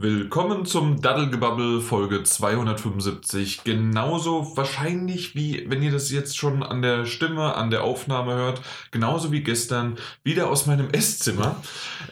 Willkommen 0.00 0.64
zum 0.64 1.02
Daddelgebabbel 1.02 1.80
Folge 1.80 2.22
275. 2.22 3.64
Genauso 3.64 4.56
wahrscheinlich 4.56 5.34
wie, 5.34 5.68
wenn 5.68 5.82
ihr 5.82 5.90
das 5.90 6.12
jetzt 6.12 6.38
schon 6.38 6.62
an 6.62 6.82
der 6.82 7.04
Stimme, 7.04 7.56
an 7.56 7.72
der 7.72 7.82
Aufnahme 7.82 8.34
hört, 8.34 8.62
genauso 8.92 9.32
wie 9.32 9.42
gestern, 9.42 9.98
wieder 10.22 10.50
aus 10.50 10.66
meinem 10.66 10.88
Esszimmer. 10.90 11.56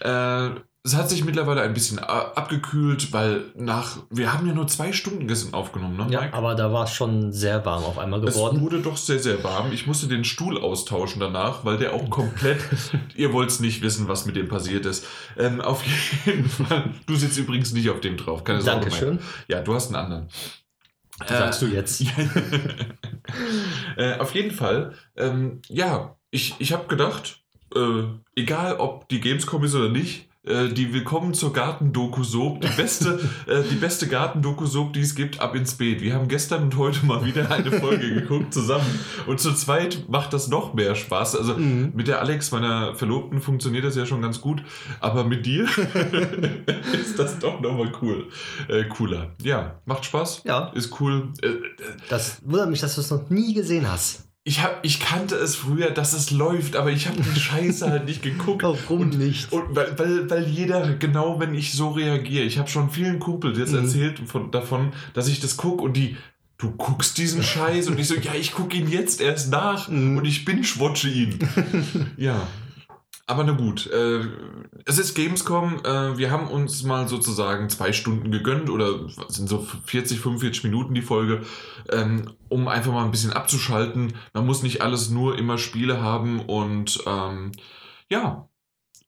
Äh, 0.00 0.60
es 0.86 0.94
hat 0.94 1.10
sich 1.10 1.24
mittlerweile 1.24 1.62
ein 1.62 1.74
bisschen 1.74 1.98
abgekühlt, 1.98 3.12
weil 3.12 3.46
nach, 3.56 3.98
wir 4.08 4.32
haben 4.32 4.46
ja 4.46 4.54
nur 4.54 4.68
zwei 4.68 4.92
Stunden 4.92 5.26
gestern 5.26 5.52
aufgenommen, 5.52 5.96
ne? 5.96 6.06
Ja, 6.10 6.20
Mike? 6.20 6.34
aber 6.34 6.54
da 6.54 6.72
war 6.72 6.84
es 6.84 6.92
schon 6.92 7.32
sehr 7.32 7.64
warm 7.66 7.82
auf 7.82 7.98
einmal 7.98 8.20
geworden. 8.20 8.56
Es 8.56 8.62
wurde 8.62 8.80
doch 8.80 8.96
sehr, 8.96 9.18
sehr 9.18 9.42
warm. 9.42 9.72
Ich 9.72 9.88
musste 9.88 10.06
den 10.06 10.22
Stuhl 10.22 10.56
austauschen 10.56 11.18
danach, 11.18 11.64
weil 11.64 11.76
der 11.76 11.92
auch 11.92 12.08
komplett, 12.08 12.60
ihr 13.16 13.32
wollt 13.32 13.50
es 13.50 13.58
nicht 13.58 13.82
wissen, 13.82 14.06
was 14.06 14.26
mit 14.26 14.36
dem 14.36 14.46
passiert 14.46 14.86
ist. 14.86 15.04
Ähm, 15.36 15.60
auf 15.60 15.82
jeden 16.24 16.48
Fall, 16.48 16.94
du 17.06 17.16
sitzt 17.16 17.36
übrigens 17.36 17.72
nicht 17.72 17.90
auf 17.90 18.00
dem 18.00 18.16
drauf, 18.16 18.44
keine 18.44 18.62
Sorge. 18.62 18.82
Dankeschön. 18.82 19.18
Ja, 19.48 19.62
du 19.62 19.74
hast 19.74 19.88
einen 19.88 19.96
anderen. 19.96 20.28
Sagst 21.26 21.62
du 21.62 21.66
jetzt. 21.66 22.00
äh, 23.96 24.18
auf 24.18 24.34
jeden 24.36 24.52
Fall, 24.52 24.94
ähm, 25.16 25.62
ja, 25.68 26.16
ich, 26.30 26.54
ich 26.58 26.72
habe 26.72 26.86
gedacht, 26.86 27.40
äh, 27.74 28.04
egal 28.36 28.76
ob 28.76 29.08
die 29.08 29.20
Gamescom 29.20 29.64
ist 29.64 29.74
oder 29.74 29.88
nicht, 29.88 30.28
äh, 30.46 30.68
die 30.68 30.92
Willkommen 30.92 31.34
zur 31.34 31.52
Gartendoku-Soap, 31.52 32.60
die 32.60 32.68
beste, 32.68 33.18
äh, 33.46 33.62
die 33.70 33.74
beste 33.74 34.06
Gartendoku-Soap, 34.06 34.92
die 34.92 35.00
es 35.00 35.14
gibt, 35.14 35.40
ab 35.40 35.54
ins 35.54 35.74
Beet. 35.74 36.00
Wir 36.00 36.14
haben 36.14 36.28
gestern 36.28 36.64
und 36.64 36.76
heute 36.76 37.04
mal 37.04 37.24
wieder 37.24 37.50
eine 37.50 37.72
Folge 37.72 38.14
geguckt 38.14 38.54
zusammen 38.54 39.00
und 39.26 39.40
zu 39.40 39.52
zweit 39.54 40.08
macht 40.08 40.32
das 40.32 40.48
noch 40.48 40.74
mehr 40.74 40.94
Spaß. 40.94 41.36
Also 41.36 41.54
mhm. 41.54 41.92
mit 41.94 42.08
der 42.08 42.20
Alex, 42.20 42.52
meiner 42.52 42.94
Verlobten, 42.94 43.40
funktioniert 43.40 43.84
das 43.84 43.96
ja 43.96 44.06
schon 44.06 44.22
ganz 44.22 44.40
gut, 44.40 44.62
aber 45.00 45.24
mit 45.24 45.46
dir 45.46 45.64
ist 46.92 47.18
das 47.18 47.38
doch 47.38 47.60
nochmal 47.60 47.92
cool. 48.00 48.28
Äh, 48.68 48.84
cooler. 48.84 49.32
Ja, 49.42 49.80
macht 49.84 50.04
Spaß. 50.04 50.42
Ja. 50.44 50.68
Ist 50.74 51.00
cool. 51.00 51.32
Äh, 51.42 51.48
das 52.08 52.40
wundert 52.44 52.70
mich, 52.70 52.80
dass 52.80 52.94
du 52.94 53.00
es 53.00 53.10
noch 53.10 53.28
nie 53.30 53.54
gesehen 53.54 53.90
hast. 53.90 54.25
Ich, 54.48 54.62
hab, 54.62 54.78
ich 54.84 55.00
kannte 55.00 55.34
es 55.34 55.56
früher, 55.56 55.90
dass 55.90 56.12
es 56.12 56.30
läuft, 56.30 56.76
aber 56.76 56.92
ich 56.92 57.08
habe 57.08 57.20
die 57.20 57.40
Scheiße 57.40 57.90
halt 57.90 58.04
nicht 58.04 58.22
geguckt. 58.22 58.62
Warum 58.62 59.00
und, 59.00 59.18
nicht? 59.18 59.52
Und 59.52 59.74
weil, 59.74 59.98
weil, 59.98 60.30
weil 60.30 60.46
jeder, 60.46 60.94
genau 60.94 61.40
wenn 61.40 61.52
ich 61.52 61.72
so 61.72 61.90
reagiere, 61.90 62.44
ich 62.44 62.56
habe 62.56 62.68
schon 62.68 62.88
vielen 62.88 63.18
Kumpels 63.18 63.58
jetzt 63.58 63.72
mhm. 63.72 63.80
erzählt 63.80 64.20
von, 64.24 64.52
davon, 64.52 64.92
dass 65.14 65.26
ich 65.26 65.40
das 65.40 65.56
gucke 65.56 65.82
und 65.82 65.96
die, 65.96 66.16
du 66.58 66.70
guckst 66.70 67.18
diesen 67.18 67.42
Scheiß 67.42 67.88
und 67.88 67.98
ich 67.98 68.06
so, 68.06 68.14
ja, 68.14 68.34
ich 68.34 68.52
gucke 68.52 68.76
ihn 68.76 68.88
jetzt 68.88 69.20
erst 69.20 69.50
nach 69.50 69.88
mhm. 69.88 70.18
und 70.18 70.24
ich 70.24 70.44
binge-watche 70.44 71.08
ihn. 71.08 71.40
ja, 72.16 72.46
aber 73.26 73.42
na 73.42 73.52
gut, 73.52 73.88
äh, 73.88 74.24
es 74.84 74.98
ist 74.98 75.14
Gamescom. 75.14 75.80
Äh, 75.84 76.16
wir 76.16 76.30
haben 76.30 76.46
uns 76.46 76.84
mal 76.84 77.08
sozusagen 77.08 77.68
zwei 77.68 77.92
Stunden 77.92 78.30
gegönnt 78.30 78.70
oder 78.70 79.08
sind 79.28 79.48
so 79.48 79.66
40, 79.86 80.20
45 80.20 80.62
Minuten 80.64 80.94
die 80.94 81.02
Folge, 81.02 81.42
ähm, 81.90 82.34
um 82.48 82.68
einfach 82.68 82.92
mal 82.92 83.04
ein 83.04 83.10
bisschen 83.10 83.32
abzuschalten. 83.32 84.14
Man 84.32 84.46
muss 84.46 84.62
nicht 84.62 84.80
alles 84.80 85.10
nur 85.10 85.36
immer 85.38 85.58
Spiele 85.58 86.00
haben 86.00 86.40
und 86.40 87.02
ähm, 87.06 87.50
ja, 88.08 88.48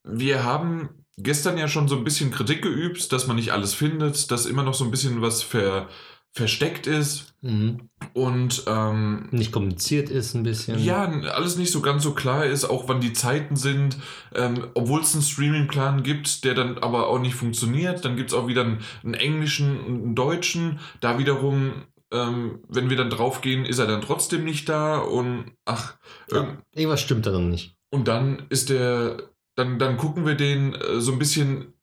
wir 0.03 0.43
haben 0.43 0.89
gestern 1.17 1.57
ja 1.57 1.69
schon 1.69 1.87
so 1.87 1.97
ein 1.97 2.05
bisschen 2.05 2.33
Kritik 2.33 2.63
geübt, 2.63 3.13
dass 3.13 3.29
man 3.29 3.37
nicht 3.37 3.53
alles 3.53 3.75
findet, 3.75 4.31
dass 4.33 4.47
immer 4.47 4.65
noch 4.65 4.75
so 4.75 4.85
ein 4.85 4.91
bisschen 4.91 5.23
was 5.23 5.43
ver 5.43 5.89
versteckt 6.39 6.87
ist 6.87 7.35
mhm. 7.43 7.91
und 8.15 8.63
ähm, 8.67 9.29
nicht 9.33 9.53
kommuniziert 9.53 10.09
ist 10.09 10.35
ein 10.35 10.45
bisschen. 10.45 10.79
Ja, 10.79 11.05
alles 11.05 11.57
nicht 11.57 11.73
so 11.73 11.83
ganz 11.83 12.05
so 12.05 12.15
klar 12.15 12.47
ist, 12.47 12.65
auch 12.65 12.89
wann 12.89 13.01
die 13.01 13.13
Zeiten 13.13 13.57
sind. 13.57 13.99
Ähm, 14.35 14.69
Obwohl 14.75 15.01
es 15.01 15.15
einen 15.15 15.23
Streaming-Plan 15.23 16.03
gibt, 16.03 16.45
der 16.45 16.55
dann 16.55 16.79
aber 16.79 17.09
auch 17.09 17.19
nicht 17.19 17.35
funktioniert. 17.35 18.05
Dann 18.05 18.17
gibt 18.17 18.31
es 18.31 18.37
auch 18.37 18.47
wieder 18.47 18.63
einen, 18.63 18.79
einen, 19.03 19.15
englischen 19.15 19.81
und 19.81 20.03
einen 20.03 20.15
deutschen. 20.15 20.79
Da 21.01 21.19
wiederum, 21.19 21.73
ähm, 22.13 22.61
wenn 22.69 22.89
wir 22.89 22.97
dann 22.97 23.11
draufgehen, 23.11 23.67
ist 23.67 23.81
er 23.81 23.87
dann 23.87 24.01
trotzdem 24.01 24.45
nicht 24.45 24.69
da 24.69 24.99
und 24.99 25.53
ach. 25.65 25.97
Ja, 26.33 26.57
irgendwas 26.73 27.01
stimmt 27.01 27.27
da 27.27 27.33
dann 27.33 27.51
nicht. 27.51 27.77
Und 27.91 28.07
dann 28.07 28.45
ist 28.49 28.71
der, 28.71 29.17
dann, 29.57 29.79
dann 29.79 29.97
gucken 29.97 30.25
wir 30.25 30.37
den 30.37 30.75
äh, 30.75 31.01
so 31.01 31.11
ein 31.11 31.19
bisschen 31.19 31.75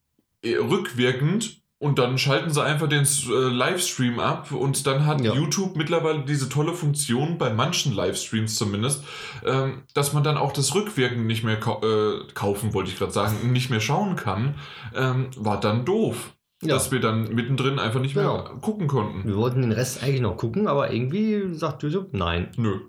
äh, 0.41 0.55
rückwirkend 0.55 1.61
und 1.77 1.99
dann 1.99 2.17
schalten 2.17 2.51
sie 2.51 2.63
einfach 2.63 2.87
den 2.87 3.03
äh, 3.03 3.49
Livestream 3.49 4.19
ab 4.19 4.51
und 4.51 4.87
dann 4.87 5.05
hat 5.05 5.21
ja. 5.21 5.33
YouTube 5.33 5.75
mittlerweile 5.75 6.23
diese 6.23 6.47
tolle 6.47 6.73
Funktion, 6.73 7.37
bei 7.37 7.53
manchen 7.53 7.93
Livestreams 7.93 8.55
zumindest, 8.55 9.03
ähm, 9.45 9.83
dass 9.93 10.13
man 10.13 10.23
dann 10.23 10.37
auch 10.37 10.53
das 10.53 10.73
Rückwirken 10.73 11.27
nicht 11.27 11.43
mehr 11.43 11.59
kau 11.59 11.81
äh, 11.81 12.27
kaufen, 12.33 12.73
wollte 12.73 12.91
ich 12.91 12.97
gerade 12.97 13.11
sagen, 13.11 13.51
nicht 13.51 13.69
mehr 13.69 13.81
schauen 13.81 14.15
kann, 14.15 14.55
ähm, 14.95 15.29
war 15.35 15.59
dann 15.59 15.85
doof. 15.85 16.31
Ja. 16.61 16.75
Dass 16.75 16.91
wir 16.91 17.01
dann 17.01 17.35
mittendrin 17.35 17.79
einfach 17.79 17.99
nicht 17.99 18.15
mehr 18.15 18.23
genau. 18.23 18.59
gucken 18.61 18.87
konnten. 18.87 19.27
Wir 19.27 19.35
wollten 19.35 19.61
den 19.61 19.73
Rest 19.73 20.01
eigentlich 20.01 20.21
noch 20.21 20.37
gucken, 20.37 20.67
aber 20.67 20.91
irgendwie 20.91 21.53
sagt 21.53 21.83
YouTube 21.83 22.13
nein. 22.13 22.49
Nö. 22.55 22.79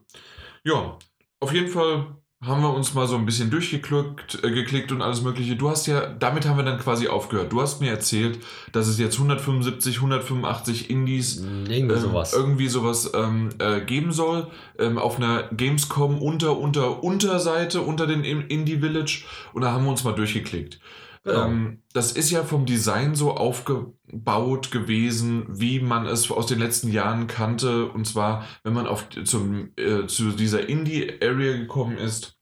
Ja, 0.62 0.96
auf 1.40 1.52
jeden 1.52 1.68
Fall 1.68 2.16
haben 2.42 2.60
wir 2.60 2.74
uns 2.74 2.92
mal 2.92 3.06
so 3.06 3.16
ein 3.16 3.24
bisschen 3.24 3.50
durchgeklickt 3.50 4.44
äh, 4.44 4.50
geklickt 4.50 4.92
und 4.92 5.00
alles 5.00 5.22
mögliche. 5.22 5.56
Du 5.56 5.70
hast 5.70 5.86
ja, 5.86 6.06
damit 6.06 6.46
haben 6.46 6.58
wir 6.58 6.64
dann 6.64 6.78
quasi 6.78 7.08
aufgehört. 7.08 7.50
Du 7.50 7.62
hast 7.62 7.80
mir 7.80 7.90
erzählt, 7.90 8.38
dass 8.72 8.88
es 8.88 8.98
jetzt 8.98 9.14
175, 9.14 9.96
185 9.96 10.90
Indies 10.90 11.38
irgendwie 11.38 11.94
ähm, 11.94 11.98
sowas, 11.98 12.32
irgendwie 12.34 12.68
sowas 12.68 13.10
ähm, 13.14 13.48
äh, 13.58 13.80
geben 13.80 14.12
soll 14.12 14.48
ähm, 14.78 14.98
auf 14.98 15.16
einer 15.16 15.44
Gamescom 15.44 16.20
unter 16.20 16.58
unter 16.58 17.02
Unterseite 17.02 17.80
unter 17.80 18.06
den 18.06 18.22
Indie 18.22 18.78
Village 18.78 19.24
und 19.54 19.62
da 19.62 19.72
haben 19.72 19.84
wir 19.84 19.90
uns 19.90 20.04
mal 20.04 20.14
durchgeklickt. 20.14 20.78
Genau. 21.26 21.44
Ähm, 21.44 21.82
das 21.92 22.12
ist 22.12 22.30
ja 22.30 22.44
vom 22.44 22.66
Design 22.66 23.16
so 23.16 23.32
aufgebaut 23.32 24.70
gewesen, 24.70 25.44
wie 25.48 25.80
man 25.80 26.06
es 26.06 26.30
aus 26.30 26.46
den 26.46 26.60
letzten 26.60 26.92
Jahren 26.92 27.26
kannte. 27.26 27.86
Und 27.86 28.06
zwar, 28.06 28.46
wenn 28.62 28.72
man 28.72 28.86
auf, 28.86 29.08
zum, 29.24 29.70
äh, 29.76 30.06
zu 30.06 30.30
dieser 30.30 30.68
Indie-Area 30.68 31.56
gekommen 31.56 31.98
ist, 31.98 32.38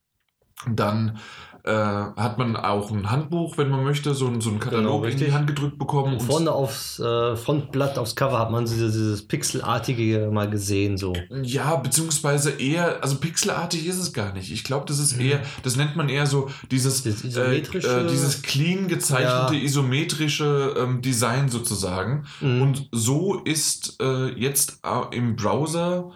dann 0.71 1.19
äh, 1.65 1.73
hat 1.73 2.37
man 2.37 2.57
auch 2.57 2.91
ein 2.91 3.11
Handbuch, 3.11 3.57
wenn 3.57 3.71
man 3.71 3.85
möchte, 3.85 4.15
so, 4.15 4.31
so 4.39 4.51
einen 4.51 4.61
Katalog 4.61 5.03
genau, 5.03 5.13
in 5.13 5.19
die 5.19 5.33
Hand 5.33 5.47
gedrückt 5.47 5.79
bekommen. 5.79 6.15
Und 6.15 6.23
vorne 6.23 6.53
aufs 6.53 6.99
äh, 7.01 7.37
Frontblatt, 7.37 7.97
aufs 7.97 8.15
Cover 8.15 8.39
hat 8.39 8.51
man 8.51 8.67
dieses, 8.67 8.93
dieses 8.93 9.27
Pixelartige 9.27 10.29
mal 10.31 10.49
gesehen. 10.49 10.99
so. 10.99 11.15
Ja, 11.43 11.77
beziehungsweise 11.77 12.51
eher, 12.51 13.03
also 13.03 13.17
pixelartig 13.17 13.87
ist 13.87 13.97
es 13.97 14.13
gar 14.13 14.35
nicht. 14.35 14.53
Ich 14.53 14.63
glaube, 14.63 14.85
das 14.87 14.99
ist 14.99 15.17
mhm. 15.17 15.25
eher, 15.25 15.41
das 15.63 15.77
nennt 15.77 15.97
man 15.97 16.11
eher 16.11 16.27
so 16.27 16.51
dieses, 16.71 17.03
das 17.03 17.25
isometrische, 17.25 17.89
äh, 17.89 18.05
äh, 18.05 18.09
dieses 18.09 18.43
clean 18.43 18.87
gezeichnete, 18.87 19.55
ja. 19.55 19.65
isometrische 19.65 20.75
ähm, 20.77 21.01
Design 21.01 21.49
sozusagen. 21.49 22.27
Mhm. 22.43 22.61
Und 22.61 22.89
so 22.93 23.41
ist 23.43 24.03
äh, 24.03 24.27
jetzt 24.39 24.81
äh, 24.85 25.17
im 25.17 25.35
Browser 25.37 26.11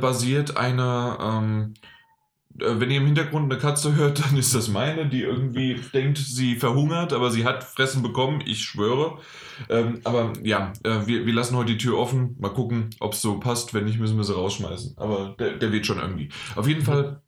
basiert 0.00 0.56
eine 0.56 1.16
ähm, 1.20 1.74
äh, 1.74 1.97
wenn 2.60 2.90
ihr 2.90 2.98
im 2.98 3.06
Hintergrund 3.06 3.50
eine 3.50 3.60
Katze 3.60 3.94
hört, 3.94 4.24
dann 4.24 4.36
ist 4.36 4.54
das 4.54 4.68
meine, 4.68 5.06
die 5.06 5.22
irgendwie 5.22 5.80
denkt, 5.92 6.18
sie 6.18 6.56
verhungert, 6.56 7.12
aber 7.12 7.30
sie 7.30 7.44
hat 7.44 7.64
Fressen 7.64 8.02
bekommen, 8.02 8.42
ich 8.44 8.64
schwöre. 8.64 9.18
Ähm, 9.68 10.00
aber 10.04 10.32
ja, 10.42 10.72
äh, 10.84 11.06
wir, 11.06 11.26
wir 11.26 11.32
lassen 11.32 11.56
heute 11.56 11.72
die 11.72 11.78
Tür 11.78 11.98
offen. 11.98 12.36
Mal 12.38 12.50
gucken, 12.50 12.90
ob 13.00 13.14
es 13.14 13.22
so 13.22 13.40
passt. 13.40 13.74
Wenn 13.74 13.84
nicht, 13.84 13.98
müssen 13.98 14.16
wir 14.16 14.24
sie 14.24 14.34
rausschmeißen. 14.34 14.96
Aber 14.96 15.34
der, 15.38 15.56
der 15.56 15.72
wird 15.72 15.86
schon 15.86 15.98
irgendwie. 15.98 16.28
Auf 16.54 16.68
jeden 16.68 16.82
Fall 16.82 17.22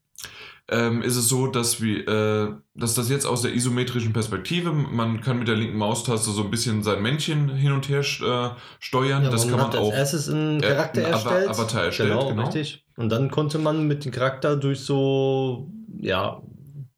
ähm, 0.70 1.02
ist 1.02 1.16
es 1.16 1.28
so, 1.28 1.48
dass 1.48 1.82
wir, 1.82 2.06
äh, 2.06 2.48
dass 2.74 2.94
das 2.94 3.10
jetzt 3.10 3.26
aus 3.26 3.42
der 3.42 3.54
isometrischen 3.54 4.12
Perspektive, 4.12 4.72
man 4.72 5.20
kann 5.20 5.40
mit 5.40 5.48
der 5.48 5.56
linken 5.56 5.76
Maustaste 5.76 6.30
so 6.30 6.44
ein 6.44 6.50
bisschen 6.50 6.82
sein 6.84 7.02
Männchen 7.02 7.48
hin 7.48 7.72
und 7.72 7.88
her 7.88 8.00
äh, 8.00 8.50
steuern. 8.78 9.24
Ja, 9.24 9.30
das 9.30 9.48
kann 9.48 9.58
man 9.58 9.74
auch. 9.74 9.90
Als 9.90 10.12
erstes 10.12 10.28
einen 10.28 10.60
Charakter 10.60 11.02
äh, 11.02 11.10
erstellt. 11.10 11.48
Avatar 11.48 11.84
erstellt, 11.84 12.10
genau, 12.10 12.28
genau. 12.28 12.44
Richtig. 12.44 12.84
Und 12.96 13.08
dann 13.10 13.30
konnte 13.30 13.58
man 13.58 13.88
mit 13.88 14.04
dem 14.04 14.12
Charakter 14.12 14.56
durch 14.56 14.80
so, 14.80 15.70
ja, 16.00 16.40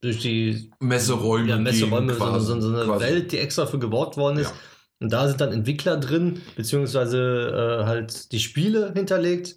durch 0.02 0.18
die 0.18 0.70
Messeräume, 0.80 1.48
ja, 1.48 1.56
Messeräume 1.56 2.12
so, 2.14 2.38
so, 2.40 2.60
so, 2.60 2.68
eine 2.74 2.84
quasi. 2.84 3.04
Welt, 3.04 3.32
die 3.32 3.38
extra 3.38 3.66
für 3.66 3.78
gebaut 3.78 4.18
worden 4.18 4.38
ist. 4.38 4.50
Ja. 4.50 4.56
Und 5.00 5.12
da 5.12 5.26
sind 5.26 5.40
dann 5.40 5.52
Entwickler 5.52 5.96
drin, 5.96 6.42
beziehungsweise 6.56 7.80
äh, 7.80 7.86
halt 7.86 8.32
die 8.32 8.38
Spiele 8.38 8.92
hinterlegt 8.94 9.56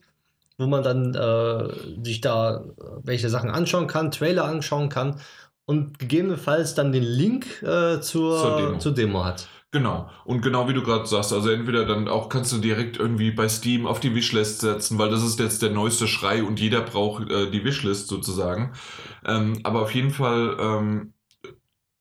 wo 0.57 0.67
man 0.67 0.83
dann 0.83 1.13
äh, 1.13 2.03
sich 2.03 2.21
da 2.21 2.63
welche 3.03 3.29
Sachen 3.29 3.49
anschauen 3.49 3.87
kann, 3.87 4.11
Trailer 4.11 4.45
anschauen 4.45 4.89
kann 4.89 5.19
und 5.65 5.99
gegebenenfalls 5.99 6.75
dann 6.75 6.91
den 6.91 7.03
Link 7.03 7.61
äh, 7.63 7.99
zur, 7.99 8.37
zur 8.37 8.57
Demo. 8.57 8.77
zur, 8.77 8.93
Demo. 8.93 9.23
hat. 9.25 9.47
Genau. 9.71 10.09
Und 10.23 10.41
genau 10.41 10.69
wie 10.69 10.73
du 10.73 10.83
gerade 10.83 11.05
sagst, 11.05 11.33
also 11.33 11.49
entweder 11.49 11.85
dann 11.85 12.07
auch 12.07 12.29
kannst 12.29 12.53
du 12.53 12.59
direkt 12.59 12.97
irgendwie 12.97 13.31
bei 13.31 13.49
Steam 13.49 13.85
auf 13.87 13.99
die 13.99 14.15
Wishlist 14.15 14.61
setzen, 14.61 14.97
weil 14.97 15.09
das 15.09 15.21
ist 15.21 15.37
jetzt 15.39 15.61
der 15.61 15.71
neueste 15.71 16.07
Schrei 16.07 16.43
und 16.43 16.61
jeder 16.61 16.81
braucht 16.81 17.29
äh, 17.29 17.51
die 17.51 17.65
Wishlist 17.65 18.07
sozusagen. 18.07 18.73
Ähm, 19.25 19.59
aber 19.63 19.81
auf 19.81 19.93
jeden 19.93 20.11
Fall 20.11 20.55
ähm, 20.59 21.14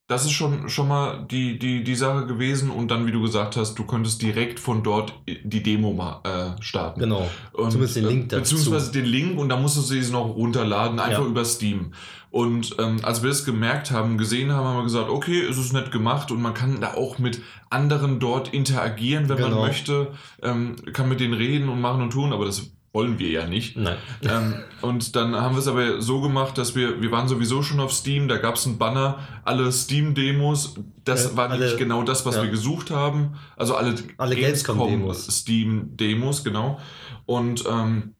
das 0.06 0.26
ist 0.26 0.32
schon, 0.32 0.68
schon 0.68 0.88
mal 0.88 1.26
die, 1.30 1.58
die, 1.58 1.82
die 1.82 1.94
Sache 1.94 2.26
gewesen. 2.26 2.70
Und 2.70 2.90
dann, 2.90 3.06
wie 3.06 3.12
du 3.12 3.22
gesagt 3.22 3.56
hast, 3.56 3.74
du 3.78 3.84
könntest 3.84 4.20
direkt 4.20 4.60
von 4.60 4.82
dort 4.82 5.14
die 5.26 5.62
Demo 5.62 5.94
mal 5.94 6.20
äh, 6.24 6.62
starten. 6.62 7.00
Genau. 7.00 7.28
Und, 7.52 7.70
Zumindest 7.70 7.96
den 7.96 8.06
Link 8.06 8.28
dazu. 8.28 8.56
Beziehungsweise 8.56 8.92
den 8.92 9.06
Link 9.06 9.38
und 9.38 9.48
dann 9.48 9.62
musst 9.62 9.78
du 9.78 9.80
sie 9.80 10.00
noch 10.12 10.26
runterladen, 10.26 10.98
einfach 10.98 11.22
ja. 11.22 11.26
über 11.26 11.44
Steam. 11.44 11.92
Und 12.30 12.76
ähm, 12.78 12.98
als 13.02 13.22
wir 13.22 13.30
das 13.30 13.44
gemerkt 13.44 13.92
haben, 13.92 14.18
gesehen 14.18 14.52
haben, 14.52 14.66
haben 14.66 14.76
wir 14.78 14.82
gesagt, 14.82 15.08
okay, 15.08 15.40
es 15.40 15.56
ist 15.56 15.72
nett 15.72 15.90
gemacht 15.90 16.30
und 16.32 16.42
man 16.42 16.52
kann 16.52 16.80
da 16.80 16.94
auch 16.94 17.18
mit 17.18 17.40
anderen 17.70 18.18
dort 18.18 18.52
interagieren, 18.52 19.28
wenn 19.28 19.36
genau. 19.36 19.50
man 19.50 19.68
möchte, 19.68 20.08
ähm, 20.42 20.76
kann 20.92 21.08
mit 21.08 21.20
denen 21.20 21.34
reden 21.34 21.68
und 21.68 21.80
machen 21.80 22.02
und 22.02 22.10
tun, 22.10 22.32
aber 22.32 22.44
das 22.44 22.73
wollen 22.94 23.18
wir 23.18 23.28
ja 23.28 23.46
nicht. 23.46 23.76
Ähm, 23.76 24.54
und 24.80 25.16
dann 25.16 25.34
haben 25.34 25.56
wir 25.56 25.58
es 25.58 25.66
aber 25.66 26.00
so 26.00 26.20
gemacht, 26.20 26.56
dass 26.56 26.76
wir, 26.76 27.02
wir 27.02 27.10
waren 27.10 27.28
sowieso 27.28 27.62
schon 27.62 27.80
auf 27.80 27.92
Steam, 27.92 28.28
da 28.28 28.36
gab 28.36 28.54
es 28.54 28.66
einen 28.66 28.78
Banner, 28.78 29.18
alle 29.44 29.70
Steam-Demos, 29.72 30.76
das 31.04 31.24
ja, 31.24 31.36
war 31.36 31.50
alle, 31.50 31.66
nicht 31.66 31.76
genau 31.76 32.04
das, 32.04 32.24
was 32.24 32.36
ja. 32.36 32.44
wir 32.44 32.50
gesucht 32.50 32.92
haben. 32.92 33.34
Also 33.56 33.74
alle, 33.74 33.96
alle 34.16 34.36
Gamescom-Demos. 34.36 35.26
Steam-Demos, 35.26 36.44
genau. 36.44 36.78
Und 37.26 37.64
ähm, 37.68 38.14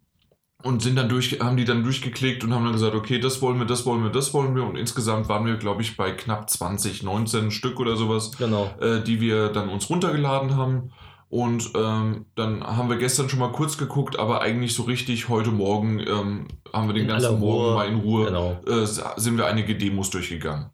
und 0.65 0.81
sind 0.81 0.97
dann 0.97 1.11
durch, 1.11 1.41
haben 1.41 1.59
die 1.59 1.67
dann 1.67 1.85
durchgeklickt 1.85 2.43
und 2.43 2.55
haben 2.55 2.65
dann 2.65 2.73
gesagt, 2.73 2.95
okay, 2.95 3.19
das 3.19 3.43
wollen 3.43 3.59
wir, 3.59 3.67
das 3.67 3.85
wollen 3.85 4.03
wir, 4.03 4.09
das 4.09 4.33
wollen 4.33 4.57
wir. 4.57 4.65
Und 4.65 4.77
insgesamt 4.77 5.29
waren 5.29 5.45
wir, 5.45 5.57
glaube 5.57 5.83
ich, 5.83 5.99
bei 5.99 6.11
knapp 6.11 6.49
20, 6.49 7.03
19 7.03 7.51
Stück 7.51 7.79
oder 7.79 7.97
sowas, 7.97 8.33
genau. 8.39 8.75
äh, 8.81 9.03
die 9.03 9.21
wir 9.21 9.51
dann 9.51 9.69
uns 9.69 9.91
runtergeladen 9.91 10.57
haben. 10.57 10.91
Und 11.35 11.73
ähm, 11.75 12.27
dann 12.37 12.63
haben 12.65 12.89
wir 12.89 12.97
gestern 12.97 13.29
schon 13.29 13.41
mal 13.41 13.51
kurz 13.51 13.77
geguckt, 13.77 14.17
aber 14.17 14.41
eigentlich 14.41 14.73
so 14.73 14.85
richtig 14.85 15.29
heute 15.29 15.51
Morgen 15.51 15.99
ähm, 15.99 16.47
haben 16.73 16.87
wir 16.87 16.95
den 16.95 17.03
in 17.03 17.09
ganzen 17.09 17.41
Morgen 17.41 17.75
mal 17.75 17.89
in 17.89 17.97
Ruhe, 17.97 18.27
genau. 18.27 18.61
äh, 18.69 18.87
sind 18.87 19.37
wir 19.37 19.47
einige 19.47 19.75
Demos 19.75 20.11
durchgegangen. 20.11 20.71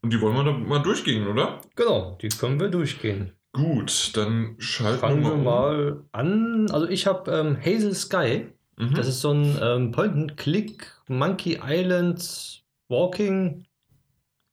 Und 0.00 0.12
die 0.12 0.20
wollen 0.20 0.34
wir 0.34 0.42
dann 0.42 0.66
mal 0.66 0.80
durchgehen, 0.80 1.28
oder? 1.28 1.60
Genau, 1.76 2.18
die 2.20 2.30
können 2.30 2.58
wir 2.58 2.70
durchgehen. 2.70 3.34
Gut, 3.52 4.16
dann 4.16 4.56
schalten 4.58 4.98
Fangen 4.98 5.22
wir 5.22 5.36
mal 5.36 6.02
an. 6.10 6.68
Also 6.72 6.88
ich 6.88 7.06
habe 7.06 7.30
ähm, 7.30 7.56
Hazel 7.56 7.94
Sky. 7.94 8.48
Mhm. 8.76 8.94
Das 8.94 9.06
ist 9.06 9.20
so 9.20 9.30
ein 9.30 9.56
ähm, 9.62 9.92
Point-and-Click 9.92 10.90
Monkey 11.06 11.60
Island 11.64 12.64
Walking 12.88 13.64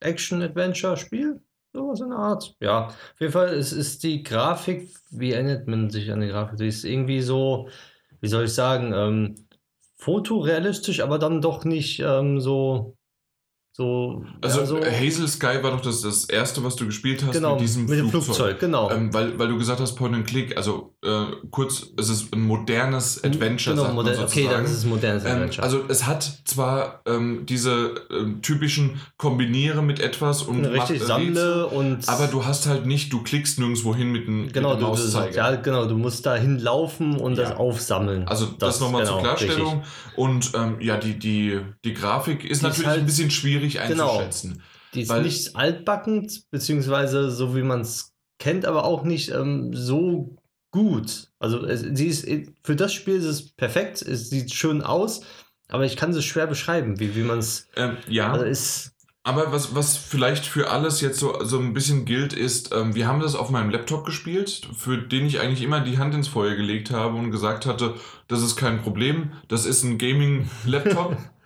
Action 0.01 0.43
Adventure 0.43 0.97
Spiel. 0.97 1.41
So 1.79 2.03
in 2.03 2.09
der 2.09 2.19
Art. 2.19 2.55
Ja, 2.59 2.87
auf 2.87 3.19
jeden 3.19 3.31
Fall 3.33 3.49
es 3.49 3.71
ist 3.71 4.03
die 4.03 4.23
Grafik, 4.23 4.89
wie 5.11 5.31
erinnert 5.31 5.67
man 5.67 5.89
sich 5.89 6.11
an 6.11 6.21
die 6.21 6.27
Grafik? 6.27 6.57
Die 6.57 6.67
ist 6.67 6.83
irgendwie 6.83 7.21
so, 7.21 7.69
wie 8.21 8.27
soll 8.27 8.45
ich 8.45 8.53
sagen, 8.53 8.93
ähm, 8.93 9.35
fotorealistisch, 9.97 10.99
aber 11.01 11.19
dann 11.19 11.41
doch 11.41 11.65
nicht 11.65 11.99
ähm, 11.99 12.39
so 12.39 12.97
so, 13.79 14.25
also 14.41 14.59
ja, 14.59 14.65
so, 14.65 14.77
Hazel 14.83 15.25
Sky 15.29 15.63
war 15.63 15.71
doch 15.71 15.79
das, 15.79 16.01
das 16.01 16.25
erste, 16.25 16.61
was 16.65 16.75
du 16.75 16.85
gespielt 16.85 17.23
hast 17.23 17.31
genau, 17.31 17.53
mit 17.53 17.61
diesem 17.61 17.85
mit 17.85 17.97
Flugzeug. 17.97 18.23
Flugzeug 18.23 18.59
genau. 18.59 18.91
Ähm, 18.91 19.13
weil, 19.13 19.39
weil 19.39 19.47
du 19.47 19.57
gesagt 19.57 19.79
hast, 19.79 19.95
Point 19.95 20.15
and 20.15 20.27
Click, 20.27 20.57
also 20.57 20.93
äh, 21.01 21.27
kurz, 21.49 21.87
es 21.95 22.09
ist 22.09 22.33
ein 22.35 22.41
modernes 22.41 23.23
Adventure. 23.23 23.77
Genau, 23.77 23.93
moder 23.93 24.21
okay, 24.21 24.49
dann 24.51 24.65
ist 24.65 24.71
es 24.71 24.83
ein 24.83 24.89
modernes 24.89 25.23
ähm, 25.23 25.31
Adventure. 25.31 25.63
Also 25.63 25.85
es 25.87 26.05
hat 26.05 26.23
zwar 26.43 27.03
ähm, 27.05 27.45
diese 27.45 27.95
ähm, 28.11 28.41
typischen 28.41 28.99
Kombiniere 29.15 29.81
mit 29.81 30.01
etwas 30.01 30.41
und 30.41 30.65
richtig 30.65 31.01
sammle 31.01 31.65
und 31.67 32.09
aber 32.09 32.27
du 32.27 32.43
hast 32.43 32.67
halt 32.67 32.85
nicht, 32.85 33.13
du 33.13 33.23
klickst 33.23 33.59
nirgendwo 33.59 33.95
hin 33.95 34.11
mit 34.11 34.27
einem 34.27 34.51
genau, 34.51 34.75
mit 34.75 35.33
ja, 35.33 35.55
genau, 35.55 35.85
du 35.85 35.95
musst 35.95 36.25
da 36.25 36.35
hinlaufen 36.35 37.15
und 37.15 37.37
ja. 37.37 37.43
das 37.43 37.55
aufsammeln. 37.55 38.27
Also 38.27 38.45
das, 38.47 38.57
das 38.57 38.79
nochmal 38.81 39.03
genau, 39.03 39.13
zur 39.13 39.21
Klarstellung. 39.21 39.73
Richtig. 39.77 40.17
Und 40.17 40.51
ähm, 40.53 40.81
ja, 40.81 40.97
die, 40.97 41.17
die, 41.17 41.61
die 41.85 41.93
Grafik 41.93 42.43
ist 42.43 42.61
die 42.61 42.65
natürlich 42.65 42.87
ist 42.87 42.89
halt, 42.89 42.99
ein 42.99 43.05
bisschen 43.05 43.31
schwierig 43.31 43.68
schwierig 43.71 43.89
genau. 43.89 44.11
einzuschätzen. 44.11 44.49
Genau. 44.51 44.63
Die 44.93 45.01
ist 45.01 45.13
nicht 45.13 45.55
altbacken, 45.55 46.31
beziehungsweise 46.49 47.29
so 47.29 47.55
wie 47.55 47.61
man 47.61 47.81
es 47.81 48.13
kennt, 48.39 48.65
aber 48.65 48.85
auch 48.85 49.03
nicht 49.03 49.29
ähm, 49.29 49.73
so 49.73 50.35
gut. 50.71 51.31
Also 51.39 51.65
es, 51.65 51.81
sie 51.81 52.07
ist 52.07 52.27
für 52.63 52.75
das 52.75 52.93
Spiel 52.93 53.15
ist 53.15 53.25
es 53.25 53.51
perfekt, 53.51 54.01
es 54.01 54.29
sieht 54.29 54.53
schön 54.53 54.81
aus, 54.81 55.21
aber 55.67 55.85
ich 55.85 55.95
kann 55.95 56.11
es 56.11 56.25
schwer 56.25 56.47
beschreiben, 56.47 56.99
wie, 56.99 57.15
wie 57.15 57.23
man 57.23 57.39
es. 57.39 57.67
Ähm, 57.75 57.97
ja. 58.07 58.31
Also 58.31 58.45
ist, 58.45 58.95
aber 59.23 59.51
was, 59.51 59.75
was 59.75 59.97
vielleicht 59.97 60.45
für 60.45 60.71
alles 60.71 61.01
jetzt 61.01 61.19
so, 61.19 61.43
so 61.43 61.59
ein 61.59 61.73
bisschen 61.73 62.05
gilt, 62.05 62.33
ist, 62.33 62.73
ähm, 62.73 62.95
wir 62.95 63.07
haben 63.07 63.19
das 63.19 63.35
auf 63.35 63.49
meinem 63.49 63.69
Laptop 63.69 64.05
gespielt, 64.05 64.67
für 64.75 64.97
den 64.97 65.25
ich 65.25 65.39
eigentlich 65.39 65.61
immer 65.61 65.81
die 65.81 65.97
Hand 65.97 66.15
ins 66.15 66.29
Feuer 66.29 66.55
gelegt 66.55 66.91
habe 66.91 67.15
und 67.15 67.29
gesagt 67.29 67.65
hatte, 67.65 67.95
das 68.27 68.41
ist 68.41 68.55
kein 68.55 68.81
Problem, 68.81 69.33
das 69.47 69.65
ist 69.65 69.83
ein 69.83 69.97
Gaming-Laptop. 69.97 71.17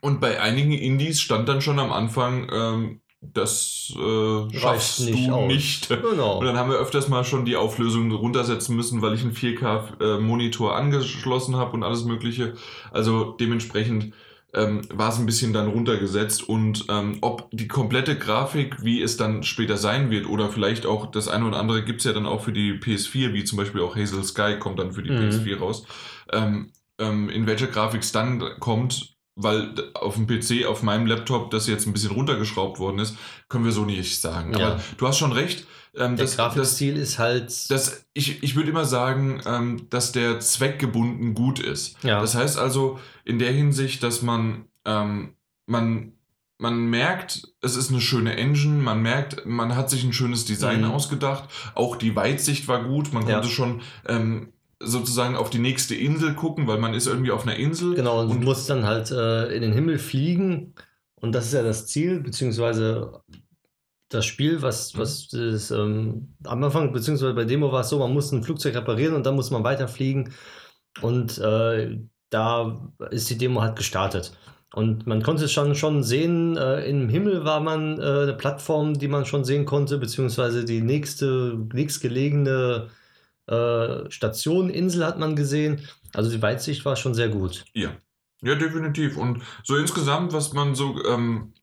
Und 0.00 0.20
bei 0.20 0.40
einigen 0.40 0.72
Indies 0.72 1.20
stand 1.20 1.48
dann 1.48 1.60
schon 1.60 1.78
am 1.78 1.92
Anfang, 1.92 2.48
ähm, 2.52 3.00
das 3.20 3.92
äh, 3.96 4.58
schaffst 4.58 5.00
nicht 5.00 5.28
du 5.28 5.32
aus. 5.32 5.48
nicht. 5.48 5.88
Genau. 5.88 6.38
Und 6.38 6.46
dann 6.46 6.56
haben 6.56 6.70
wir 6.70 6.78
öfters 6.78 7.08
mal 7.08 7.24
schon 7.24 7.44
die 7.44 7.56
Auflösung 7.56 8.12
runtersetzen 8.12 8.76
müssen, 8.76 9.02
weil 9.02 9.14
ich 9.14 9.22
einen 9.22 9.34
4K-Monitor 9.34 10.70
äh, 10.70 10.74
angeschlossen 10.74 11.56
habe 11.56 11.72
und 11.72 11.82
alles 11.82 12.04
Mögliche. 12.04 12.54
Also 12.92 13.32
dementsprechend 13.32 14.12
ähm, 14.54 14.82
war 14.92 15.10
es 15.10 15.18
ein 15.18 15.26
bisschen 15.26 15.52
dann 15.52 15.68
runtergesetzt 15.68 16.48
und 16.48 16.86
ähm, 16.88 17.18
ob 17.20 17.48
die 17.50 17.68
komplette 17.68 18.16
Grafik, 18.16 18.82
wie 18.82 19.02
es 19.02 19.16
dann 19.16 19.42
später 19.42 19.76
sein 19.76 20.10
wird, 20.10 20.26
oder 20.26 20.48
vielleicht 20.48 20.86
auch 20.86 21.10
das 21.10 21.28
eine 21.28 21.44
oder 21.44 21.58
andere 21.58 21.84
gibt 21.84 21.98
es 21.98 22.04
ja 22.04 22.12
dann 22.12 22.24
auch 22.24 22.42
für 22.42 22.52
die 22.52 22.72
PS4, 22.74 23.32
wie 23.34 23.44
zum 23.44 23.58
Beispiel 23.58 23.82
auch 23.82 23.96
Hazel 23.96 24.24
Sky 24.24 24.58
kommt 24.58 24.78
dann 24.78 24.92
für 24.92 25.02
die 25.02 25.10
mhm. 25.10 25.28
PS4 25.28 25.58
raus. 25.58 25.84
Ähm, 26.32 26.72
ähm, 26.98 27.28
in 27.30 27.46
welcher 27.46 27.66
Grafik 27.66 28.02
es 28.02 28.12
dann 28.12 28.42
kommt, 28.58 29.17
weil 29.38 29.72
auf 29.94 30.16
dem 30.16 30.26
PC, 30.26 30.66
auf 30.66 30.82
meinem 30.82 31.06
Laptop, 31.06 31.50
das 31.50 31.68
jetzt 31.68 31.86
ein 31.86 31.92
bisschen 31.92 32.10
runtergeschraubt 32.10 32.80
worden 32.80 32.98
ist, 32.98 33.16
können 33.48 33.64
wir 33.64 33.72
so 33.72 33.84
nicht 33.84 34.20
sagen. 34.20 34.52
Ja. 34.52 34.72
Aber 34.72 34.80
du 34.96 35.06
hast 35.06 35.18
schon 35.18 35.32
recht. 35.32 35.66
Ähm, 35.94 36.16
der 36.16 36.26
das, 36.26 36.36
Grafikstil 36.36 36.94
das, 36.94 37.08
ist 37.08 37.18
halt. 37.18 37.70
Das, 37.70 38.04
ich 38.12 38.42
ich 38.42 38.56
würde 38.56 38.70
immer 38.70 38.84
sagen, 38.84 39.40
ähm, 39.46 39.86
dass 39.90 40.12
der 40.12 40.40
zweckgebunden 40.40 41.34
gut 41.34 41.60
ist. 41.60 42.02
Ja. 42.02 42.20
Das 42.20 42.34
heißt 42.34 42.58
also 42.58 42.98
in 43.24 43.38
der 43.38 43.52
Hinsicht, 43.52 44.02
dass 44.02 44.22
man, 44.22 44.64
ähm, 44.84 45.34
man, 45.66 46.12
man 46.58 46.86
merkt, 46.86 47.52
es 47.60 47.76
ist 47.76 47.90
eine 47.90 48.00
schöne 48.00 48.36
Engine, 48.36 48.82
man 48.82 49.00
merkt, 49.00 49.46
man 49.46 49.76
hat 49.76 49.88
sich 49.88 50.02
ein 50.02 50.12
schönes 50.12 50.44
Design 50.44 50.82
mhm. 50.82 50.90
ausgedacht. 50.90 51.48
Auch 51.74 51.94
die 51.94 52.16
Weitsicht 52.16 52.66
war 52.66 52.82
gut, 52.82 53.12
man 53.12 53.24
konnte 53.24 53.48
schon 53.48 53.82
ähm, 54.06 54.52
sozusagen 54.80 55.36
auf 55.36 55.50
die 55.50 55.58
nächste 55.58 55.94
Insel 55.94 56.34
gucken, 56.34 56.66
weil 56.66 56.78
man 56.78 56.94
ist 56.94 57.06
irgendwie 57.06 57.30
auf 57.30 57.42
einer 57.42 57.56
Insel. 57.56 57.94
Genau, 57.94 58.20
und, 58.20 58.30
und 58.30 58.40
du 58.40 58.44
musst 58.44 58.70
dann 58.70 58.84
halt 58.84 59.10
äh, 59.10 59.54
in 59.54 59.62
den 59.62 59.72
Himmel 59.72 59.98
fliegen 59.98 60.74
und 61.20 61.32
das 61.32 61.46
ist 61.46 61.54
ja 61.54 61.62
das 61.62 61.86
Ziel, 61.86 62.20
beziehungsweise 62.20 63.20
das 64.08 64.24
Spiel, 64.24 64.62
was, 64.62 64.94
mhm. 64.94 64.98
was 65.00 65.28
das, 65.28 65.70
ähm, 65.70 66.34
am 66.44 66.62
Anfang, 66.62 66.92
beziehungsweise 66.92 67.34
bei 67.34 67.44
Demo 67.44 67.72
war 67.72 67.80
es 67.80 67.88
so, 67.88 67.98
man 67.98 68.12
muss 68.12 68.32
ein 68.32 68.42
Flugzeug 68.42 68.74
reparieren 68.74 69.14
und 69.14 69.26
dann 69.26 69.34
muss 69.34 69.50
man 69.50 69.64
weiterfliegen 69.64 70.32
und 71.02 71.38
äh, 71.38 71.98
da 72.30 72.90
ist 73.10 73.30
die 73.30 73.38
Demo 73.38 73.62
halt 73.62 73.76
gestartet. 73.76 74.32
Und 74.74 75.06
man 75.06 75.22
konnte 75.22 75.44
es 75.44 75.52
schon, 75.52 75.74
schon 75.74 76.02
sehen, 76.02 76.56
äh, 76.58 76.84
im 76.88 77.08
Himmel 77.08 77.44
war 77.44 77.60
man 77.60 77.98
äh, 77.98 78.02
eine 78.02 78.34
Plattform, 78.34 78.98
die 78.98 79.08
man 79.08 79.24
schon 79.24 79.44
sehen 79.44 79.64
konnte, 79.64 79.96
beziehungsweise 79.96 80.64
die 80.64 80.82
nächste, 80.82 81.58
nächstgelegene 81.72 82.88
äh, 83.48 84.10
Station, 84.10 84.70
Insel 84.70 85.04
hat 85.04 85.18
man 85.18 85.36
gesehen. 85.36 85.80
Also 86.12 86.30
die 86.30 86.42
Weitsicht 86.42 86.84
war 86.84 86.96
schon 86.96 87.14
sehr 87.14 87.28
gut. 87.28 87.64
Ja. 87.74 87.90
Ja, 88.42 88.54
definitiv. 88.54 89.16
Und 89.16 89.42
so 89.64 89.76
insgesamt, 89.76 90.32
was 90.32 90.52
man 90.52 90.74
so, 90.74 91.02
ähm, 91.04 91.54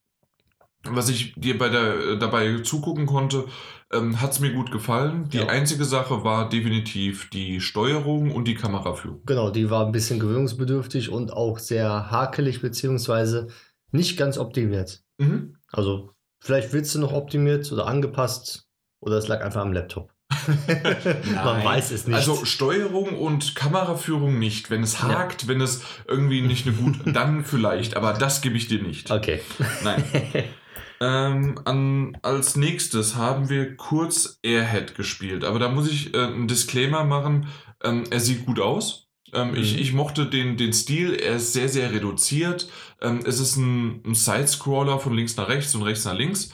was 0.84 1.08
ich 1.08 1.34
dir 1.36 1.56
bei 1.56 1.68
der, 1.68 1.94
äh, 1.94 2.18
dabei 2.18 2.58
zugucken 2.58 3.06
konnte, 3.06 3.46
ähm, 3.92 4.20
hat 4.20 4.32
es 4.32 4.40
mir 4.40 4.52
gut 4.52 4.70
gefallen. 4.70 5.28
Die 5.30 5.38
ja. 5.38 5.46
einzige 5.46 5.84
Sache 5.84 6.24
war 6.24 6.48
definitiv 6.48 7.30
die 7.30 7.60
Steuerung 7.60 8.30
und 8.30 8.46
die 8.46 8.54
Kameraführung. 8.54 9.22
Genau, 9.24 9.50
die 9.50 9.70
war 9.70 9.86
ein 9.86 9.92
bisschen 9.92 10.18
gewöhnungsbedürftig 10.18 11.10
und 11.10 11.32
auch 11.32 11.58
sehr 11.58 12.10
hakelig, 12.10 12.60
beziehungsweise 12.60 13.48
nicht 13.90 14.16
ganz 14.16 14.36
optimiert. 14.36 15.02
Mhm. 15.18 15.56
Also 15.72 16.12
vielleicht 16.40 16.72
wird 16.72 16.86
sie 16.86 16.98
noch 16.98 17.12
optimiert 17.12 17.70
oder 17.72 17.86
angepasst 17.86 18.68
oder 19.00 19.16
es 19.16 19.28
lag 19.28 19.42
einfach 19.42 19.62
am 19.62 19.72
Laptop. 19.72 20.15
Man 21.34 21.64
weiß 21.64 21.92
es 21.92 22.06
nicht. 22.06 22.16
Also 22.16 22.44
Steuerung 22.44 23.16
und 23.16 23.54
Kameraführung 23.54 24.38
nicht. 24.38 24.70
Wenn 24.70 24.82
es 24.82 25.02
hakt, 25.02 25.42
ja. 25.42 25.48
wenn 25.48 25.60
es 25.60 25.82
irgendwie 26.08 26.42
nicht 26.42 26.66
eine 26.66 26.76
gute, 26.76 27.12
dann 27.12 27.44
vielleicht, 27.44 27.96
aber 27.96 28.12
das 28.12 28.40
gebe 28.40 28.56
ich 28.56 28.68
dir 28.68 28.82
nicht. 28.82 29.10
Okay. 29.10 29.40
Nein. 29.84 30.04
ähm, 31.00 31.60
an, 31.64 32.18
als 32.22 32.56
nächstes 32.56 33.14
haben 33.14 33.48
wir 33.48 33.76
kurz 33.76 34.40
Airhead 34.42 34.94
gespielt, 34.94 35.44
aber 35.44 35.58
da 35.58 35.68
muss 35.68 35.88
ich 35.88 36.14
äh, 36.14 36.18
einen 36.18 36.48
Disclaimer 36.48 37.04
machen. 37.04 37.48
Ähm, 37.84 38.04
er 38.10 38.20
sieht 38.20 38.46
gut 38.46 38.58
aus. 38.58 39.06
Ähm, 39.32 39.50
mhm. 39.50 39.56
ich, 39.56 39.80
ich 39.80 39.92
mochte 39.92 40.26
den, 40.26 40.56
den 40.56 40.72
Stil, 40.72 41.14
er 41.14 41.36
ist 41.36 41.52
sehr, 41.52 41.68
sehr 41.68 41.92
reduziert. 41.92 42.68
Ähm, 43.00 43.20
es 43.24 43.38
ist 43.38 43.56
ein, 43.56 44.02
ein 44.04 44.14
Side-Scroller 44.14 44.98
von 44.98 45.14
links 45.14 45.36
nach 45.36 45.48
rechts 45.48 45.74
und 45.74 45.82
rechts 45.82 46.04
nach 46.04 46.14
links. 46.14 46.50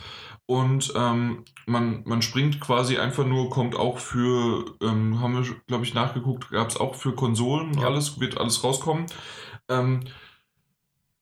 Und 0.47 0.93
ähm, 0.97 1.45
man, 1.67 2.03
man 2.05 2.21
springt 2.21 2.61
quasi 2.61 2.99
einfach 2.99 3.25
nur, 3.25 3.49
kommt 3.49 3.77
auch 3.77 3.99
für, 3.99 4.65
ähm, 4.83 5.21
haben 5.21 5.35
wir, 5.35 5.57
glaube 5.67 5.85
ich, 5.85 5.95
nachgeguckt, 5.95 6.51
gab 6.51 6.69
es 6.69 6.77
auch 6.77 6.95
für 6.95 7.15
Konsolen, 7.15 7.79
ja. 7.79 7.87
alles, 7.87 8.21
wird 8.21 8.39
alles 8.39 8.63
rauskommen. 8.65 9.07
Ähm, 9.69 10.01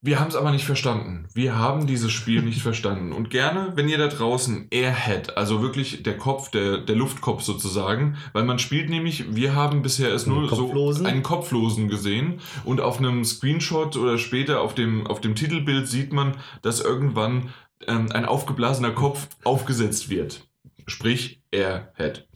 Wir 0.03 0.19
haben 0.19 0.29
es 0.29 0.35
aber 0.35 0.51
nicht 0.51 0.65
verstanden. 0.65 1.29
Wir 1.35 1.59
haben 1.59 1.87
dieses 1.87 2.11
Spiel 2.11 2.41
nicht 2.51 2.63
verstanden. 2.63 3.13
Und 3.13 3.29
gerne, 3.29 3.73
wenn 3.77 3.91
ihr 3.91 3.99
da 3.99 4.09
draußen 4.09 4.69
Airhead, 4.71 5.37
also 5.37 5.61
wirklich 5.61 6.03
der 6.03 6.17
Kopf, 6.17 6.51
der, 6.51 6.79
der 6.79 6.97
Luftkopf 6.97 7.43
sozusagen, 7.43 8.17
weil 8.33 8.45
man 8.45 8.59
spielt 8.59 8.89
nämlich, 8.89 9.37
wir 9.37 9.55
haben 9.55 9.83
bisher 9.83 10.13
es 10.15 10.27
nur 10.27 10.49
Kopflosen? 10.49 11.03
so 11.03 11.09
einen 11.09 11.23
Kopflosen 11.23 11.89
gesehen 11.89 12.41
und 12.65 12.81
auf 12.81 12.99
einem 12.99 13.27
Screenshot 13.27 13.99
oder 13.99 14.17
später 14.17 14.63
auf 14.63 14.75
dem, 14.75 15.07
auf 15.07 15.21
dem 15.21 15.35
Titelbild 15.35 15.87
sieht 15.87 16.15
man, 16.15 16.39
dass 16.63 16.81
irgendwann 16.81 17.51
ähm, 17.87 18.11
ein 18.13 18.25
aufgeblasener 18.25 18.93
Kopf 18.93 19.29
aufgesetzt 19.45 20.11
wird. 20.11 20.49
Sprich 20.87 21.43
Airhead. 21.51 22.29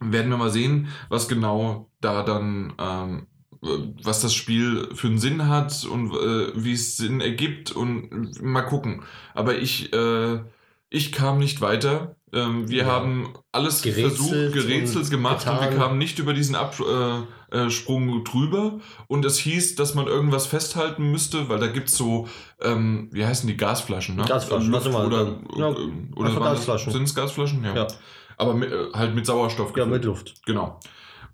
Werden 0.00 0.30
wir 0.30 0.38
mal 0.38 0.50
sehen, 0.50 0.88
was 1.08 1.28
genau 1.28 1.90
da 2.00 2.22
dann 2.22 2.72
ähm, 2.78 3.26
was 3.60 4.22
das 4.22 4.34
Spiel 4.34 4.88
für 4.94 5.08
einen 5.08 5.18
Sinn 5.18 5.48
hat 5.48 5.84
und 5.84 6.12
äh, 6.12 6.52
wie 6.54 6.72
es 6.72 6.96
Sinn 6.96 7.20
ergibt 7.20 7.72
und 7.72 8.40
mal 8.42 8.62
gucken. 8.62 9.02
Aber 9.34 9.58
ich, 9.58 9.92
äh, 9.92 10.40
ich 10.88 11.12
kam 11.12 11.38
nicht 11.38 11.60
weiter. 11.60 12.16
Ähm, 12.32 12.68
wir 12.68 12.82
ja. 12.82 12.86
haben 12.86 13.34
alles 13.50 13.82
gerätselt 13.82 14.16
versucht, 14.16 14.52
gerätselt 14.52 15.10
gemacht 15.10 15.40
getan. 15.40 15.58
und 15.58 15.70
wir 15.70 15.78
kamen 15.78 15.98
nicht 15.98 16.18
über 16.18 16.32
diesen 16.32 16.54
Absprung 16.54 17.26
äh, 17.50 18.16
äh 18.18 18.24
drüber. 18.24 18.78
Und 19.08 19.24
es 19.24 19.38
hieß, 19.38 19.74
dass 19.74 19.94
man 19.94 20.06
irgendwas 20.06 20.46
festhalten 20.46 21.10
müsste, 21.10 21.48
weil 21.48 21.58
da 21.58 21.66
gibt 21.66 21.88
es 21.88 21.96
so, 21.96 22.28
ähm, 22.60 23.08
wie 23.12 23.24
heißen 23.24 23.48
die, 23.48 23.56
Gasflaschen, 23.56 24.16
ne? 24.16 24.24
Gasflaschen, 24.26 24.70
Luft, 24.70 24.92
mal, 24.92 25.06
oder, 25.06 25.40
ja, 25.56 25.74
oder 26.14 26.34
Gasflaschen. 26.38 26.92
Sind 26.92 27.04
es 27.04 27.14
Gasflaschen? 27.14 27.64
Ja. 27.64 27.74
ja. 27.74 27.88
Aber 28.36 28.54
mit, 28.54 28.70
äh, 28.70 28.92
halt 28.92 29.14
mit 29.14 29.26
Sauerstoff. 29.26 29.76
Ja, 29.76 29.86
mit 29.86 30.04
Luft. 30.04 30.34
Genau. 30.46 30.78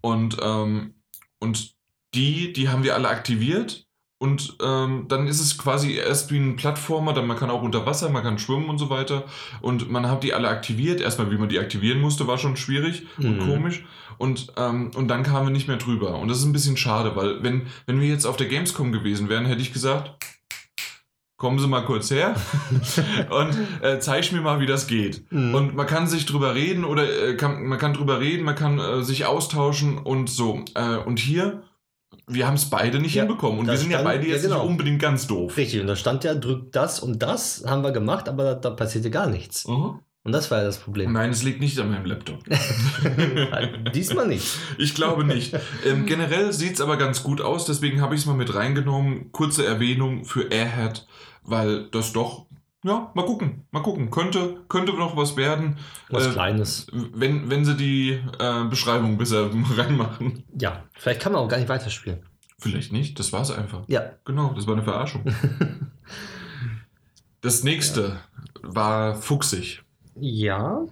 Und, 0.00 0.38
ähm, 0.40 0.94
und 1.40 1.74
die, 2.14 2.52
die 2.52 2.68
haben 2.68 2.82
wir 2.82 2.94
alle 2.94 3.08
aktiviert. 3.08 3.85
Und 4.18 4.56
ähm, 4.62 5.04
dann 5.08 5.26
ist 5.26 5.40
es 5.40 5.58
quasi 5.58 5.94
erst 5.94 6.30
wie 6.30 6.38
ein 6.38 6.56
Plattformer, 6.56 7.12
dann 7.12 7.26
man 7.26 7.36
kann 7.36 7.50
auch 7.50 7.62
unter 7.62 7.84
Wasser, 7.84 8.08
man 8.08 8.22
kann 8.22 8.38
schwimmen 8.38 8.70
und 8.70 8.78
so 8.78 8.88
weiter. 8.88 9.24
Und 9.60 9.90
man 9.90 10.08
hat 10.08 10.22
die 10.22 10.32
alle 10.32 10.48
aktiviert. 10.48 11.02
Erstmal, 11.02 11.30
wie 11.30 11.36
man 11.36 11.50
die 11.50 11.58
aktivieren 11.58 12.00
musste, 12.00 12.26
war 12.26 12.38
schon 12.38 12.56
schwierig 12.56 13.06
mhm. 13.18 13.26
und 13.26 13.38
komisch. 13.40 13.84
Und, 14.16 14.52
ähm, 14.56 14.90
und 14.94 15.08
dann 15.08 15.22
kamen 15.22 15.48
wir 15.48 15.52
nicht 15.52 15.68
mehr 15.68 15.76
drüber. 15.76 16.18
Und 16.18 16.28
das 16.28 16.38
ist 16.38 16.44
ein 16.44 16.54
bisschen 16.54 16.78
schade, 16.78 17.14
weil 17.14 17.42
wenn, 17.42 17.66
wenn 17.84 18.00
wir 18.00 18.08
jetzt 18.08 18.24
auf 18.24 18.38
der 18.38 18.46
Gamescom 18.46 18.90
gewesen 18.90 19.28
wären, 19.28 19.44
hätte 19.44 19.60
ich 19.60 19.74
gesagt, 19.74 20.12
kommen 21.36 21.58
Sie 21.58 21.68
mal 21.68 21.84
kurz 21.84 22.10
her 22.10 22.34
und 23.30 23.56
äh, 23.82 23.98
zeig 23.98 24.32
mir 24.32 24.40
mal, 24.40 24.60
wie 24.60 24.66
das 24.66 24.86
geht. 24.86 25.30
Mhm. 25.30 25.54
Und 25.54 25.74
man 25.74 25.86
kann 25.86 26.06
sich 26.06 26.24
drüber 26.24 26.54
reden 26.54 26.84
oder 26.84 27.28
äh, 27.28 27.36
kann, 27.36 27.66
man 27.66 27.78
kann 27.78 27.92
drüber 27.92 28.20
reden, 28.20 28.44
man 28.44 28.54
kann 28.54 28.78
äh, 28.78 29.02
sich 29.02 29.26
austauschen 29.26 29.98
und 29.98 30.30
so. 30.30 30.64
Äh, 30.74 30.96
und 30.96 31.18
hier 31.18 31.62
wir 32.28 32.46
haben 32.46 32.54
es 32.54 32.68
beide 32.70 32.98
nicht 32.98 33.14
ja, 33.14 33.22
hinbekommen. 33.22 33.60
Und 33.60 33.66
wir 33.66 33.76
sind 33.76 33.90
stand, 33.90 34.04
ja 34.04 34.10
beide 34.10 34.26
jetzt 34.26 34.42
ja, 34.42 34.48
genau. 34.48 34.62
nicht 34.62 34.70
unbedingt 34.70 35.00
ganz 35.00 35.26
doof. 35.26 35.56
Richtig, 35.56 35.80
und 35.80 35.86
da 35.86 35.96
stand 35.96 36.24
ja, 36.24 36.34
drückt 36.34 36.74
das 36.74 37.00
und 37.00 37.22
das, 37.22 37.64
haben 37.66 37.82
wir 37.82 37.92
gemacht, 37.92 38.28
aber 38.28 38.44
da, 38.44 38.54
da 38.54 38.70
passierte 38.70 39.10
gar 39.10 39.28
nichts. 39.28 39.66
Mhm. 39.66 40.00
Und 40.26 40.32
das 40.32 40.50
war 40.50 40.58
ja 40.58 40.64
das 40.64 40.78
Problem. 40.78 41.12
Nein, 41.12 41.30
es 41.30 41.44
liegt 41.44 41.60
nicht 41.60 41.78
an 41.78 41.88
meinem 41.88 42.04
Laptop. 42.04 42.40
Diesmal 43.94 44.26
nicht. 44.26 44.58
Ich 44.76 44.96
glaube 44.96 45.22
nicht. 45.22 45.56
Ähm, 45.86 46.04
generell 46.04 46.52
sieht 46.52 46.74
es 46.74 46.80
aber 46.80 46.96
ganz 46.96 47.22
gut 47.22 47.40
aus, 47.40 47.64
deswegen 47.64 48.00
habe 48.00 48.16
ich 48.16 48.22
es 48.22 48.26
mal 48.26 48.34
mit 48.34 48.52
reingenommen. 48.52 49.30
Kurze 49.30 49.64
Erwähnung 49.64 50.24
für 50.24 50.50
Airhead, 50.50 51.06
weil 51.44 51.88
das 51.90 52.12
doch 52.12 52.46
ja, 52.86 53.10
mal 53.14 53.26
gucken, 53.26 53.66
mal 53.72 53.82
gucken. 53.82 54.10
Könnte, 54.10 54.64
könnte 54.68 54.92
noch 54.92 55.16
was 55.16 55.36
werden. 55.36 55.76
Was 56.08 56.28
äh, 56.28 56.30
Kleines. 56.30 56.86
Wenn, 56.92 57.50
wenn 57.50 57.64
sie 57.64 57.76
die 57.76 58.20
äh, 58.38 58.64
Beschreibung 58.68 59.18
besser 59.18 59.50
reinmachen. 59.76 60.44
Ja, 60.58 60.84
vielleicht 60.94 61.20
kann 61.20 61.32
man 61.32 61.42
auch 61.42 61.48
gar 61.48 61.58
nicht 61.58 61.68
weiterspielen. 61.68 62.20
Vielleicht 62.58 62.92
nicht, 62.92 63.18
das 63.18 63.32
war 63.32 63.42
es 63.42 63.50
einfach. 63.50 63.82
Ja. 63.88 64.12
Genau, 64.24 64.52
das 64.54 64.66
war 64.66 64.74
eine 64.74 64.84
Verarschung. 64.84 65.24
das 67.40 67.64
nächste 67.64 68.02
ja. 68.02 68.18
war 68.62 69.16
fuchsig. 69.16 69.82
Ja, 70.14 70.86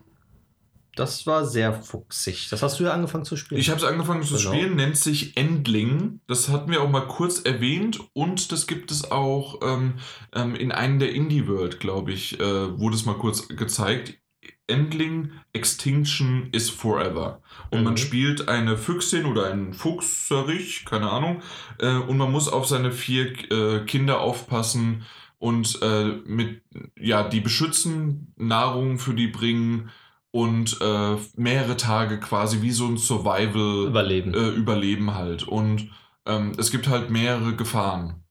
das 0.97 1.27
war 1.27 1.45
sehr 1.45 1.73
fuchsig. 1.73 2.49
Das 2.51 2.63
hast 2.63 2.79
du 2.79 2.85
ja 2.85 2.93
angefangen 2.93 3.25
zu 3.25 3.37
spielen. 3.37 3.61
Ich 3.61 3.71
habe 3.71 3.79
es 3.79 3.85
angefangen 3.85 4.23
zu 4.23 4.37
genau. 4.37 4.53
spielen, 4.53 4.77
nennt 4.77 4.97
sich 4.97 5.37
Endling. 5.37 6.21
Das 6.27 6.49
hatten 6.49 6.71
wir 6.71 6.83
auch 6.83 6.91
mal 6.91 7.07
kurz 7.07 7.41
erwähnt 7.41 8.01
und 8.13 8.53
das 8.53 8.67
gibt 8.67 8.91
es 8.91 9.11
auch 9.11 9.61
ähm, 9.63 9.95
ähm, 10.35 10.55
in 10.55 10.73
einem 10.73 10.99
der 10.99 11.13
Indie 11.13 11.49
World, 11.49 11.81
glaube 11.81 12.13
ich, 12.13 12.39
äh, 12.41 12.79
wurde 12.79 12.97
es 12.97 13.05
mal 13.05 13.17
kurz 13.17 13.49
gezeigt. 13.49 14.19
Endling 14.67 15.33
Extinction 15.53 16.49
is 16.53 16.71
Forever. 16.71 17.43
Und 17.71 17.81
mhm. 17.81 17.85
man 17.85 17.97
spielt 17.97 18.49
eine 18.49 18.77
Füchsin 18.79 19.27
oder 19.27 19.47
einen 19.47 19.75
Fuchserich, 19.75 20.85
keine 20.87 21.11
Ahnung, 21.11 21.43
äh, 21.79 21.97
und 21.97 22.17
man 22.17 22.33
muss 22.33 22.49
auf 22.49 22.67
seine 22.67 22.93
vier 22.93 23.33
äh, 23.51 23.85
Kinder 23.85 24.21
aufpassen 24.21 25.05
und 25.39 25.81
äh, 25.83 26.05
mit, 26.25 26.63
ja, 26.99 27.29
die 27.29 27.41
beschützen, 27.41 28.33
Nahrung 28.37 28.99
für 28.99 29.13
die 29.13 29.29
bringen 29.29 29.91
und 30.35 30.79
äh, 30.81 31.17
mehrere 31.37 31.77
Tage 31.77 32.19
quasi 32.19 32.61
wie 32.61 32.73
so 32.73 32.89
ein 32.89 32.97
Survival 32.97 33.87
Überleben, 33.87 34.35
äh, 34.35 34.49
Überleben 34.49 35.15
halt. 35.15 35.45
Und 35.45 35.93
ähm, 36.27 36.51
es 36.59 36.73
gibt 36.73 36.89
halt 36.89 37.09
mehrere 37.09 37.55
Gefahren. 37.55 38.25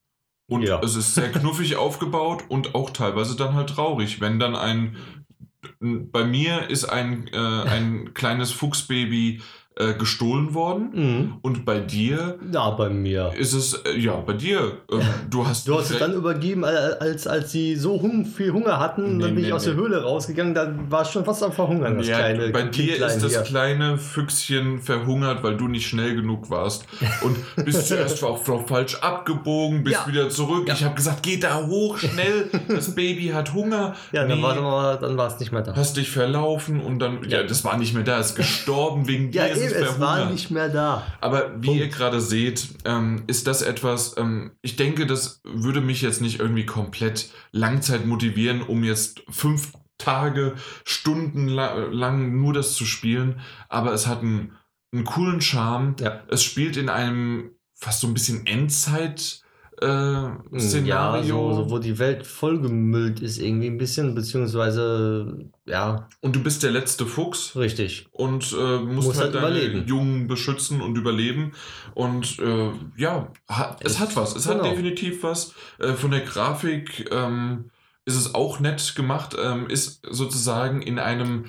Und 0.45 0.63
ja. 0.63 0.81
es 0.83 0.97
ist 0.97 1.15
sehr 1.15 1.31
knuffig 1.31 1.75
aufgebaut 1.77 2.43
und 2.49 2.75
auch 2.75 2.89
teilweise 2.89 3.37
dann 3.37 3.53
halt 3.53 3.69
traurig, 3.69 4.19
wenn 4.19 4.37
dann 4.37 4.57
ein 4.57 4.97
bei 5.79 6.25
mir 6.25 6.69
ist 6.69 6.83
ein, 6.83 7.29
äh, 7.31 7.37
ein 7.37 8.13
kleines 8.13 8.51
Fuchsbaby 8.51 9.41
äh, 9.75 9.93
gestohlen 9.95 10.53
worden. 10.53 10.89
Mhm. 10.93 11.33
Und 11.41 11.65
bei 11.65 11.79
dir. 11.79 12.37
Ja, 12.51 12.69
bei 12.71 12.89
mir. 12.89 13.31
Ist 13.35 13.53
es, 13.53 13.73
äh, 13.73 13.97
ja, 13.97 14.15
bei 14.17 14.33
dir. 14.33 14.73
Ähm, 14.91 15.01
du 15.31 15.47
hast. 15.47 15.67
Du 15.67 15.77
hast 15.77 15.89
es 15.89 15.97
dann 15.97 16.13
übergeben, 16.13 16.63
als, 16.63 17.25
als 17.25 17.51
sie 17.51 17.75
so 17.75 17.99
hung, 17.99 18.25
viel 18.25 18.53
Hunger 18.53 18.79
hatten. 18.79 19.17
Nee, 19.17 19.23
dann 19.23 19.33
bin 19.33 19.41
nee, 19.41 19.47
ich 19.47 19.53
aus 19.53 19.65
nee. 19.65 19.73
der 19.73 19.81
Höhle 19.81 20.03
rausgegangen. 20.03 20.53
Da 20.53 20.71
war 20.89 21.05
schon 21.05 21.25
fast 21.25 21.41
am 21.41 21.51
Verhungern, 21.51 21.97
das 21.97 22.07
ja, 22.07 22.17
kleine 22.19 22.49
Bei 22.49 22.63
dir 22.63 23.03
ist 23.03 23.23
das 23.23 23.31
hier. 23.31 23.41
kleine 23.41 23.97
Füchschen 23.97 24.79
verhungert, 24.79 25.43
weil 25.43 25.57
du 25.57 25.67
nicht 25.67 25.87
schnell 25.87 26.15
genug 26.15 26.51
warst. 26.51 26.85
Und 27.21 27.37
bist 27.65 27.87
zuerst 27.87 28.23
auch 28.23 28.43
falsch 28.67 28.95
abgebogen, 28.95 29.83
bist 29.83 30.01
ja. 30.05 30.07
wieder 30.07 30.29
zurück. 30.29 30.67
Ja. 30.67 30.75
Ich 30.75 30.83
habe 30.83 30.93
gesagt, 30.93 31.23
geh 31.23 31.37
da 31.37 31.65
hoch, 31.65 31.97
schnell. 31.97 32.49
Das 32.67 32.93
Baby 32.93 33.29
hat 33.29 33.53
Hunger. 33.53 33.95
Ja, 34.11 34.27
dann 34.27 34.41
war 34.41 35.27
es 35.27 35.39
nicht 35.39 35.51
mehr 35.51 35.61
da. 35.61 35.75
Hast 35.75 35.97
dich 35.97 36.11
verlaufen 36.11 36.79
und 36.79 36.99
dann. 36.99 37.27
Ja, 37.27 37.41
das 37.41 37.63
war 37.63 37.77
nicht 37.77 37.95
mehr 37.95 38.03
da. 38.03 38.19
Ist 38.19 38.35
gestorben 38.35 39.07
wegen 39.07 39.31
dir 39.31 39.62
es, 39.63 39.73
es 39.73 39.99
war 39.99 40.29
nicht 40.29 40.51
mehr 40.51 40.69
da. 40.69 41.03
Aber 41.21 41.61
wie 41.61 41.67
Punkt. 41.67 41.81
ihr 41.81 41.87
gerade 41.89 42.21
seht, 42.21 42.67
ähm, 42.85 43.23
ist 43.27 43.47
das 43.47 43.61
etwas, 43.61 44.15
ähm, 44.17 44.51
ich 44.61 44.75
denke, 44.75 45.05
das 45.05 45.41
würde 45.43 45.81
mich 45.81 46.01
jetzt 46.01 46.21
nicht 46.21 46.39
irgendwie 46.39 46.65
komplett 46.65 47.29
Langzeit 47.51 48.05
motivieren, 48.05 48.61
um 48.61 48.83
jetzt 48.83 49.23
fünf 49.29 49.73
Tage, 49.97 50.55
Stunden 50.83 51.47
lang 51.47 52.39
nur 52.39 52.53
das 52.53 52.73
zu 52.73 52.85
spielen. 52.85 53.39
Aber 53.69 53.93
es 53.93 54.07
hat 54.07 54.21
einen, 54.21 54.57
einen 54.91 55.05
coolen 55.05 55.41
Charme. 55.41 55.95
Ja. 55.99 56.23
Es 56.29 56.43
spielt 56.43 56.77
in 56.77 56.89
einem 56.89 57.51
fast 57.75 58.01
so 58.01 58.07
ein 58.07 58.13
bisschen 58.13 58.45
Endzeit- 58.45 59.42
äh, 59.81 60.59
Szenario. 60.59 61.49
Ja, 61.49 61.55
so, 61.55 61.63
so, 61.63 61.71
wo 61.71 61.79
die 61.79 61.99
Welt 61.99 62.25
vollgemüllt 62.25 63.19
ist, 63.19 63.39
irgendwie 63.39 63.67
ein 63.67 63.77
bisschen, 63.77 64.15
beziehungsweise, 64.15 65.49
ja. 65.65 66.09
Und 66.21 66.35
du 66.35 66.43
bist 66.43 66.63
der 66.63 66.71
letzte 66.71 67.05
Fuchs. 67.05 67.55
Richtig. 67.55 68.07
Und 68.11 68.53
äh, 68.53 68.77
musst, 68.79 69.07
musst 69.07 69.21
halt, 69.21 69.33
halt 69.33 69.43
deine 69.43 69.61
überleben. 69.61 69.87
Jungen 69.87 70.27
beschützen 70.27 70.81
und 70.81 70.97
überleben. 70.97 71.53
Und 71.93 72.39
äh, 72.39 72.71
ja, 72.97 73.31
ha, 73.49 73.77
es, 73.79 73.93
es, 73.93 73.99
hat 73.99 74.15
was. 74.15 74.35
Es 74.35 74.47
genau. 74.47 74.63
hat 74.63 74.71
definitiv 74.71 75.23
was. 75.23 75.53
Äh, 75.79 75.93
von 75.93 76.11
der 76.11 76.21
Grafik 76.21 77.09
ähm, 77.11 77.71
ist 78.05 78.15
es 78.15 78.35
auch 78.35 78.59
nett 78.59 78.95
gemacht. 78.95 79.35
Ähm, 79.41 79.67
ist 79.67 80.01
sozusagen 80.09 80.81
in 80.81 80.99
einem 80.99 81.45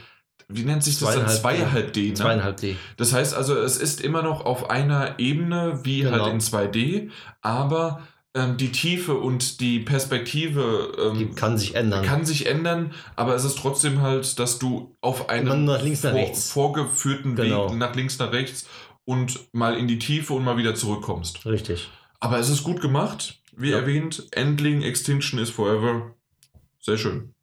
wie 0.49 0.65
nennt 0.65 0.85
sich 0.85 0.99
das 0.99 1.15
dann? 1.15 1.29
Zweieinhalb 1.29 1.93
D. 1.93 2.09
Ne? 2.09 2.15
Zweieinhalb 2.15 2.59
D. 2.59 2.77
Das 2.97 3.13
heißt 3.13 3.35
also, 3.35 3.57
es 3.57 3.79
ist 3.79 4.01
immer 4.01 4.23
noch 4.23 4.45
auf 4.45 4.71
einer 4.71 5.19
Ebene 5.19 5.81
wie 5.85 6.03
genau. 6.03 6.25
halt 6.25 6.33
in 6.33 6.41
2D, 6.41 7.11
aber 7.41 8.03
ähm, 8.35 8.57
die 8.57 8.73
Tiefe 8.73 9.15
und 9.15 9.61
die 9.61 9.81
Perspektive 9.81 10.93
ähm, 10.99 11.19
die 11.19 11.27
kann 11.31 11.57
sich 11.57 11.75
ändern. 11.75 12.05
Kann 12.05 12.25
sich 12.25 12.47
ändern, 12.47 12.93
aber 13.17 13.35
es 13.35 13.45
ist 13.45 13.59
trotzdem 13.59 14.03
halt, 14.03 14.39
dass 14.39 14.59
du 14.59 14.97
auf 15.01 15.29
einem 15.29 15.65
nach 15.65 15.83
links, 15.83 16.03
nach 16.03 16.13
vor, 16.13 16.35
vorgeführten 16.35 17.37
genau. 17.37 17.71
Weg 17.71 17.79
nach 17.79 17.95
links 17.95 18.19
nach 18.19 18.33
rechts 18.33 18.67
und 19.05 19.53
mal 19.53 19.77
in 19.77 19.87
die 19.87 19.99
Tiefe 19.99 20.33
und 20.33 20.45
mal 20.45 20.57
wieder 20.57 20.75
zurückkommst. 20.75 21.47
Richtig. 21.47 21.89
Aber 22.21 22.39
es 22.39 22.49
ist 22.49 22.65
gut 22.65 22.81
gemacht. 22.81 23.41
Wie 23.57 23.71
ja. 23.71 23.79
erwähnt, 23.79 24.27
Endling 24.33 24.83
Extinction 24.83 25.39
is 25.39 25.51
Forever. 25.51 26.15
Sehr 26.81 26.99
schön. 26.99 27.35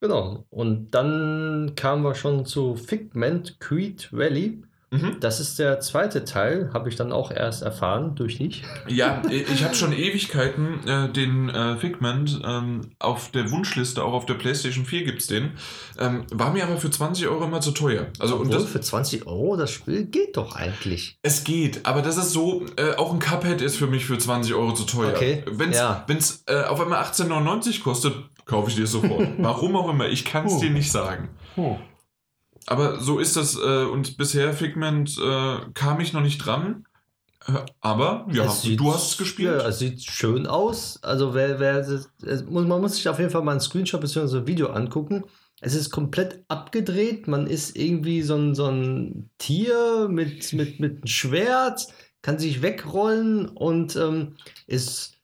Genau. 0.00 0.44
Und 0.50 0.90
dann 0.90 1.74
kamen 1.76 2.02
wir 2.02 2.14
schon 2.14 2.44
zu 2.44 2.74
Figment 2.74 3.60
Creed 3.60 4.12
Valley. 4.12 4.62
Mhm. 4.94 5.16
Das 5.20 5.40
ist 5.40 5.58
der 5.58 5.80
zweite 5.80 6.24
Teil, 6.24 6.70
habe 6.72 6.88
ich 6.88 6.96
dann 6.96 7.12
auch 7.12 7.30
erst 7.30 7.62
erfahren 7.62 8.14
durch 8.14 8.38
dich. 8.38 8.62
Ja, 8.88 9.22
ich 9.28 9.64
habe 9.64 9.74
schon 9.74 9.92
Ewigkeiten 9.92 10.86
äh, 10.86 11.08
den 11.08 11.48
äh, 11.48 11.76
Figment 11.76 12.40
ähm, 12.44 12.82
auf 12.98 13.30
der 13.30 13.50
Wunschliste, 13.50 14.02
auch 14.02 14.12
auf 14.12 14.26
der 14.26 14.34
PlayStation 14.34 14.84
4 14.84 15.04
gibt 15.04 15.20
es 15.22 15.26
den. 15.26 15.52
Ähm, 15.98 16.24
war 16.30 16.52
mir 16.52 16.64
aber 16.64 16.76
für 16.76 16.90
20 16.90 17.26
Euro 17.28 17.44
immer 17.44 17.60
zu 17.60 17.72
teuer. 17.72 18.06
Also, 18.18 18.34
Obwohl, 18.34 18.46
und 18.46 18.54
das, 18.54 18.64
für 18.64 18.80
20 18.80 19.26
Euro, 19.26 19.56
das 19.56 19.70
Spiel 19.70 20.04
geht 20.04 20.36
doch 20.36 20.54
eigentlich. 20.54 21.18
Es 21.22 21.44
geht, 21.44 21.86
aber 21.86 22.02
das 22.02 22.16
ist 22.16 22.32
so, 22.32 22.64
äh, 22.76 22.94
auch 22.96 23.12
ein 23.12 23.18
Cuphead 23.18 23.60
ist 23.60 23.76
für 23.76 23.86
mich 23.86 24.06
für 24.06 24.18
20 24.18 24.54
Euro 24.54 24.72
zu 24.72 24.84
teuer. 24.84 25.12
Okay. 25.14 25.42
Wenn 25.50 25.70
es 25.70 25.76
ja. 25.76 26.04
äh, 26.46 26.64
auf 26.64 26.80
einmal 26.80 27.02
18,99 27.02 27.82
kostet, 27.82 28.14
kaufe 28.46 28.70
ich 28.70 28.76
dir 28.76 28.86
sofort. 28.86 29.28
Warum 29.38 29.76
auch 29.76 29.88
immer, 29.88 30.08
ich 30.08 30.24
kann 30.24 30.46
es 30.46 30.58
dir 30.58 30.70
nicht 30.70 30.90
sagen. 30.90 31.28
Huh. 31.56 31.76
Aber 32.66 33.00
so 33.00 33.18
ist 33.18 33.36
das. 33.36 33.56
Äh, 33.56 33.84
und 33.84 34.16
bisher 34.16 34.52
Figment 34.52 35.18
äh, 35.18 35.56
kam 35.74 36.00
ich 36.00 36.12
noch 36.12 36.22
nicht 36.22 36.38
dran. 36.38 36.84
Äh, 37.46 37.52
aber 37.80 38.26
ja, 38.32 38.48
sieht, 38.48 38.80
du 38.80 38.92
hast 38.92 39.12
es 39.12 39.18
gespielt. 39.18 39.60
Ja, 39.60 39.68
es 39.68 39.78
sieht 39.78 40.02
schön 40.02 40.46
aus. 40.46 40.98
Also 41.02 41.34
wer, 41.34 41.60
wer 41.60 41.86
man 42.48 42.80
muss 42.80 42.96
sich 42.96 43.08
auf 43.08 43.18
jeden 43.18 43.30
Fall 43.30 43.42
mal 43.42 43.52
ein 43.52 43.60
Screenshot 43.60 44.00
bzw. 44.00 44.38
ein 44.38 44.46
Video 44.46 44.68
angucken. 44.68 45.24
Es 45.60 45.74
ist 45.74 45.90
komplett 45.90 46.44
abgedreht. 46.48 47.28
Man 47.28 47.46
ist 47.46 47.76
irgendwie 47.76 48.22
so 48.22 48.34
ein, 48.36 48.54
so 48.54 48.66
ein 48.66 49.30
Tier 49.38 50.08
mit, 50.10 50.52
mit, 50.52 50.80
mit 50.80 50.92
einem 50.96 51.06
Schwert, 51.06 51.86
kann 52.22 52.38
sich 52.38 52.62
wegrollen 52.62 53.48
und 53.48 53.96
ähm, 53.96 54.36
ist 54.66 55.14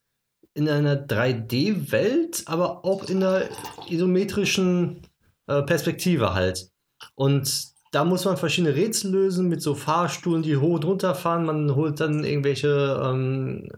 in 0.54 0.68
einer 0.68 0.96
3D-Welt, 0.96 2.42
aber 2.46 2.84
auch 2.84 3.08
in 3.08 3.22
einer 3.22 3.48
isometrischen 3.88 5.02
äh, 5.46 5.62
Perspektive 5.62 6.34
halt. 6.34 6.70
Und 7.14 7.70
da 7.92 8.04
muss 8.04 8.24
man 8.24 8.36
verschiedene 8.36 8.74
Rätsel 8.74 9.10
lösen 9.10 9.48
mit 9.48 9.62
so 9.62 9.74
Fahrstuhlen, 9.74 10.42
die 10.42 10.56
hoch 10.56 10.74
und 10.74 10.84
runter 10.84 11.14
fahren. 11.14 11.44
Man 11.44 11.74
holt 11.74 12.00
dann 12.00 12.24
irgendwelche 12.24 13.00
ähm, 13.04 13.68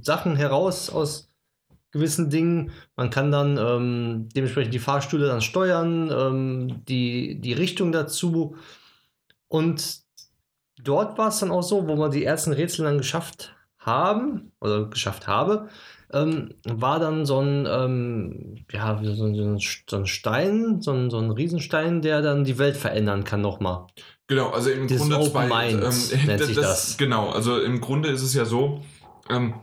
Sachen 0.00 0.36
heraus 0.36 0.90
aus 0.90 1.28
gewissen 1.90 2.30
Dingen. 2.30 2.70
Man 2.94 3.10
kann 3.10 3.32
dann 3.32 3.58
ähm, 3.58 4.28
dementsprechend 4.34 4.74
die 4.74 4.78
Fahrstühle 4.78 5.26
dann 5.26 5.40
steuern, 5.40 6.10
ähm, 6.12 6.84
die, 6.84 7.40
die 7.40 7.54
Richtung 7.54 7.90
dazu. 7.90 8.56
Und 9.48 10.00
dort 10.80 11.18
war 11.18 11.28
es 11.28 11.38
dann 11.38 11.50
auch 11.50 11.62
so, 11.62 11.88
wo 11.88 11.96
wir 11.96 12.08
die 12.08 12.24
ersten 12.24 12.52
Rätsel 12.52 12.84
dann 12.84 12.98
geschafft 12.98 13.54
haben 13.78 14.52
oder 14.60 14.86
geschafft 14.86 15.26
habe, 15.26 15.68
ähm, 16.12 16.50
war 16.64 16.98
dann 16.98 17.26
so 17.26 17.40
ein, 17.40 17.66
ähm, 17.68 18.56
ja, 18.72 19.00
so 19.02 19.24
ein, 19.24 19.58
so 19.88 19.96
ein 19.96 20.06
Stein, 20.06 20.80
so 20.80 20.92
ein, 20.92 21.10
so 21.10 21.18
ein 21.18 21.30
Riesenstein, 21.30 22.02
der 22.02 22.22
dann 22.22 22.44
die 22.44 22.58
Welt 22.58 22.76
verändern 22.76 23.24
kann 23.24 23.40
nochmal. 23.40 23.86
Genau, 24.28 24.50
also 24.50 24.70
im 24.70 24.88
das 24.88 24.98
Grunde 24.98 25.30
zwei. 25.30 25.46
Mind, 25.46 25.82
ähm, 25.82 26.20
nennt 26.26 26.40
das, 26.40 26.46
sich 26.46 26.56
das. 26.56 26.96
Genau, 26.96 27.30
also 27.30 27.60
im 27.60 27.80
Grunde 27.80 28.08
ist 28.08 28.22
es 28.22 28.34
ja 28.34 28.44
so, 28.44 28.82
ähm, 29.30 29.54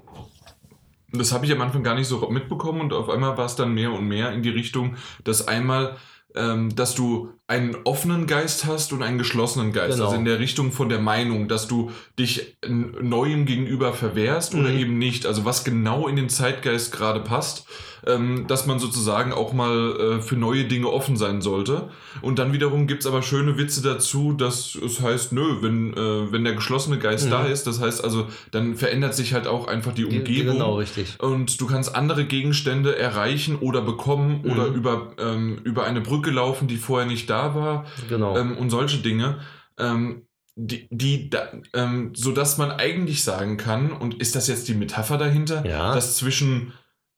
das 1.11 1.31
habe 1.31 1.45
ich 1.45 1.51
am 1.51 1.61
Anfang 1.61 1.83
gar 1.83 1.95
nicht 1.95 2.07
so 2.07 2.27
mitbekommen 2.29 2.81
und 2.81 2.93
auf 2.93 3.09
einmal 3.09 3.37
war 3.37 3.45
es 3.45 3.55
dann 3.55 3.73
mehr 3.73 3.91
und 3.91 4.07
mehr 4.07 4.31
in 4.31 4.41
die 4.41 4.49
Richtung, 4.49 4.95
dass 5.23 5.47
einmal 5.47 5.97
ähm, 6.35 6.75
dass 6.75 6.95
du 6.95 7.29
einen 7.47 7.75
offenen 7.83 8.25
Geist 8.25 8.65
hast 8.65 8.93
und 8.93 9.03
einen 9.03 9.17
geschlossenen 9.17 9.73
Geist. 9.73 9.95
Genau. 9.95 10.05
Also 10.05 10.17
in 10.17 10.25
der 10.25 10.39
Richtung 10.39 10.71
von 10.71 10.89
der 10.89 10.99
Meinung, 10.99 11.47
dass 11.47 11.67
du 11.67 11.91
dich 12.17 12.57
Neuem 12.65 13.45
gegenüber 13.45 13.93
verwehrst 13.93 14.53
mhm. 14.53 14.61
oder 14.61 14.69
eben 14.69 14.97
nicht. 14.97 15.25
Also 15.25 15.43
was 15.43 15.63
genau 15.63 16.07
in 16.07 16.15
den 16.15 16.29
Zeitgeist 16.29 16.91
gerade 16.93 17.19
passt 17.19 17.67
ähm, 18.05 18.45
dass 18.47 18.65
man 18.65 18.79
sozusagen 18.79 19.33
auch 19.33 19.53
mal 19.53 20.17
äh, 20.19 20.21
für 20.21 20.35
neue 20.35 20.65
Dinge 20.65 20.89
offen 20.89 21.17
sein 21.17 21.41
sollte. 21.41 21.89
Und 22.21 22.39
dann 22.39 22.53
wiederum 22.53 22.87
gibt 22.87 23.01
es 23.01 23.07
aber 23.07 23.21
schöne 23.21 23.57
Witze 23.57 23.81
dazu, 23.81 24.33
dass 24.33 24.75
es 24.75 25.01
heißt, 25.01 25.31
nö, 25.33 25.61
wenn, 25.61 25.93
äh, 25.93 26.31
wenn 26.31 26.43
der 26.43 26.53
geschlossene 26.53 26.99
Geist 26.99 27.27
mhm. 27.27 27.31
da 27.31 27.45
ist, 27.45 27.65
das 27.67 27.79
heißt 27.79 28.03
also, 28.03 28.27
dann 28.51 28.75
verändert 28.75 29.15
sich 29.15 29.33
halt 29.33 29.47
auch 29.47 29.67
einfach 29.67 29.93
die 29.93 30.05
Umgebung. 30.05 30.53
Genau, 30.53 30.77
richtig. 30.77 31.15
Und 31.19 31.59
du 31.59 31.67
kannst 31.67 31.95
andere 31.95 32.25
Gegenstände 32.25 32.97
erreichen 32.97 33.57
oder 33.59 33.81
bekommen 33.81 34.41
mhm. 34.43 34.51
oder 34.51 34.65
über, 34.67 35.13
ähm, 35.17 35.59
über 35.63 35.85
eine 35.85 36.01
Brücke 36.01 36.31
laufen, 36.31 36.67
die 36.67 36.77
vorher 36.77 37.07
nicht 37.07 37.29
da 37.29 37.32
war. 37.33 37.85
Genau. 38.09 38.37
Ähm, 38.37 38.57
und 38.57 38.69
solche 38.69 38.97
Dinge. 38.97 39.39
Ähm, 39.77 40.27
die, 40.55 40.87
die 40.91 41.29
da, 41.31 41.51
ähm, 41.73 42.11
so 42.13 42.31
dass 42.31 42.59
man 42.59 42.71
eigentlich 42.71 43.23
sagen 43.23 43.57
kann, 43.57 43.91
und 43.91 44.21
ist 44.21 44.35
das 44.35 44.47
jetzt 44.47 44.67
die 44.67 44.75
Metapher 44.75 45.17
dahinter, 45.17 45.65
ja. 45.65 45.95
dass 45.95 46.15
zwischen 46.15 46.73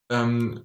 ähm, 0.10 0.62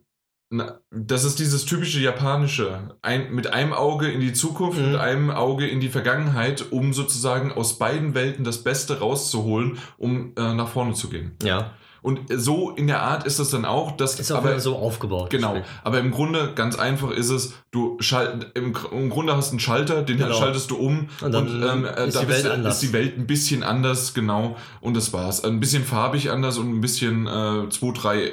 na, 0.52 0.80
das 0.90 1.23
ist 1.23 1.38
dieses 1.38 1.64
typische 1.64 2.00
japanische. 2.00 2.97
Ein, 3.02 3.33
mit 3.33 3.52
einem 3.52 3.73
Auge 3.73 4.11
in 4.11 4.21
die 4.21 4.33
Zukunft, 4.33 4.80
mhm. 4.80 4.92
mit 4.92 5.00
einem 5.00 5.30
Auge 5.30 5.69
in 5.69 5.78
die 5.78 5.88
Vergangenheit, 5.88 6.73
um 6.73 6.92
sozusagen 6.92 7.52
aus 7.52 7.78
beiden 7.78 8.14
Welten 8.14 8.45
das 8.45 8.64
Beste 8.64 8.99
rauszuholen, 8.99 9.78
um 9.97 10.33
äh, 10.37 10.52
nach 10.54 10.69
vorne 10.69 10.95
zu 10.95 11.09
gehen. 11.09 11.37
Ja. 11.42 11.75
Und 12.02 12.21
so 12.30 12.71
in 12.71 12.87
der 12.87 13.02
Art 13.02 13.26
ist 13.26 13.38
es 13.38 13.50
dann 13.50 13.64
auch, 13.64 13.92
dass. 13.92 14.19
Ist 14.19 14.33
aber 14.33 14.59
so 14.61 14.76
aufgebaut. 14.76 15.30
Genau. 15.30 15.57
Aber 15.85 15.99
im 15.99 16.11
Grunde, 16.11 16.52
ganz 16.54 16.78
einfach 16.78 17.11
ist 17.11 17.30
es, 17.30 17.54
du 17.71 17.97
schalt, 18.00 18.52
im, 18.54 18.75
im 18.92 19.11
Grunde 19.11 19.37
hast 19.37 19.50
einen 19.50 19.61
Schalter, 19.61 20.02
den 20.02 20.19
genau. 20.19 20.35
schaltest 20.35 20.71
du 20.71 20.76
um 20.76 21.09
und, 21.21 21.33
dann 21.33 21.62
und 21.62 21.62
ähm, 21.62 21.85
ist, 21.85 22.16
da 22.16 22.21
die 22.21 22.28
Welt 22.28 22.45
ist, 22.45 22.66
ist 22.66 22.83
die 22.83 22.92
Welt 22.92 23.19
ein 23.19 23.26
bisschen 23.26 23.62
anders, 23.62 24.14
genau. 24.14 24.57
Und 24.80 24.97
das 24.97 25.12
war's. 25.12 25.45
Ein 25.45 25.61
bisschen 25.61 25.85
farbig 25.85 26.30
anders 26.30 26.59
und 26.59 26.71
ein 26.71 26.80
bisschen 26.80 27.26
äh, 27.26 27.69
zwei, 27.69 27.93
drei 27.93 28.32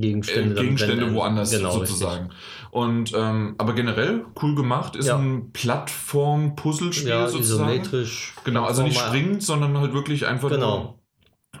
Gegenstände, 0.00 0.58
äh, 0.58 0.62
Gegenstände 0.62 1.14
woanders 1.14 1.50
genau, 1.50 1.72
sozusagen. 1.72 2.26
Richtig. 2.26 2.38
Und 2.70 3.12
ähm, 3.14 3.54
aber 3.58 3.74
generell 3.74 4.24
cool 4.42 4.54
gemacht, 4.54 4.96
ist 4.96 5.08
ja. 5.08 5.18
ein 5.18 5.50
Plattform-Puzzlespiel 5.52 7.08
ja, 7.08 7.28
sozusagen. 7.28 7.70
Isometrisch. 7.70 8.34
Genau, 8.44 8.64
also 8.64 8.82
nicht 8.82 8.98
springend, 8.98 9.42
sondern 9.42 9.76
halt 9.78 9.92
wirklich 9.92 10.26
einfach 10.26 10.48
genau. 10.48 10.78
nur 10.78 11.01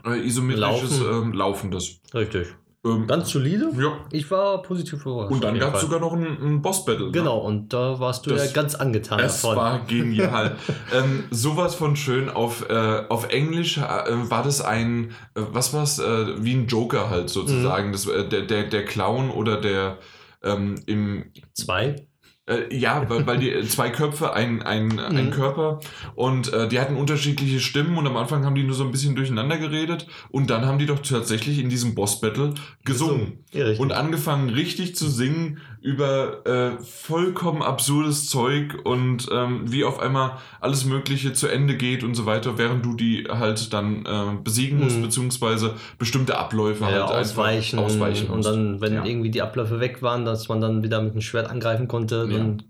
äh, 0.06 0.26
isometrisches 0.26 1.00
Laufen. 1.00 1.22
Ähm, 1.22 1.32
Laufendes. 1.32 2.00
Richtig. 2.14 2.48
Ähm, 2.84 3.06
Ganz 3.06 3.30
solide. 3.30 3.70
Ja. 3.78 4.04
Ich 4.10 4.28
war 4.30 4.60
positiv 4.62 5.06
überrascht. 5.06 5.30
Und 5.30 5.44
dann 5.44 5.58
gab 5.58 5.76
es 5.76 5.82
sogar 5.82 6.00
noch 6.00 6.12
einen, 6.12 6.36
einen 6.42 6.62
Boss-Battle. 6.62 7.06
Ne? 7.06 7.12
Genau, 7.12 7.38
und 7.38 7.72
da 7.72 8.00
warst 8.00 8.26
du 8.26 8.30
das, 8.30 8.46
ja 8.46 8.52
ganz 8.52 8.74
angetan 8.74 9.20
es 9.20 9.40
davon. 9.40 9.56
War 9.56 9.78
genial. 9.86 10.56
ähm, 10.92 11.24
sowas 11.30 11.76
von 11.76 11.94
schön. 11.94 12.28
Auf, 12.28 12.68
äh, 12.68 13.04
auf 13.08 13.28
Englisch 13.28 13.78
äh, 13.78 13.82
war 13.82 14.42
das 14.42 14.60
ein, 14.60 15.12
äh, 15.34 15.42
was 15.52 15.72
war 15.72 15.84
es, 15.84 16.00
äh, 16.00 16.42
wie 16.42 16.54
ein 16.54 16.66
Joker 16.66 17.08
halt 17.08 17.30
sozusagen. 17.30 17.88
Mhm. 17.88 17.92
Das, 17.92 18.06
äh, 18.06 18.28
der, 18.28 18.42
der, 18.42 18.64
der 18.64 18.84
Clown 18.84 19.30
oder 19.30 19.60
der 19.60 19.98
ähm, 20.42 20.82
im... 20.86 21.26
Zwei? 21.54 22.08
Äh, 22.44 22.76
ja, 22.76 23.08
weil, 23.08 23.24
weil 23.24 23.38
die 23.38 23.68
zwei 23.68 23.90
Köpfe, 23.90 24.32
ein, 24.32 24.62
ein, 24.62 24.88
mhm. 24.88 24.98
ein 24.98 25.30
Körper 25.30 25.78
und 26.16 26.52
äh, 26.52 26.66
die 26.66 26.80
hatten 26.80 26.96
unterschiedliche 26.96 27.60
Stimmen 27.60 27.96
und 27.96 28.04
am 28.08 28.16
Anfang 28.16 28.44
haben 28.44 28.56
die 28.56 28.64
nur 28.64 28.74
so 28.74 28.82
ein 28.82 28.90
bisschen 28.90 29.14
durcheinander 29.14 29.58
geredet 29.58 30.08
und 30.30 30.50
dann 30.50 30.66
haben 30.66 30.80
die 30.80 30.86
doch 30.86 30.98
tatsächlich 30.98 31.60
in 31.60 31.68
diesem 31.68 31.94
Boss-Battle 31.94 32.54
gesungen 32.84 33.44
ja, 33.52 33.78
und 33.78 33.92
angefangen 33.92 34.50
richtig 34.50 34.96
zu 34.96 35.08
singen 35.08 35.60
über 35.82 36.44
äh, 36.46 36.82
vollkommen 36.82 37.62
absurdes 37.62 38.28
Zeug 38.28 38.76
und 38.84 39.28
ähm, 39.32 39.70
wie 39.70 39.84
auf 39.84 40.00
einmal 40.00 40.38
alles 40.60 40.84
Mögliche 40.84 41.32
zu 41.32 41.46
Ende 41.48 41.76
geht 41.76 42.02
und 42.02 42.14
so 42.16 42.26
weiter, 42.26 42.58
während 42.58 42.84
du 42.84 42.94
die 42.94 43.26
halt 43.28 43.72
dann 43.72 44.04
äh, 44.04 44.36
besiegen 44.42 44.80
musst, 44.80 44.98
mhm. 44.98 45.02
beziehungsweise 45.02 45.74
bestimmte 45.98 46.38
Abläufe 46.38 46.84
ja, 46.84 46.90
halt 46.90 47.02
ausweichen, 47.02 47.78
ausweichen 47.78 48.30
und 48.30 48.44
dann, 48.44 48.80
wenn 48.80 48.94
ja. 48.94 49.04
irgendwie 49.04 49.30
die 49.30 49.42
Abläufe 49.42 49.78
weg 49.78 50.02
waren, 50.02 50.24
dass 50.24 50.48
man 50.48 50.60
dann 50.60 50.82
wieder 50.82 51.00
mit 51.00 51.14
dem 51.14 51.20
Schwert 51.20 51.48
angreifen 51.48 51.86
konnte 51.86 52.31
und 52.40 52.64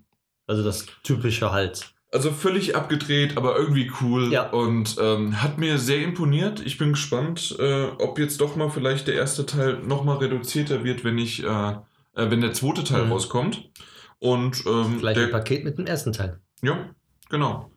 also 0.47 0.63
das 0.63 0.87
typische 1.03 1.53
halt. 1.53 1.93
Also 2.11 2.31
völlig 2.31 2.77
abgedreht, 2.77 3.39
aber 3.39 3.57
irgendwie 3.57 3.91
cool 4.03 4.31
ja. 4.31 4.51
und 4.51 4.97
ähm, 5.01 5.43
hat 5.43 5.57
mir 5.57 5.79
sehr 5.79 6.03
imponiert. 6.03 6.61
Ich 6.61 6.77
bin 6.77 6.91
gespannt, 6.91 7.57
äh, 7.59 7.85
ob 7.99 8.19
jetzt 8.19 8.39
doch 8.43 8.55
mal 8.55 8.69
vielleicht 8.69 9.09
der 9.09 9.15
erste 9.15 9.47
Teil 9.47 9.79
noch 9.79 10.05
mal 10.05 10.19
reduzierter 10.19 10.85
wird, 10.85 11.05
wenn 11.05 11.17
ich, 11.17 11.43
äh, 11.43 11.47
äh, 11.47 11.77
wenn 12.15 12.43
der 12.43 12.53
zweite 12.53 12.85
Teil 12.85 13.07
mhm. 13.07 13.13
rauskommt. 13.13 13.71
Und 14.19 14.63
ähm, 14.67 14.99
vielleicht 14.99 15.17
der, 15.17 15.25
ein 15.25 15.31
Paket 15.31 15.65
mit 15.65 15.79
dem 15.79 15.87
ersten 15.87 16.13
Teil. 16.13 16.39
Ja, 16.63 16.91
genau. 17.31 17.71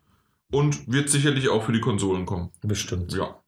Und 0.51 0.91
wird 0.91 1.09
sicherlich 1.09 1.47
auch 1.47 1.63
für 1.63 1.71
die 1.71 1.79
Konsolen 1.79 2.25
kommen. 2.25 2.51
Bestimmt. 2.61 3.13
Ja. 3.13 3.39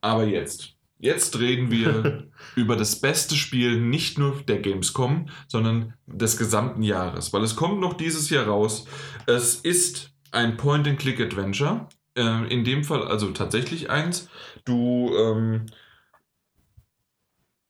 Aber 0.00 0.24
jetzt. 0.24 0.77
Jetzt 0.98 1.38
reden 1.38 1.70
wir 1.70 2.28
über 2.56 2.76
das 2.76 3.00
beste 3.00 3.36
Spiel 3.36 3.80
nicht 3.80 4.18
nur 4.18 4.42
der 4.42 4.58
Gamescom, 4.58 5.28
sondern 5.46 5.94
des 6.06 6.36
gesamten 6.36 6.82
Jahres, 6.82 7.32
weil 7.32 7.42
es 7.42 7.56
kommt 7.56 7.80
noch 7.80 7.94
dieses 7.94 8.30
Jahr 8.30 8.46
raus. 8.46 8.86
Es 9.26 9.56
ist 9.56 10.10
ein 10.32 10.56
Point-and-Click-Adventure. 10.56 11.88
Äh, 12.16 12.52
in 12.52 12.64
dem 12.64 12.82
Fall 12.82 13.06
also 13.06 13.30
tatsächlich 13.30 13.90
eins. 13.90 14.28
Du 14.64 15.14
ähm, 15.16 15.66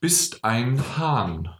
bist 0.01 0.45
ein 0.45 0.97
Hahn. 0.97 1.51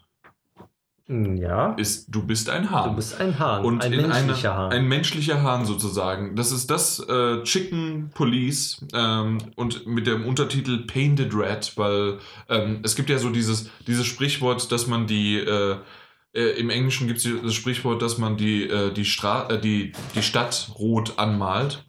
Ja. 1.09 1.73
Ist, 1.75 2.07
du 2.15 2.23
bist 2.23 2.51
ein 2.51 2.71
Hahn. 2.71 2.91
Du 2.91 2.97
bist 2.97 3.19
ein 3.19 3.39
Hahn. 3.39 3.65
Und 3.65 3.83
ein 3.83 3.93
menschlicher 3.93 4.53
eine, 4.53 4.59
Hahn. 4.59 4.73
Ein 4.73 4.89
menschlicher 4.89 5.43
Hahn 5.43 5.65
sozusagen. 5.65 6.37
Das 6.37 6.53
ist 6.53 6.71
das 6.71 7.01
äh, 7.01 7.43
Chicken 7.45 8.11
Police 8.15 8.85
ähm, 8.93 9.39
und 9.57 9.87
mit 9.87 10.07
dem 10.07 10.27
Untertitel 10.27 10.87
Painted 10.87 11.35
Red, 11.35 11.73
weil 11.77 12.19
ähm, 12.51 12.81
es 12.83 12.95
gibt 12.95 13.09
ja 13.09 13.19
so 13.19 13.31
dieses, 13.31 13.71
dieses 13.87 14.07
Sprichwort, 14.07 14.71
dass 14.71 14.87
man 14.87 15.07
die. 15.07 15.39
Äh, 15.39 15.77
äh, 16.35 16.61
Im 16.61 16.69
Englischen 16.69 17.07
gibt 17.07 17.25
es 17.25 17.43
das 17.43 17.55
Sprichwort, 17.55 18.03
dass 18.03 18.19
man 18.19 18.37
die, 18.37 18.65
äh, 18.65 18.93
die, 18.93 19.07
Stra 19.07 19.49
äh, 19.49 19.59
die, 19.59 19.93
die 20.15 20.23
Stadt 20.23 20.71
rot 20.79 21.15
anmalt. 21.19 21.85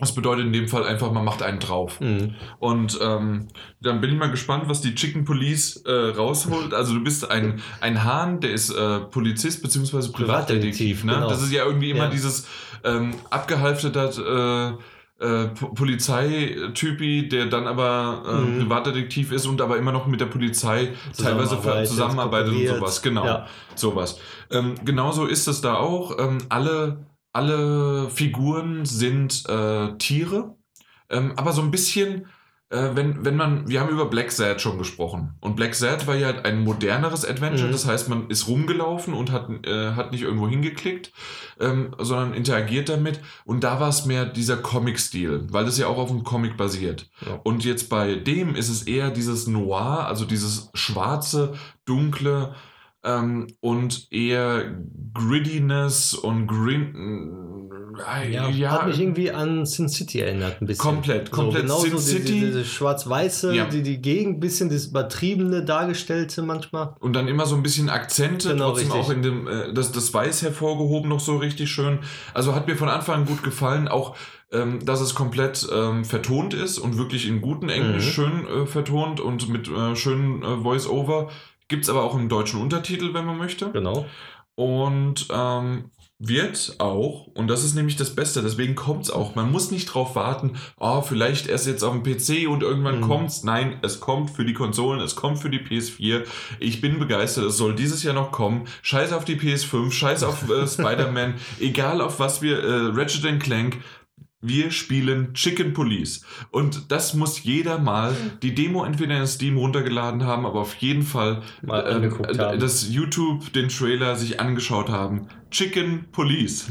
Das 0.00 0.14
bedeutet 0.14 0.46
in 0.46 0.52
dem 0.52 0.68
Fall 0.68 0.84
einfach, 0.84 1.10
man 1.12 1.24
macht 1.24 1.42
einen 1.42 1.58
drauf. 1.58 2.00
Mhm. 2.00 2.34
Und 2.60 2.98
ähm, 3.02 3.48
dann 3.80 4.00
bin 4.00 4.10
ich 4.12 4.18
mal 4.18 4.30
gespannt, 4.30 4.64
was 4.68 4.80
die 4.80 4.94
Chicken 4.94 5.24
Police 5.24 5.76
äh, 5.86 5.90
rausholt. 6.16 6.72
Also 6.72 6.94
du 6.94 7.02
bist 7.02 7.30
ein, 7.30 7.60
ein 7.80 8.04
Hahn, 8.04 8.40
der 8.40 8.52
ist 8.52 8.70
äh, 8.70 9.00
Polizist 9.00 9.62
bzw. 9.62 10.08
Privatdetektiv. 10.12 11.04
Ne? 11.04 11.14
genau. 11.14 11.28
Das 11.28 11.42
ist 11.42 11.52
ja 11.52 11.64
irgendwie 11.64 11.90
immer 11.90 12.04
Ja. 12.04 12.10
dieses 12.10 12.46
ähm, 12.84 13.12
abgehalfterte 13.30 14.78
äh, 15.20 15.24
äh, 15.24 15.48
Po- 15.48 15.68
Polizeitypi, 15.68 17.28
der 17.28 17.46
dann 17.46 17.66
aber 17.66 18.22
äh, 18.26 18.32
Mhm. 18.40 18.58
Privatdetektiv 18.60 19.32
ist 19.32 19.46
und 19.46 19.60
aber 19.60 19.76
immer 19.78 19.92
noch 19.92 20.06
mit 20.06 20.20
der 20.20 20.26
Polizei 20.26 20.90
teilweise 21.16 21.58
Zusammenarbeitet, 21.86 22.54
und 22.54 22.66
sowas. 22.66 23.02
Genau, 23.02 23.24
Ja. 23.24 23.46
sowas. 23.74 24.18
Ähm, 24.50 24.74
genauso 24.84 25.26
ist 25.26 25.46
es 25.48 25.60
da 25.60 25.74
auch. 25.74 26.18
Ähm, 26.18 26.38
alle, 26.48 27.06
alle 27.32 28.10
Figuren 28.10 28.84
sind 28.84 29.48
äh, 29.48 29.96
Tiere, 29.98 30.56
ähm, 31.10 31.32
aber 31.36 31.52
so 31.52 31.62
ein 31.62 31.70
bisschen, 31.70 32.26
äh, 32.70 32.90
wenn, 32.94 33.24
wenn 33.24 33.36
man, 33.36 33.68
wir 33.68 33.80
haben 33.80 33.90
über 33.90 34.06
Black 34.06 34.32
Sad 34.32 34.60
schon 34.60 34.78
gesprochen. 34.78 35.34
Und 35.40 35.56
Black 35.56 35.74
Sad 35.74 36.06
war 36.06 36.14
ja 36.14 36.30
ein 36.42 36.62
moderneres 36.64 37.24
Adventure, 37.26 37.68
Mhm. 37.68 37.72
das 37.72 37.86
heißt, 37.86 38.08
man 38.08 38.28
ist 38.28 38.48
rumgelaufen 38.48 39.12
und 39.14 39.30
hat, 39.30 39.48
äh, 39.66 39.92
hat 39.92 40.12
nicht 40.12 40.22
irgendwo 40.22 40.48
hingeklickt, 40.48 41.12
ähm, 41.60 41.94
sondern 41.98 42.34
interagiert 42.34 42.88
damit. 42.88 43.20
Und 43.44 43.62
da 43.64 43.78
war 43.80 43.88
es 43.90 44.06
mehr 44.06 44.24
dieser 44.26 44.56
Comic-Stil, 44.56 45.46
weil 45.50 45.64
das 45.64 45.78
ja 45.78 45.86
auch 45.86 45.98
auf 45.98 46.08
dem 46.08 46.24
Comic 46.24 46.56
basiert. 46.56 47.10
Ja. 47.26 47.40
Und 47.44 47.64
jetzt 47.64 47.88
bei 47.90 48.14
dem 48.14 48.54
ist 48.54 48.68
es 48.70 48.82
eher 48.82 49.10
dieses 49.10 49.46
Noir, 49.46 50.06
also 50.06 50.24
dieses 50.24 50.70
schwarze, 50.74 51.54
dunkle 51.84 52.54
ähm, 53.04 53.46
und 53.60 54.06
eher 54.10 54.74
Grittiness 55.14 56.14
und 56.14 56.46
Grin. 56.46 56.94
Äh, 56.94 58.32
Ja, 58.32 58.48
ja, 58.48 58.70
hat 58.70 58.86
mich 58.86 58.98
irgendwie 59.00 59.30
an 59.30 59.66
Sin 59.66 59.86
City 59.88 60.20
erinnert 60.20 60.60
ein 60.62 60.66
bisschen. 60.66 60.82
Komplett, 60.82 61.30
komplett 61.30 61.62
genauso 61.64 61.98
Sin 61.98 62.18
City. 62.18 62.32
Die, 62.32 62.40
diese 62.46 62.64
schwarz-weiße, 62.64 63.54
Ja. 63.54 63.66
die, 63.66 63.82
die 63.82 64.00
Gegend, 64.00 64.40
bisschen 64.40 64.70
das 64.70 64.86
Übertriebene 64.86 65.62
dargestellte 65.64 66.40
manchmal. 66.42 66.94
Und 67.00 67.14
dann 67.14 67.28
immer 67.28 67.44
so 67.44 67.54
ein 67.54 67.62
bisschen 67.62 67.90
Akzente, 67.90 68.48
Genau, 68.50 68.70
trotzdem 68.70 68.92
richtig. 68.92 69.06
auch 69.06 69.10
in 69.10 69.22
dem, 69.22 69.46
äh, 69.46 69.72
das, 69.74 69.92
das 69.92 70.12
Weiß 70.14 70.40
hervorgehoben, 70.42 71.08
noch 71.10 71.20
so 71.20 71.36
richtig 71.36 71.70
schön. 71.70 71.98
Also 72.32 72.54
hat 72.54 72.66
mir 72.66 72.76
von 72.76 72.88
Anfang 72.88 73.20
an 73.22 73.26
gut 73.26 73.42
gefallen, 73.42 73.88
auch 73.88 74.16
ähm, 74.52 74.84
dass 74.84 75.00
es 75.00 75.14
komplett 75.14 75.66
ähm, 75.72 76.04
vertont 76.04 76.52
ist 76.52 76.78
und 76.78 76.98
wirklich 76.98 77.26
in 77.26 77.40
gutem 77.40 77.68
Englisch 77.70 78.06
Mhm. 78.06 78.10
schön 78.12 78.46
äh, 78.46 78.66
vertont 78.66 79.18
und 79.20 79.48
mit 79.48 79.66
äh, 79.68 79.96
schönen 79.96 80.42
äh, 80.42 80.58
Voice-Over. 80.62 81.28
Gibt 81.72 81.84
es 81.84 81.88
aber 81.88 82.02
auch 82.02 82.14
im 82.14 82.28
deutschen 82.28 82.60
Untertitel, 82.60 83.14
wenn 83.14 83.24
man 83.24 83.38
möchte. 83.38 83.70
Genau. 83.70 84.04
Und 84.56 85.26
ähm, 85.32 85.90
wird 86.18 86.76
auch, 86.78 87.28
und 87.28 87.48
das 87.48 87.64
ist 87.64 87.74
nämlich 87.74 87.96
das 87.96 88.14
Beste, 88.14 88.42
deswegen 88.42 88.74
kommt 88.74 89.04
es 89.04 89.10
auch. 89.10 89.34
Man 89.34 89.50
muss 89.50 89.70
nicht 89.70 89.86
drauf 89.86 90.14
warten, 90.14 90.58
oh, 90.78 91.00
vielleicht 91.00 91.46
erst 91.48 91.66
jetzt 91.66 91.82
auf 91.82 91.94
dem 91.94 92.02
PC 92.02 92.46
und 92.46 92.62
irgendwann 92.62 92.98
Mhm. 93.00 93.08
kommt's. 93.08 93.42
Nein, 93.42 93.78
es 93.80 94.00
kommt 94.00 94.28
für 94.30 94.44
die 94.44 94.52
Konsolen, 94.52 95.00
es 95.00 95.16
kommt 95.16 95.38
für 95.38 95.48
die 95.48 95.60
PS4. 95.60 96.24
Ich 96.60 96.82
bin 96.82 96.98
begeistert, 96.98 97.46
es 97.46 97.56
soll 97.56 97.74
dieses 97.74 98.02
Jahr 98.02 98.14
noch 98.14 98.30
kommen. 98.30 98.66
Scheiß 98.82 99.14
auf 99.14 99.24
die 99.24 99.36
PS5, 99.36 99.90
scheiß 99.90 100.22
auf 100.24 100.48
äh, 100.50 100.66
Spider-Man, 100.68 101.36
egal 101.58 102.02
auf 102.02 102.20
was 102.20 102.42
wir, 102.42 102.62
äh, 102.62 102.90
Ratchet 102.92 103.40
Clank. 103.40 103.78
Wir 104.42 104.72
spielen 104.72 105.34
Chicken 105.34 105.72
Police. 105.72 106.24
Und 106.50 106.90
das 106.90 107.14
muss 107.14 107.44
jeder 107.44 107.78
mal 107.78 108.14
die 108.42 108.54
Demo 108.54 108.84
entweder 108.84 109.18
in 109.18 109.26
Steam 109.26 109.56
runtergeladen 109.56 110.24
haben, 110.24 110.44
aber 110.44 110.60
auf 110.60 110.74
jeden 110.74 111.02
Fall 111.02 111.42
Mal 111.62 111.86
ähm, 111.86 111.96
angeguckt 111.96 112.38
haben. 112.38 112.58
das 112.58 112.88
YouTube, 112.88 113.52
den 113.52 113.68
Trailer 113.68 114.16
sich 114.16 114.40
angeschaut 114.40 114.88
haben. 114.88 115.28
Chicken 115.52 116.06
Police. 116.10 116.66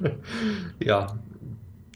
ja, 0.82 1.18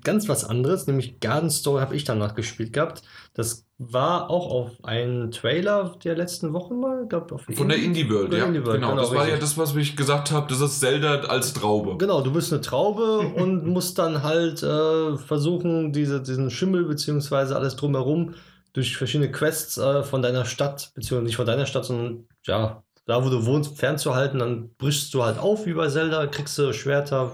ganz 0.05 0.29
was 0.29 0.45
anderes, 0.45 0.87
nämlich 0.87 1.21
Garden 1.21 1.51
Story 1.51 1.81
habe 1.81 1.97
ich 1.97 2.05
danach 2.05 2.35
gespielt 2.35 2.73
gehabt. 2.73 3.03
Das 3.35 3.67
war 3.91 4.31
auch 4.31 4.51
auf 4.51 4.71
einen 4.85 5.31
Trailer 5.31 5.97
der 6.05 6.17
letzten 6.17 6.53
Wochen 6.53 6.79
mal, 6.79 7.07
glaub, 7.09 7.33
auf 7.33 7.43
Von 7.53 7.69
der 7.69 7.79
Indie 7.79 8.09
World, 8.09 8.33
ja. 8.33 8.45
Indie 8.45 8.65
World, 8.65 8.81
genau, 8.81 8.91
genau, 8.91 9.03
das 9.03 9.15
war 9.15 9.29
ja 9.29 9.37
das, 9.37 9.57
was 9.59 9.75
ich 9.75 9.97
gesagt 9.97 10.31
habe. 10.31 10.47
Das 10.49 10.61
ist 10.61 10.81
Zelda 10.81 11.21
als 11.23 11.53
Traube. 11.55 11.97
Genau, 11.97 12.21
du 12.21 12.33
bist 12.33 12.53
eine 12.53 12.61
Traube 12.61 13.19
und 13.21 13.67
musst 13.73 13.99
dann 13.99 14.23
halt 14.23 14.63
äh, 14.63 15.17
versuchen, 15.17 15.93
diese, 15.93 16.23
diesen 16.23 16.51
Schimmel 16.51 16.85
beziehungsweise 16.85 17.57
alles 17.57 17.77
drumherum 17.77 18.35
durch 18.73 18.97
verschiedene 18.97 19.31
Quests 19.31 19.79
äh, 19.79 20.03
von 20.03 20.23
deiner 20.23 20.45
Stadt, 20.45 20.93
beziehungsweise 20.95 21.25
nicht 21.25 21.37
von 21.37 21.47
deiner 21.47 21.67
Stadt, 21.67 21.85
sondern 21.85 22.29
ja, 22.47 22.83
da 23.07 23.25
wo 23.25 23.31
du 23.31 23.45
wohnst, 23.47 23.79
fernzuhalten. 23.79 24.39
Dann 24.39 24.75
brichst 24.77 25.13
du 25.15 25.25
halt 25.25 25.39
auf 25.39 25.67
wie 25.67 25.75
bei 25.75 25.89
Zelda, 25.89 26.27
kriegst 26.27 26.57
du 26.59 26.73
Schwerter 26.73 27.33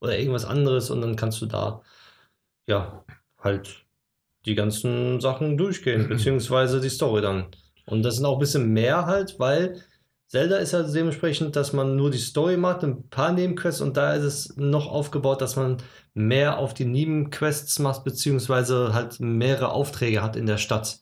oder 0.00 0.18
irgendwas 0.18 0.44
anderes 0.44 0.90
und 0.90 1.00
dann 1.00 1.16
kannst 1.16 1.40
du 1.42 1.46
da 1.46 1.82
ja 2.66 3.04
halt 3.38 3.84
die 4.46 4.54
ganzen 4.54 5.20
Sachen 5.20 5.56
durchgehen, 5.56 6.08
beziehungsweise 6.08 6.80
die 6.80 6.88
Story 6.90 7.22
dann. 7.22 7.46
Und 7.86 8.02
das 8.02 8.16
sind 8.16 8.26
auch 8.26 8.34
ein 8.34 8.40
bisschen 8.40 8.72
mehr 8.72 9.06
halt, 9.06 9.38
weil 9.38 9.82
Zelda 10.28 10.58
ist 10.58 10.72
halt 10.74 10.94
dementsprechend, 10.94 11.56
dass 11.56 11.72
man 11.72 11.96
nur 11.96 12.10
die 12.10 12.18
Story 12.18 12.56
macht, 12.56 12.84
ein 12.84 13.08
paar 13.08 13.32
Nebenquests 13.32 13.80
und 13.80 13.96
da 13.96 14.14
ist 14.14 14.22
es 14.22 14.56
noch 14.56 14.86
aufgebaut, 14.86 15.40
dass 15.42 15.56
man 15.56 15.78
mehr 16.14 16.58
auf 16.58 16.72
die 16.72 16.84
Nebenquests 16.84 17.80
macht, 17.80 18.04
beziehungsweise 18.04 18.94
halt 18.94 19.18
mehrere 19.18 19.72
Aufträge 19.72 20.22
hat 20.22 20.36
in 20.36 20.46
der 20.46 20.58
Stadt. 20.58 21.00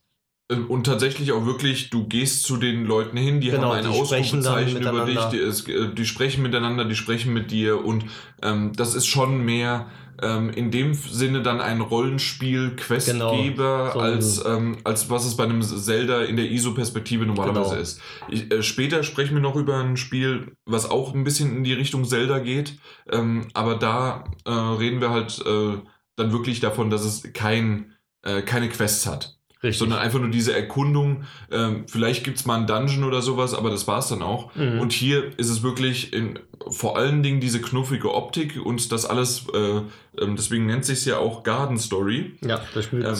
Ähm, 0.50 0.70
Und 0.70 0.84
tatsächlich 0.86 1.32
auch 1.32 1.44
wirklich, 1.44 1.90
du 1.90 2.06
gehst 2.06 2.44
zu 2.44 2.56
den 2.56 2.86
Leuten 2.86 3.18
hin, 3.18 3.40
die 3.40 3.50
Genau, 3.50 3.74
haben 3.74 3.84
ein 3.84 3.86
Ausrufezeichen 3.86 4.80
über 4.80 5.04
dich, 5.04 5.22
die, 5.26 5.72
äh, 5.72 5.94
die 5.94 6.06
sprechen 6.06 6.42
miteinander, 6.42 6.86
die 6.86 6.96
sprechen 6.96 7.34
mit 7.34 7.50
dir 7.50 7.84
und 7.84 8.06
ähm, 8.42 8.72
das 8.74 8.94
ist 8.94 9.06
schon 9.06 9.44
mehr 9.44 9.88
ähm, 10.22 10.50
in 10.50 10.70
dem 10.70 10.94
Sinne 10.94 11.42
dann 11.42 11.60
ein 11.60 11.80
Rollenspiel, 11.80 12.76
Questgeber, 12.76 13.90
Genau, 13.92 13.92
so 13.92 14.00
als, 14.00 14.44
ähm, 14.44 14.78
als 14.84 15.08
was 15.10 15.24
es 15.24 15.36
bei 15.36 15.44
einem 15.44 15.62
Zelda 15.62 16.22
in 16.22 16.36
der 16.36 16.50
ISO-Perspektive 16.50 17.26
normalerweise 17.26 17.70
Genau. 17.70 17.82
ist. 17.82 18.00
Ich, 18.28 18.52
äh, 18.52 18.62
später 18.62 19.02
sprechen 19.02 19.34
wir 19.34 19.42
noch 19.42 19.56
über 19.56 19.78
ein 19.78 19.96
Spiel, 19.96 20.52
was 20.66 20.90
auch 20.90 21.14
ein 21.14 21.24
bisschen 21.24 21.56
in 21.56 21.64
die 21.64 21.72
Richtung 21.72 22.04
Zelda 22.04 22.38
geht, 22.38 22.78
ähm, 23.10 23.48
aber 23.54 23.76
da 23.76 24.24
äh, 24.44 24.50
reden 24.50 25.00
wir 25.00 25.10
halt 25.10 25.42
äh, 25.46 25.78
dann 26.16 26.32
wirklich 26.32 26.60
davon, 26.60 26.90
dass 26.90 27.04
es 27.04 27.32
kein, 27.32 27.94
äh, 28.22 28.42
keine 28.42 28.68
Quests 28.68 29.06
hat 29.06 29.37
Richtig. 29.62 29.78
sondern 29.78 29.98
einfach 29.98 30.20
nur 30.20 30.30
diese 30.30 30.54
Erkundung. 30.54 31.24
Ähm, 31.50 31.84
vielleicht 31.88 32.22
gibt 32.22 32.38
es 32.38 32.46
mal 32.46 32.56
einen 32.56 32.68
Dungeon 32.68 33.02
oder 33.02 33.22
sowas, 33.22 33.54
aber 33.54 33.70
das 33.70 33.88
war 33.88 33.98
es 33.98 34.08
dann 34.08 34.22
auch. 34.22 34.54
Mhm. 34.54 34.80
Und 34.80 34.92
hier 34.92 35.36
ist 35.36 35.48
es 35.48 35.64
wirklich 35.64 36.12
in, 36.12 36.38
vor 36.68 36.96
allen 36.96 37.24
Dingen 37.24 37.40
diese 37.40 37.60
knuffige 37.60 38.14
Optik 38.14 38.64
und 38.64 38.92
das 38.92 39.04
alles, 39.04 39.46
äh, 39.52 39.80
ähm, 40.20 40.36
deswegen 40.36 40.66
nennt 40.66 40.84
sich 40.84 41.04
ja 41.04 41.18
auch 41.18 41.42
Garden 41.42 41.78
Story. 41.78 42.36
ja, 42.40 42.60
das 42.72 42.84
spielt 42.84 43.04
Ähm, 43.04 43.14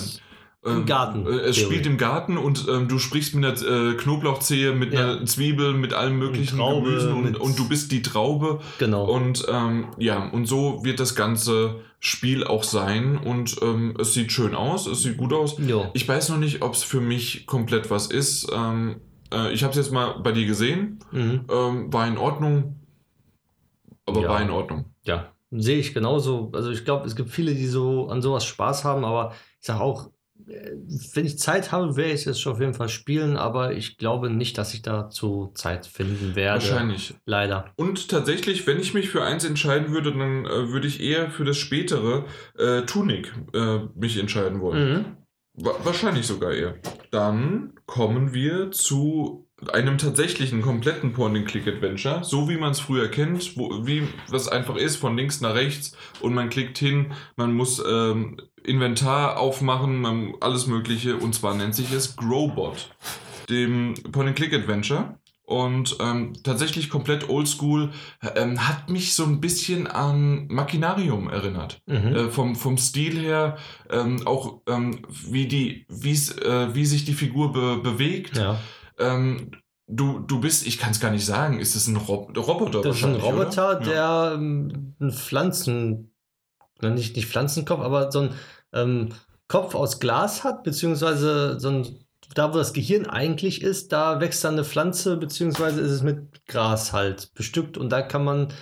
Im 0.65 0.87
Garten, 0.87 1.25
Äh, 1.25 1.31
es 1.31 1.57
Theorie. 1.57 1.75
spielt 1.75 1.87
im 1.87 1.99
Garten 1.99 2.37
und 2.37 2.67
ähm, 2.69 2.89
du 2.89 2.99
sprichst 2.99 3.35
mit 3.35 3.45
einer 3.45 3.91
äh, 3.93 3.95
Knoblauchzehe, 3.95 4.73
mit 4.73 4.93
Ja. 4.93 5.13
einer 5.13 5.25
Zwiebel, 5.25 5.73
mit 5.75 5.95
allem 5.95 6.19
möglichen 6.19 6.57
Traube, 6.59 6.87
Gemüsen 6.89 7.13
und, 7.13 7.37
und 7.41 7.59
du 7.59 7.69
bist 7.69 7.93
die 7.93 8.03
Traube. 8.03 8.59
genau. 8.79 9.05
Und 9.05 9.47
ähm, 9.49 9.87
ja, 9.99 10.29
und 10.31 10.47
so 10.47 10.85
wird 10.85 10.99
das 10.99 11.15
ganze 11.15 11.77
Spiel 12.01 12.43
auch 12.45 12.65
sein. 12.65 13.19
Und 13.19 13.57
ähm, 13.63 13.95
es 14.01 14.15
sieht 14.15 14.33
schön 14.33 14.57
aus, 14.57 14.87
es 14.89 15.03
sieht 15.05 15.17
gut 15.17 15.33
aus. 15.33 15.57
jo. 15.59 15.87
Ich 15.95 16.09
weiß 16.09 16.29
noch 16.31 16.39
nicht, 16.39 16.61
ob 16.61 16.75
es 16.75 16.83
für 16.83 17.01
mich 17.01 17.47
komplett 17.47 17.89
was 17.91 18.09
ist. 18.09 18.51
Ähm, 18.53 18.97
äh, 19.33 19.53
ich 19.53 19.63
habe 19.63 19.71
es 19.71 19.77
jetzt 19.77 19.93
mal 19.93 20.19
bei 20.25 20.33
dir 20.33 20.45
gesehen. 20.47 20.99
Mhm. 21.13 21.45
Ähm, 21.51 21.93
war 21.93 22.07
in 22.09 22.19
Ordnung. 22.19 22.81
Aber 24.07 24.23
Ja. 24.23 24.29
war 24.31 24.43
in 24.43 24.51
Ordnung. 24.51 24.87
Ja, 25.05 25.33
sehe 25.53 25.79
ich 25.79 25.95
genauso. 25.95 26.51
Also 26.53 26.71
ich 26.73 26.85
glaube, 26.85 27.07
es 27.07 27.15
gibt 27.15 27.31
viele, 27.31 27.55
die 27.55 27.67
so 27.67 28.09
an 28.09 28.23
sowas 28.23 28.45
Spaß 28.45 28.85
haben, 28.85 29.05
aber 29.05 29.33
ich 29.61 29.67
sage 29.67 29.81
auch, 29.81 30.11
wenn 30.47 31.27
ich 31.27 31.39
Zeit 31.39 31.73
habe, 31.73 31.97
werde 31.97 32.13
ich 32.13 32.27
es 32.27 32.41
schon 32.41 32.53
auf 32.53 32.61
jeden 32.61 32.75
Fall 32.75 32.89
spielen, 32.89 33.37
aber 33.37 33.73
ich 33.73 33.99
glaube 33.99 34.31
nicht, 34.31 34.57
dass 34.57 34.73
ich 34.75 34.83
dazu 34.83 35.51
Zeit 35.55 35.87
finden 35.87 36.35
werde. 36.37 36.63
Wahrscheinlich. 36.63 37.15
Leider. 37.27 37.73
Und 37.77 38.09
tatsächlich, 38.09 38.67
wenn 38.67 38.81
ich 38.81 38.95
mich 38.95 39.11
für 39.11 39.23
eins 39.23 39.45
entscheiden 39.45 39.93
würde, 39.93 40.13
dann 40.13 40.47
äh, 40.47 40.71
würde 40.71 40.87
ich 40.87 41.01
eher 41.01 41.31
für 41.31 41.45
das 41.45 41.57
spätere 41.57 42.25
äh, 42.57 42.83
Tunic 42.83 43.33
äh, 43.53 43.81
mich 43.95 44.19
entscheiden 44.19 44.61
wollen. 44.61 44.93
Mhm. 44.93 45.05
Wa 45.55 45.75
wahrscheinlich 45.83 46.27
sogar 46.27 46.53
eher. 46.53 46.77
Dann 47.11 47.73
kommen 47.87 48.33
wir 48.33 48.71
zu 48.71 49.49
einem 49.73 49.99
tatsächlichen 49.99 50.63
kompletten 50.63 51.13
Point-and-Click-Adventure, 51.13 52.23
so 52.23 52.49
wie 52.49 52.59
man 52.59 52.71
es 52.71 52.81
früher 52.81 53.09
kennt, 53.09 53.57
wo, 53.57 53.85
wie 53.85 54.07
was 54.29 54.47
einfach 54.47 54.77
ist, 54.77 54.97
von 54.97 55.17
links 55.17 55.41
nach 55.41 55.55
rechts 55.55 55.97
und 56.21 56.33
man 56.33 56.49
klickt 56.49 56.79
hin, 56.79 57.13
man 57.35 57.53
muss 57.55 57.83
ähm, 57.85 58.37
Inventar 58.69 59.39
aufmachen, 59.39 60.35
alles 60.41 60.67
mögliche 60.67 61.17
und 61.17 61.35
zwar 61.35 61.55
nennt 61.55 61.75
sich 61.75 61.93
es 61.93 62.17
Growbot, 62.17 62.91
dem 63.49 63.95
Point-and-Click-Adventure. 64.13 65.19
Und 65.45 65.97
ähm, 66.01 66.35
tatsächlich 66.45 66.91
komplett 66.91 67.31
oldschool, 67.31 67.91
ähm, 68.37 68.69
hat 68.69 68.91
mich 68.91 69.15
so 69.15 69.25
ein 69.25 69.41
bisschen 69.41 69.87
an 69.87 70.47
Machinarium 70.49 71.31
erinnert 71.31 71.81
Mhm. 71.87 72.15
äh, 72.15 72.29
vom, 72.29 72.55
vom 72.55 72.77
Stil 72.77 73.19
her, 73.19 73.57
ähm, 73.89 74.27
auch 74.27 74.61
ähm, 74.67 75.01
wie, 75.09 75.49
die, 75.49 75.87
wie's, 75.89 76.37
äh, 76.37 76.75
wie 76.75 76.85
sich 76.85 77.07
die 77.07 77.15
Figur 77.15 77.53
be 77.55 77.79
bewegt. 77.79 78.37
ja. 78.37 78.61
Ähm, 78.99 79.53
du, 79.87 80.19
du 80.19 80.39
bist, 80.39 80.67
ich 80.67 80.77
kann 80.77 80.91
es 80.91 81.01
gar 81.01 81.13
nicht 81.13 81.25
sagen, 81.25 81.61
ist 81.61 81.75
es 81.75 81.87
ein 81.87 81.97
Rob 81.97 82.37
Roboter? 82.37 82.83
Das 82.83 82.97
ist 82.99 83.05
ein 83.05 83.15
Roboter, 83.15 83.79
oder? 83.79 83.81
der 83.81 84.33
ähm, 84.35 84.95
ein 85.01 85.11
nicht, 86.83 87.17
nicht 87.17 87.27
Pflanzenkopf, 87.29 87.81
aber 87.81 88.13
so 88.13 88.21
ein 88.21 88.31
ähm, 88.73 89.11
Kopf 89.49 89.75
aus 89.75 90.01
Glas 90.01 90.45
hat, 90.45 90.63
beziehungsweise 90.63 91.59
so 91.59 91.69
ein, 91.69 92.05
da, 92.35 92.53
wo 92.53 92.59
das 92.59 92.73
Gehirn 92.73 93.07
eigentlich 93.07 93.63
ist, 93.63 93.93
da 93.93 94.21
wächst 94.21 94.45
dann 94.45 94.55
eine 94.55 94.65
Pflanze, 94.65 95.17
beziehungsweise 95.17 95.81
ist 95.81 95.91
es 95.91 96.03
mit 96.03 96.47
Gras 96.47 96.93
halt 96.93 97.33
bestückt 97.35 97.79
und 97.79 97.91
da 97.91 98.03
kann 98.03 98.25
man 98.25 98.53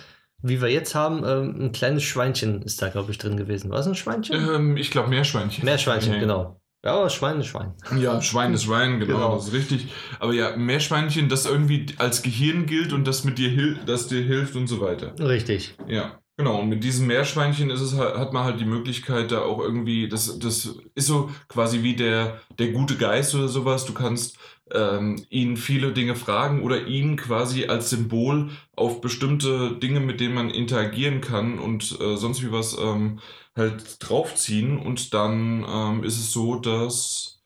wie 0.41 0.61
wir 0.61 0.69
jetzt 0.69 0.93
haben, 0.93 1.23
ähm, 1.25 1.55
ein 1.59 1.71
kleines 1.71 2.03
Schweinchen 2.03 2.61
ist 2.61 2.81
da, 2.81 2.89
glaube 2.89 3.11
ich, 3.11 3.17
drin 3.17 3.37
gewesen. 3.37 3.71
War 3.71 3.79
es 3.79 3.87
ein 3.87 3.95
Schweinchen? 3.95 4.35
Ähm, 4.35 4.77
ich 4.77 4.91
glaube, 4.91 5.09
Meerschweinchen. 5.09 5.65
Meerschweinchen, 5.65 6.13
ja, 6.13 6.19
genau. 6.19 6.61
Ja, 6.85 6.93
aber 6.93 7.09
Schwein 7.09 7.39
ist 7.39 7.47
Schwein. 7.47 7.73
Ja, 7.99 8.21
Schwein 8.21 8.53
ist 8.53 8.63
Schwein, 8.63 8.99
genau, 8.99 9.13
genau, 9.13 9.35
das 9.35 9.47
ist 9.47 9.53
richtig. 9.53 9.87
Aber 10.19 10.31
ja, 10.33 10.55
Meerschweinchen, 10.55 11.27
das 11.27 11.45
irgendwie 11.45 11.87
als 11.97 12.21
Gehirn 12.21 12.67
gilt 12.67 12.93
und 12.93 13.05
das 13.05 13.23
mit 13.23 13.39
dir 13.39 13.49
hilft, 13.49 13.89
das 13.89 14.07
dir 14.07 14.21
hilft 14.21 14.55
und 14.55 14.67
so 14.67 14.79
weiter. 14.79 15.13
Richtig. 15.19 15.75
Ja. 15.87 16.19
Genau, 16.39 16.59
und 16.59 16.69
mit 16.69 16.83
diesem 16.83 17.07
Meerschweinchen 17.07 17.71
ist 17.71 17.81
es 17.81 17.95
halt, 17.97 18.15
hat 18.15 18.31
man 18.31 18.43
halt 18.43 18.59
die 18.59 18.65
Möglichkeit, 18.65 19.31
da 19.31 19.41
auch 19.41 19.57
irgendwie, 19.59 20.07
das, 20.07 20.37
das 20.37 20.77
ist 20.93 21.07
so 21.07 21.31
quasi 21.47 21.81
wie 21.81 21.95
der, 21.95 22.39
der 22.59 22.71
gute 22.73 22.95
Geist 22.95 23.33
oder 23.33 23.47
sowas. 23.47 23.85
Du 23.85 23.93
kannst 23.93 24.37
ähm, 24.71 25.25
ihn 25.31 25.57
viele 25.57 25.93
Dinge 25.93 26.15
fragen 26.15 26.61
oder 26.61 26.85
ihn 26.85 27.15
quasi 27.17 27.65
als 27.65 27.89
Symbol 27.89 28.51
auf 28.75 29.01
bestimmte 29.01 29.77
Dinge, 29.77 29.99
mit 29.99 30.19
denen 30.19 30.35
man 30.35 30.51
interagieren 30.51 31.21
kann 31.21 31.57
und 31.57 31.99
äh, 31.99 32.17
sonst 32.17 32.43
wie 32.43 32.51
was 32.51 32.77
ähm, 32.77 33.19
halt 33.55 33.97
draufziehen. 34.07 34.77
Und 34.77 35.15
dann 35.15 35.65
ähm, 35.67 36.03
ist 36.03 36.19
es 36.19 36.31
so, 36.31 36.57
dass 36.59 37.41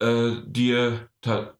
äh, 0.00 0.32
dir 0.46 1.08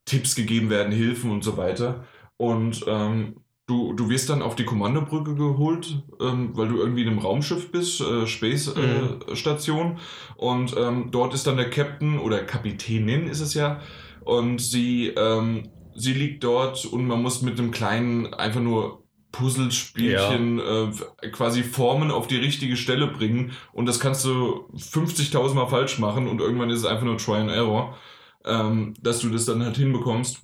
Tipps 0.04 0.34
gegeben 0.34 0.70
werden, 0.70 0.92
Hilfen 0.92 1.30
und 1.30 1.44
so 1.44 1.56
weiter. 1.56 2.06
Und 2.36 2.84
ähm, 2.88 3.41
Du, 3.72 3.94
du 3.94 4.10
wirst 4.10 4.28
dann 4.28 4.42
auf 4.42 4.54
die 4.54 4.66
Kommandobrücke 4.66 5.34
geholt, 5.34 6.02
ähm, 6.20 6.50
weil 6.52 6.68
du 6.68 6.76
irgendwie 6.76 7.02
in 7.02 7.08
einem 7.08 7.20
Raumschiff 7.20 7.72
bist, 7.72 8.02
äh, 8.02 8.26
Space 8.26 8.68
äh, 8.68 8.80
mhm. 8.80 9.34
Station. 9.34 9.98
Und 10.36 10.76
ähm, 10.76 11.08
dort 11.10 11.32
ist 11.32 11.46
dann 11.46 11.56
der 11.56 11.70
Captain 11.70 12.18
oder 12.18 12.44
Kapitänin 12.44 13.28
ist 13.28 13.40
es 13.40 13.54
ja. 13.54 13.80
Und 14.24 14.60
sie, 14.60 15.08
ähm, 15.16 15.70
sie 15.94 16.12
liegt 16.12 16.44
dort 16.44 16.84
und 16.84 17.06
man 17.06 17.22
muss 17.22 17.40
mit 17.40 17.58
einem 17.58 17.70
kleinen, 17.70 18.34
einfach 18.34 18.60
nur 18.60 19.04
Puzzlespielchen 19.32 20.58
ja. 20.58 20.90
äh, 21.22 21.30
quasi 21.30 21.62
Formen 21.62 22.10
auf 22.10 22.26
die 22.26 22.36
richtige 22.36 22.76
Stelle 22.76 23.06
bringen. 23.06 23.52
Und 23.72 23.86
das 23.86 24.00
kannst 24.00 24.26
du 24.26 24.68
50.000 24.74 25.54
Mal 25.54 25.66
falsch 25.66 25.98
machen 25.98 26.28
und 26.28 26.42
irgendwann 26.42 26.68
ist 26.68 26.80
es 26.80 26.84
einfach 26.84 27.06
nur 27.06 27.16
Try 27.16 27.36
and 27.36 27.50
Error, 27.50 27.96
ähm, 28.44 28.92
dass 29.00 29.20
du 29.20 29.30
das 29.30 29.46
dann 29.46 29.64
halt 29.64 29.78
hinbekommst. 29.78 30.42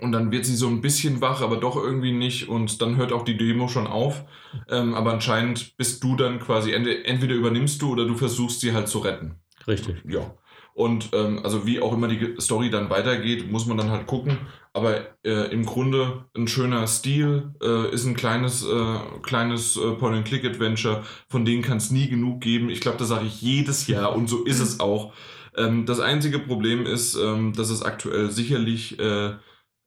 Und 0.00 0.12
dann 0.12 0.30
wird 0.30 0.44
sie 0.44 0.54
so 0.54 0.68
ein 0.68 0.80
bisschen 0.80 1.20
wach, 1.20 1.40
aber 1.40 1.56
doch 1.56 1.76
irgendwie 1.76 2.12
nicht. 2.12 2.48
Und 2.48 2.82
dann 2.82 2.96
hört 2.96 3.12
auch 3.12 3.24
die 3.24 3.36
Demo 3.36 3.68
schon 3.68 3.86
auf. 3.86 4.24
Ähm, 4.68 4.94
aber 4.94 5.12
anscheinend 5.12 5.76
bist 5.76 6.04
du 6.04 6.14
dann 6.14 6.40
quasi, 6.40 6.72
entweder 6.72 7.34
übernimmst 7.34 7.80
du 7.82 7.92
oder 7.92 8.06
du 8.06 8.14
versuchst 8.14 8.60
sie 8.60 8.74
halt 8.74 8.88
zu 8.88 8.98
retten. 8.98 9.36
Richtig. 9.66 10.02
Ja. 10.06 10.34
Und 10.74 11.10
ähm, 11.12 11.40
also 11.42 11.66
wie 11.66 11.80
auch 11.80 11.92
immer 11.92 12.06
die 12.06 12.36
Story 12.38 12.70
dann 12.70 12.88
weitergeht, 12.88 13.50
muss 13.50 13.66
man 13.66 13.76
dann 13.76 13.90
halt 13.90 14.06
gucken. 14.06 14.38
Aber 14.72 15.00
äh, 15.24 15.50
im 15.50 15.66
Grunde 15.66 16.26
ein 16.36 16.46
schöner 16.46 16.86
Stil, 16.86 17.52
äh, 17.60 17.92
ist 17.92 18.04
ein 18.04 18.14
kleines, 18.14 18.64
äh, 18.64 18.98
kleines 19.22 19.76
äh, 19.76 19.90
Point-and-Click-Adventure, 19.94 21.02
von 21.28 21.44
denen 21.44 21.62
kann 21.62 21.78
es 21.78 21.90
nie 21.90 22.08
genug 22.08 22.40
geben. 22.40 22.70
Ich 22.70 22.80
glaube, 22.80 22.98
das 22.98 23.08
sage 23.08 23.26
ich 23.26 23.42
jedes 23.42 23.88
Jahr 23.88 24.14
und 24.14 24.28
so 24.28 24.44
ist 24.44 24.60
es 24.60 24.78
auch. 24.78 25.12
Ähm, 25.56 25.84
das 25.84 25.98
einzige 25.98 26.38
Problem 26.38 26.86
ist, 26.86 27.16
ähm, 27.16 27.54
dass 27.54 27.70
es 27.70 27.82
aktuell 27.82 28.30
sicherlich 28.30 29.00
äh, 29.00 29.32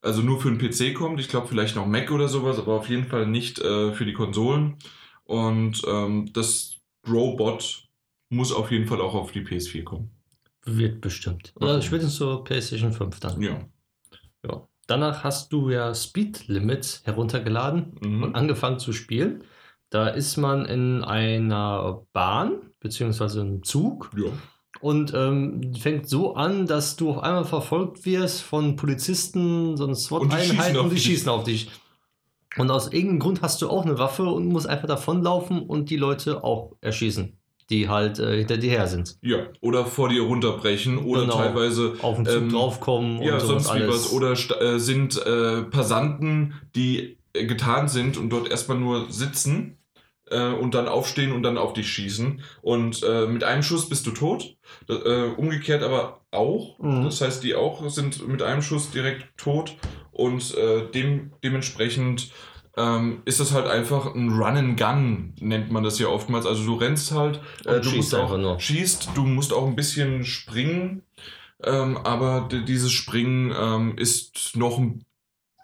also 0.02 0.22
nur 0.22 0.42
für 0.42 0.52
den 0.52 0.58
PC 0.58 0.96
kommt. 0.96 1.20
Ich 1.20 1.30
glaube 1.30 1.48
vielleicht 1.48 1.76
noch 1.76 1.86
Mac 1.86 2.12
oder 2.12 2.28
sowas, 2.28 2.58
aber 2.58 2.74
auf 2.74 2.90
jeden 2.90 3.06
Fall 3.06 3.28
nicht 3.28 3.60
äh, 3.60 3.94
für 3.94 4.06
die 4.06 4.14
Konsolen. 4.14 4.78
Und 5.24 5.82
ähm, 5.88 6.32
das 6.34 6.78
Robot 7.08 7.88
muss 8.30 8.52
auf 8.52 8.72
jeden 8.72 8.88
Fall 8.88 9.02
auch 9.02 9.14
auf 9.14 9.32
die 9.32 9.42
PS4 9.42 9.84
kommen. 9.84 10.12
Wird 10.66 11.02
bestimmt. 11.02 11.54
Oder 11.56 11.76
okay. 11.76 11.86
spätestens 11.86 12.16
zur 12.16 12.44
PlayStation 12.44 12.94
5 12.94 13.20
dann. 13.20 13.42
Ja. 13.42 13.60
ja. 14.46 14.68
Danach 14.88 15.24
hast 15.24 15.54
du 15.54 15.70
ja 15.70 15.94
Speed 15.94 16.48
Limits 16.48 17.02
heruntergeladen 17.06 17.98
mhm. 18.02 18.24
und 18.24 18.36
angefangen 18.36 18.80
zu 18.80 18.94
spielen. 18.94 19.44
Da 19.90 20.08
ist 20.08 20.38
man 20.38 20.66
in 20.66 21.04
einer 21.04 22.06
Bahn, 22.14 22.62
beziehungsweise 22.80 23.42
einem 23.42 23.64
Zug. 23.64 24.12
Ja 24.16 24.32
und 24.82 25.14
ähm, 25.16 25.74
fängt 25.76 26.10
so 26.10 26.36
an, 26.36 26.66
dass 26.66 26.96
du 26.96 27.12
auf 27.12 27.20
einmal 27.20 27.46
verfolgt 27.46 28.06
wirst 28.06 28.42
von 28.42 28.76
Polizisten, 28.76 29.78
so 29.78 29.92
SWAT-Einheit 29.94 30.76
und 30.78 30.92
die 30.92 31.00
schießen 31.00 31.30
auf 31.30 31.44
dich. 31.44 31.70
Und 32.58 32.70
aus 32.70 32.92
irgendeinem 32.92 33.20
Grund 33.20 33.42
hast 33.42 33.62
du 33.62 33.70
auch 33.70 33.86
eine 33.86 33.98
Waffe 33.98 34.24
und 34.24 34.48
musst 34.48 34.68
einfach 34.68 34.88
davonlaufen 34.88 35.62
und 35.62 35.90
die 35.90 35.96
Leute 35.96 36.44
auch 36.44 36.74
erschießen, 36.82 37.38
die 37.70 37.88
halt 37.88 38.20
äh, 38.20 38.40
hinter 38.40 38.58
dir 38.58 38.72
her 38.72 38.88
sind. 38.88 39.18
Ja, 39.22 39.48
oder 39.62 39.86
vor 39.86 40.10
dir 40.10 40.24
runterbrechen 40.24 40.98
oder 40.98 41.22
genau. 41.22 41.38
teilweise 41.38 41.94
auf 42.02 42.18
den 42.18 42.26
Zug 42.26 42.36
ähm, 42.36 42.50
draufkommen 42.50 43.22
ja, 43.22 43.36
und 43.36 43.40
sonst 43.42 43.68
alles. 43.68 43.88
wie 43.88 43.94
was. 43.94 44.12
Oder 44.12 44.32
äh, 44.62 44.80
sind 44.80 45.26
äh, 45.26 45.62
Passanten, 45.64 46.56
die 46.76 47.18
getarnt 47.34 47.90
sind 47.90 48.18
und 48.18 48.30
dort 48.30 48.50
erstmal 48.50 48.78
nur 48.78 49.10
sitzen 49.10 49.78
äh, 50.32 50.54
und 50.54 50.74
dann 50.74 50.88
aufstehen 50.88 51.32
und 51.32 51.44
dann 51.44 51.58
auf 51.58 51.74
dich 51.74 51.92
schießen. 51.92 52.42
Und 52.62 53.04
äh, 53.04 53.28
mit 53.28 53.44
einem 53.44 53.64
Schuss 53.64 53.90
bist 53.90 54.08
du 54.08 54.12
tot. 54.12 54.56
Äh, 54.90 55.26
umgekehrt 55.38 55.84
aber 55.84 56.22
auch. 56.32 56.80
Mhm. 56.80 57.04
Das 57.04 57.22
heißt, 57.22 57.44
die 57.44 57.56
auch 57.56 57.88
sind 57.90 58.28
mit 58.28 58.42
einem 58.42 58.62
Schuss 58.62 58.92
direkt 58.92 59.38
tot. 59.38 59.76
Und 60.12 60.56
äh, 60.56 60.90
dem, 60.92 61.34
dementsprechend 61.44 62.32
ähm, 62.78 63.22
ist 63.26 63.40
das 63.40 63.54
halt 63.54 63.68
einfach 63.68 64.14
ein 64.16 64.30
Run 64.30 64.58
and 64.58 64.80
Gun, 64.80 65.34
nennt 65.40 65.72
man 65.72 65.84
das 65.84 66.00
ja 66.00 66.08
oftmals. 66.08 66.46
Also 66.46 66.66
du 66.66 66.76
rennst 66.76 67.12
halt, 67.12 67.42
äh, 67.66 67.82
du 67.82 67.92
musst 67.92 68.16
auch 68.16 68.38
nur. 68.38 68.60
schießt, 68.60 69.10
du 69.16 69.24
musst 69.24 69.54
auch 69.54 69.68
ein 69.68 69.76
bisschen 69.76 70.24
springen. 70.24 71.04
Ähm, 71.64 71.98
aber 71.98 72.50
dieses 72.50 72.92
Springen 72.92 73.54
ähm, 73.56 73.98
ist 73.98 74.56
noch 74.56 74.80
ein 74.80 75.06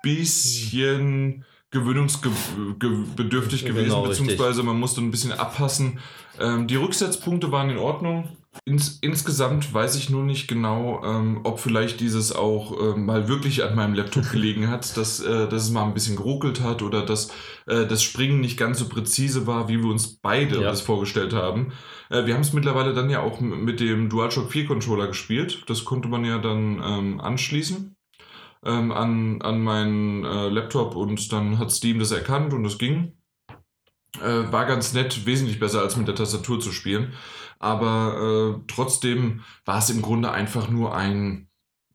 bisschen 0.03 1.43
gewöhnungsbedürftig 1.71 3.65
gewesen, 3.65 3.89
genau, 3.89 4.03
beziehungsweise 4.03 4.49
richtig. 4.49 4.65
man 4.65 4.79
musste 4.79 5.01
ein 5.01 5.11
bisschen 5.11 5.33
abpassen. 5.33 5.99
Ähm, 6.39 6.67
die 6.67 6.77
Rücksetzpunkte 6.77 7.51
waren 7.51 7.69
in 7.69 7.77
Ordnung. 7.77 8.29
Ins, 8.65 8.97
insgesamt 9.01 9.71
weiß 9.71 9.97
ich 9.97 10.09
nur 10.09 10.23
nicht 10.23 10.47
genau, 10.47 11.03
ähm, 11.03 11.41
ob 11.43 11.59
vielleicht 11.59 11.99
dieses 11.99 12.33
auch 12.33 12.95
äh, 12.95 12.97
mal 12.97 13.27
wirklich 13.27 13.63
an 13.63 13.75
meinem 13.75 13.93
Laptop 13.93 14.31
gelegen 14.31 14.69
hat, 14.69 14.95
dass, 14.95 15.19
äh, 15.19 15.47
dass 15.49 15.63
es 15.63 15.69
mal 15.69 15.83
ein 15.83 15.93
bisschen 15.93 16.15
geruckelt 16.15 16.61
hat 16.61 16.81
oder 16.81 17.05
dass 17.05 17.31
äh, 17.67 17.85
das 17.85 18.01
Springen 18.01 18.39
nicht 18.39 18.57
ganz 18.57 18.79
so 18.79 18.87
präzise 18.87 19.45
war, 19.45 19.67
wie 19.67 19.79
wir 19.79 19.89
uns 19.89 20.17
beide 20.19 20.61
ja. 20.61 20.69
das 20.69 20.79
vorgestellt 20.81 21.33
haben. 21.33 21.73
Äh, 22.09 22.25
wir 22.25 22.33
haben 22.33 22.41
es 22.41 22.53
mittlerweile 22.53 22.93
dann 22.93 23.09
ja 23.09 23.19
auch 23.19 23.41
mit 23.41 23.81
dem 23.81 24.09
DualShock 24.09 24.49
4 24.51 24.65
Controller 24.67 25.07
gespielt. 25.07 25.63
Das 25.67 25.83
konnte 25.83 26.07
man 26.07 26.23
ja 26.23 26.37
dann 26.37 26.81
ähm, 26.81 27.19
anschließen 27.19 27.96
ähm, 28.65 28.91
an, 28.91 29.41
an 29.41 29.61
meinen 29.61 30.25
äh, 30.25 30.49
Laptop 30.49 30.95
und 30.95 31.31
dann 31.31 31.59
hat 31.59 31.71
Steam 31.71 31.99
das 31.99 32.11
erkannt 32.11 32.53
und 32.53 32.65
es 32.65 32.77
ging. 32.77 33.13
Äh, 34.21 34.51
war 34.51 34.65
ganz 34.65 34.93
nett, 34.93 35.25
wesentlich 35.25 35.59
besser 35.59 35.81
als 35.81 35.95
mit 35.95 36.07
der 36.07 36.15
Tastatur 36.15 36.59
zu 36.59 36.71
spielen. 36.71 37.13
Aber 37.59 38.57
äh, 38.57 38.63
trotzdem 38.67 39.41
war 39.65 39.79
es 39.79 39.89
im 39.89 40.01
Grunde 40.01 40.31
einfach 40.31 40.69
nur 40.69 40.95
ein 40.95 41.49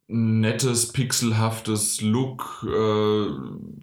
nettes, 0.08 0.92
pixelhaftes 0.92 2.00
Look. 2.00 2.66
Äh, 2.68 3.26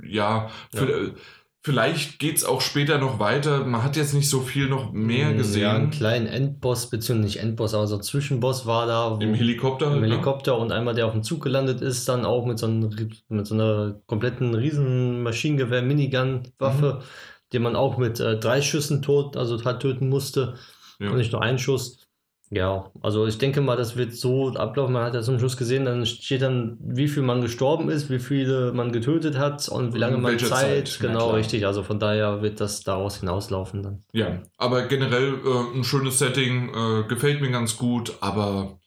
ja, 0.07 0.49
für, 0.73 1.07
ja. 1.07 1.13
Vielleicht 1.61 2.19
geht 2.19 2.37
es 2.37 2.45
auch 2.45 2.61
später 2.61 2.99
noch 2.99 3.19
weiter. 3.19 3.65
Man 3.65 3.83
hat 3.83 3.97
jetzt 3.97 4.13
nicht 4.13 4.29
so 4.29 4.39
viel 4.39 4.69
noch 4.69 4.93
mehr 4.93 5.33
gesehen. 5.33 5.61
Ja, 5.61 5.75
einen 5.75 5.89
kleinen 5.89 6.25
Endboss, 6.25 6.89
beziehungsweise 6.89 7.25
nicht 7.25 7.43
Endboss, 7.43 7.73
aber 7.73 7.85
so 7.85 7.97
ein 7.97 8.01
Zwischenboss 8.01 8.65
war 8.65 8.87
da. 8.87 9.17
Im 9.19 9.33
Helikopter? 9.33 9.87
Im 9.87 9.91
halt, 9.91 10.01
ne? 10.01 10.07
Helikopter 10.07 10.53
ja. 10.53 10.57
und 10.57 10.71
einmal, 10.71 10.95
der 10.95 11.05
auf 11.05 11.11
dem 11.11 11.23
Zug 11.23 11.43
gelandet 11.43 11.81
ist, 11.81 12.07
dann 12.07 12.23
auch 12.23 12.45
mit 12.45 12.59
so, 12.59 12.67
einem, 12.67 12.89
mit 13.27 13.45
so 13.45 13.55
einer 13.55 13.99
kompletten 14.05 14.55
riesen 14.55 15.21
Maschinengewehr-Minigun-Waffe, 15.21 16.99
mhm. 16.99 17.03
den 17.51 17.61
man 17.61 17.75
auch 17.75 17.97
mit 17.97 18.21
äh, 18.21 18.39
drei 18.39 18.61
Schüssen 18.61 19.01
tot, 19.01 19.35
also 19.35 19.61
halt 19.65 19.81
töten 19.81 20.07
musste. 20.07 20.55
Ja. 20.97 21.09
Und 21.09 21.17
nicht 21.17 21.33
nur 21.33 21.41
einen 21.41 21.59
Schuss. 21.59 22.08
Ja, 22.51 22.89
also 23.01 23.27
ich 23.27 23.37
denke 23.37 23.61
mal, 23.61 23.75
das 23.75 23.95
wird 23.95 24.15
so 24.15 24.49
ablaufen. 24.55 24.93
Man 24.93 25.03
hat 25.03 25.13
ja 25.13 25.21
zum 25.21 25.37
Schluss 25.37 25.55
gesehen, 25.55 25.85
dann 25.85 26.05
steht 26.07 26.41
dann, 26.41 26.77
wie 26.81 27.07
viel 27.07 27.21
man 27.21 27.41
gestorben 27.41 27.89
ist, 27.89 28.09
wie 28.09 28.17
viele 28.17 28.73
man 28.73 28.91
getötet 28.91 29.37
hat 29.37 29.69
und 29.69 29.93
wie 29.93 29.99
lange 29.99 30.17
man 30.17 30.39
Zeit. 30.39 30.87
Zeit. 30.87 30.99
Genau, 30.99 31.31
richtig. 31.31 31.67
Also 31.67 31.83
von 31.83 31.99
daher 31.99 32.41
wird 32.41 32.59
das 32.59 32.83
daraus 32.83 33.19
hinauslaufen 33.19 33.83
dann. 33.83 34.03
Ja, 34.13 34.41
aber 34.57 34.87
generell 34.87 35.35
äh, 35.45 35.77
ein 35.77 35.83
schönes 35.83 36.17
Setting, 36.17 36.69
äh, 36.69 37.03
gefällt 37.07 37.39
mir 37.39 37.51
ganz 37.51 37.77
gut, 37.77 38.13
aber 38.19 38.79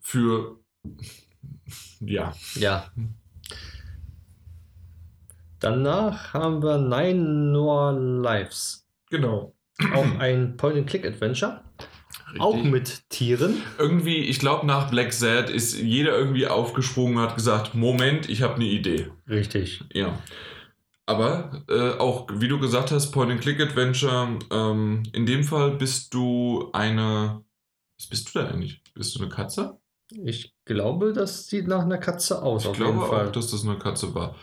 für 0.00 0.58
ja. 2.00 2.34
Ja. 2.54 2.84
Danach 5.60 6.34
haben 6.34 6.62
wir 6.62 6.78
Nine 6.78 7.52
More 7.52 7.98
Lives. 8.22 8.86
Genau. 9.10 9.54
Auch 9.94 10.18
ein 10.18 10.56
Point-and-Click-Adventure. 10.56 11.62
Richtig. 12.32 12.40
Auch 12.40 12.62
mit 12.62 13.08
Tieren. 13.10 13.62
Irgendwie, 13.78 14.18
ich 14.18 14.38
glaube, 14.38 14.66
nach 14.66 14.90
Black 14.90 15.12
Sad 15.12 15.50
ist 15.50 15.76
jeder 15.78 16.16
irgendwie 16.16 16.46
aufgesprungen 16.46 17.16
und 17.16 17.22
hat 17.22 17.34
gesagt: 17.36 17.74
Moment, 17.74 18.28
ich 18.28 18.42
habe 18.42 18.54
eine 18.54 18.64
Idee. 18.64 19.08
Richtig. 19.28 19.84
Ja. 19.92 20.18
aber 21.06 21.64
äh, 21.68 21.98
auch, 21.98 22.28
wie 22.32 22.48
du 22.48 22.58
gesagt 22.60 22.92
hast, 22.92 23.10
Point-and-Click-Adventure, 23.10 24.38
ähm, 24.50 25.02
in 25.12 25.26
dem 25.26 25.42
Fall 25.44 25.72
bist 25.72 26.14
du 26.14 26.70
eine. 26.72 27.42
Was 27.98 28.06
bist 28.06 28.34
du 28.34 28.38
da 28.38 28.48
eigentlich? 28.48 28.80
Bist 28.94 29.14
du 29.16 29.20
eine 29.20 29.28
Katze? 29.28 29.78
Ich 30.24 30.54
glaube, 30.64 31.12
das 31.12 31.46
sieht 31.46 31.68
nach 31.68 31.82
einer 31.82 31.98
Katze 31.98 32.42
aus. 32.42 32.64
Ich 32.64 32.72
glaube 32.72 33.00
auch, 33.00 33.30
dass 33.32 33.50
das 33.50 33.64
eine 33.64 33.78
Katze 33.78 34.14
war. 34.14 34.34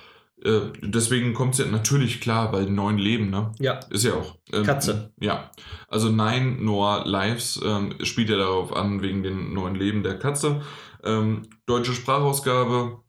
Äh, 0.44 0.72
deswegen 0.82 1.34
kommt 1.34 1.54
es 1.54 1.60
ja 1.60 1.66
natürlich 1.66 2.22
klar, 2.22 2.54
weil 2.54 2.70
neun 2.70 2.98
Leben, 2.98 3.30
ne? 3.30 3.52
Ja. 3.60 3.80
Ist 3.90 4.04
ja 4.04 4.14
auch. 4.14 4.38
Ähm, 4.54 4.64
Katze. 4.64 5.14
Ja. 5.20 5.52
Also 5.88 6.10
Nine 6.10 6.58
Noir 6.62 7.04
Lives 7.06 7.60
ähm, 7.64 7.96
spielt 8.04 8.30
ja 8.30 8.38
darauf 8.38 8.76
an, 8.76 9.02
wegen 9.02 9.24
den 9.24 9.54
neuen 9.54 9.76
Leben 9.76 10.04
der 10.04 10.20
Katze. 10.20 10.62
Ähm, 11.04 11.44
deutsche 11.66 11.94
Sprachausgabe. 11.94 13.00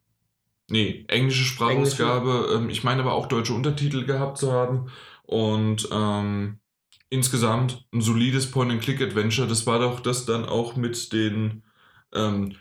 Nee, 0.69 1.05
englische 1.07 1.43
Sprachausgabe. 1.43 2.29
Englische. 2.29 2.55
Ähm, 2.55 2.69
ich 2.69 2.83
meine 2.83 3.01
aber 3.01 3.13
auch 3.13 3.27
deutsche 3.27 3.53
Untertitel 3.53 4.05
gehabt 4.05 4.37
zu 4.37 4.51
haben. 4.51 4.87
Und 5.23 5.87
ähm, 5.91 6.59
insgesamt 7.09 7.85
ein 7.93 8.01
solides 8.01 8.49
Point-and-Click-Adventure. 8.49 9.47
Das 9.47 9.67
war 9.67 9.79
doch 9.79 9.99
das 9.99 10.25
dann 10.25 10.45
auch 10.45 10.75
mit 10.75 11.13
den. 11.13 11.63
Ähm, 12.13 12.55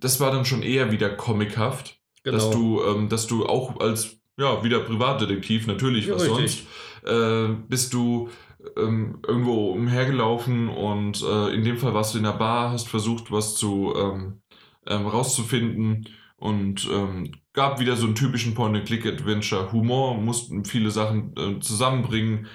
das 0.00 0.18
war 0.18 0.32
dann 0.32 0.44
schon 0.44 0.62
eher 0.62 0.90
wieder 0.90 1.10
comichaft 1.10 2.03
Genau. 2.24 2.38
Dass, 2.38 2.50
du, 2.50 2.82
ähm, 2.82 3.08
dass 3.08 3.26
du 3.26 3.46
auch 3.46 3.78
als, 3.80 4.18
ja, 4.36 4.64
wieder 4.64 4.80
Privatdetektiv, 4.80 5.66
natürlich, 5.66 6.06
ja, 6.06 6.14
was 6.14 6.22
richtig. 6.22 6.66
sonst, 7.02 7.12
äh, 7.12 7.54
bist 7.68 7.94
du 7.94 8.30
ähm, 8.76 9.18
irgendwo 9.26 9.70
umhergelaufen 9.72 10.68
und 10.68 11.22
äh, 11.22 11.54
in 11.54 11.64
dem 11.64 11.76
Fall 11.76 11.94
warst 11.94 12.14
du 12.14 12.18
in 12.18 12.24
der 12.24 12.32
Bar, 12.32 12.70
hast 12.70 12.88
versucht, 12.88 13.30
was 13.30 13.54
zu 13.54 13.94
ähm, 13.96 14.40
ähm 14.86 15.06
rauszufinden 15.06 16.08
und 16.36 16.88
ähm, 16.90 17.32
gab 17.52 17.78
wieder 17.78 17.96
so 17.96 18.06
einen 18.06 18.14
typischen 18.14 18.54
Point-and-Click-Adventure. 18.54 19.72
Humor, 19.72 20.16
mussten 20.16 20.64
viele 20.64 20.90
Sachen 20.90 21.34
äh, 21.36 21.60
zusammenbringen. 21.60 22.46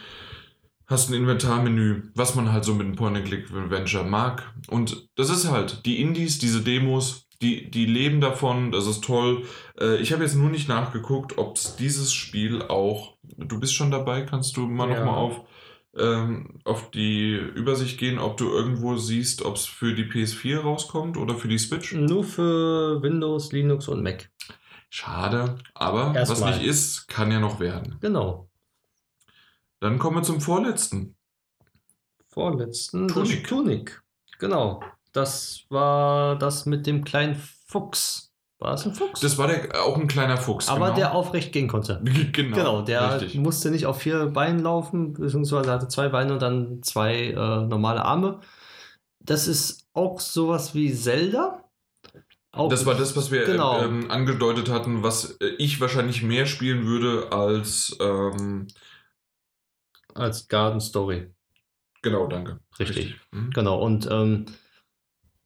Hast 0.85 1.09
ein 1.09 1.15
Inventarmenü, 1.15 2.11
was 2.15 2.35
man 2.35 2.51
halt 2.51 2.65
so 2.65 2.73
mit 2.73 2.87
einem 2.87 2.95
Point-and-Click-Adventure 2.95 4.03
mag. 4.03 4.53
Und 4.67 5.09
das 5.15 5.29
ist 5.29 5.49
halt 5.49 5.85
die 5.85 6.01
Indies, 6.01 6.39
diese 6.39 6.61
Demos, 6.61 7.28
die, 7.41 7.71
die 7.71 7.85
leben 7.85 8.19
davon, 8.19 8.71
das 8.71 8.85
ist 8.85 9.03
toll. 9.03 9.45
Äh, 9.79 9.97
ich 9.97 10.11
habe 10.11 10.23
jetzt 10.23 10.35
nur 10.35 10.49
nicht 10.49 10.67
nachgeguckt, 10.67 11.37
ob 11.37 11.55
es 11.55 11.75
dieses 11.75 12.13
Spiel 12.13 12.61
auch. 12.63 13.17
Du 13.23 13.59
bist 13.59 13.73
schon 13.73 13.91
dabei, 13.91 14.23
kannst 14.23 14.57
du 14.57 14.67
mal 14.67 14.89
ja. 14.89 14.99
nochmal 14.99 15.17
auf, 15.17 15.41
ähm, 15.97 16.59
auf 16.65 16.91
die 16.91 17.33
Übersicht 17.33 17.97
gehen, 17.97 18.19
ob 18.19 18.37
du 18.37 18.49
irgendwo 18.49 18.97
siehst, 18.97 19.43
ob 19.43 19.55
es 19.55 19.65
für 19.65 19.93
die 19.93 20.03
PS4 20.03 20.59
rauskommt 20.59 21.15
oder 21.15 21.35
für 21.35 21.47
die 21.47 21.59
Switch? 21.59 21.93
Nur 21.93 22.23
für 22.23 23.01
Windows, 23.01 23.51
Linux 23.53 23.87
und 23.87 24.03
Mac. 24.03 24.29
Schade, 24.89 25.55
aber 25.75 26.13
Erst 26.15 26.31
was 26.31 26.41
mal. 26.41 26.57
nicht 26.57 26.65
ist, 26.65 27.07
kann 27.07 27.31
ja 27.31 27.39
noch 27.39 27.59
werden. 27.59 27.97
Genau. 28.01 28.49
Dann 29.79 29.97
kommen 29.97 30.17
wir 30.17 30.23
zum 30.23 30.41
vorletzten. 30.41 31.15
Vorletzten? 32.27 33.07
Tunic. 33.07 33.47
Tunic. 33.47 34.03
Genau. 34.39 34.81
Das 35.19 35.65
war 35.67 36.37
das 36.37 36.65
mit 36.65 36.87
dem 36.87 37.03
kleinen 37.03 37.35
Fuchs. 37.67 38.31
War 38.57 38.75
es 38.75 38.85
ein 38.85 38.95
Fuchs? 38.95 39.19
Das 39.19 39.37
war 39.37 39.47
der, 39.47 39.83
auch 39.83 39.97
ein 39.97 40.07
kleiner 40.07 40.37
Fuchs. 40.37 40.69
Aber 40.69 40.87
genau. 40.87 40.95
der 40.95 41.13
aufrecht 41.13 41.51
gehen 41.51 41.67
konnte. 41.67 42.01
Genau. 42.31 42.55
Genau, 42.55 42.81
der 42.83 43.21
richtig. 43.21 43.35
musste 43.35 43.69
nicht 43.69 43.85
auf 43.85 44.01
vier 44.01 44.27
Beinen 44.27 44.59
laufen, 44.59 45.13
beziehungsweise 45.13 45.71
hatte 45.71 45.89
zwei 45.89 46.07
Beine 46.07 46.31
und 46.33 46.41
dann 46.41 46.81
zwei 46.83 47.31
äh, 47.31 47.33
normale 47.35 48.05
Arme. 48.05 48.39
Das 49.19 49.49
ist 49.49 49.89
auch 49.93 50.21
sowas 50.21 50.73
wie 50.73 50.93
Zelda. 50.93 51.65
Auch 52.53 52.69
das 52.69 52.85
war 52.85 52.95
das, 52.95 53.17
was 53.17 53.29
wir 53.29 53.43
genau. 53.43 53.81
ähm, 53.81 54.09
angedeutet 54.09 54.69
hatten, 54.69 55.03
was 55.03 55.37
äh, 55.41 55.47
ich 55.57 55.81
wahrscheinlich 55.81 56.23
mehr 56.23 56.45
spielen 56.45 56.85
würde 56.85 57.33
als. 57.33 57.97
Ähm, 57.99 58.67
als 60.15 60.47
Garden 60.47 60.79
Story. 60.79 61.27
Genau, 62.01 62.27
danke. 62.27 62.59
Richtig. 62.79 62.97
Richtig. 62.97 63.21
Mhm. 63.31 63.51
Genau. 63.51 63.79
Und 63.79 64.07
ähm, 64.09 64.45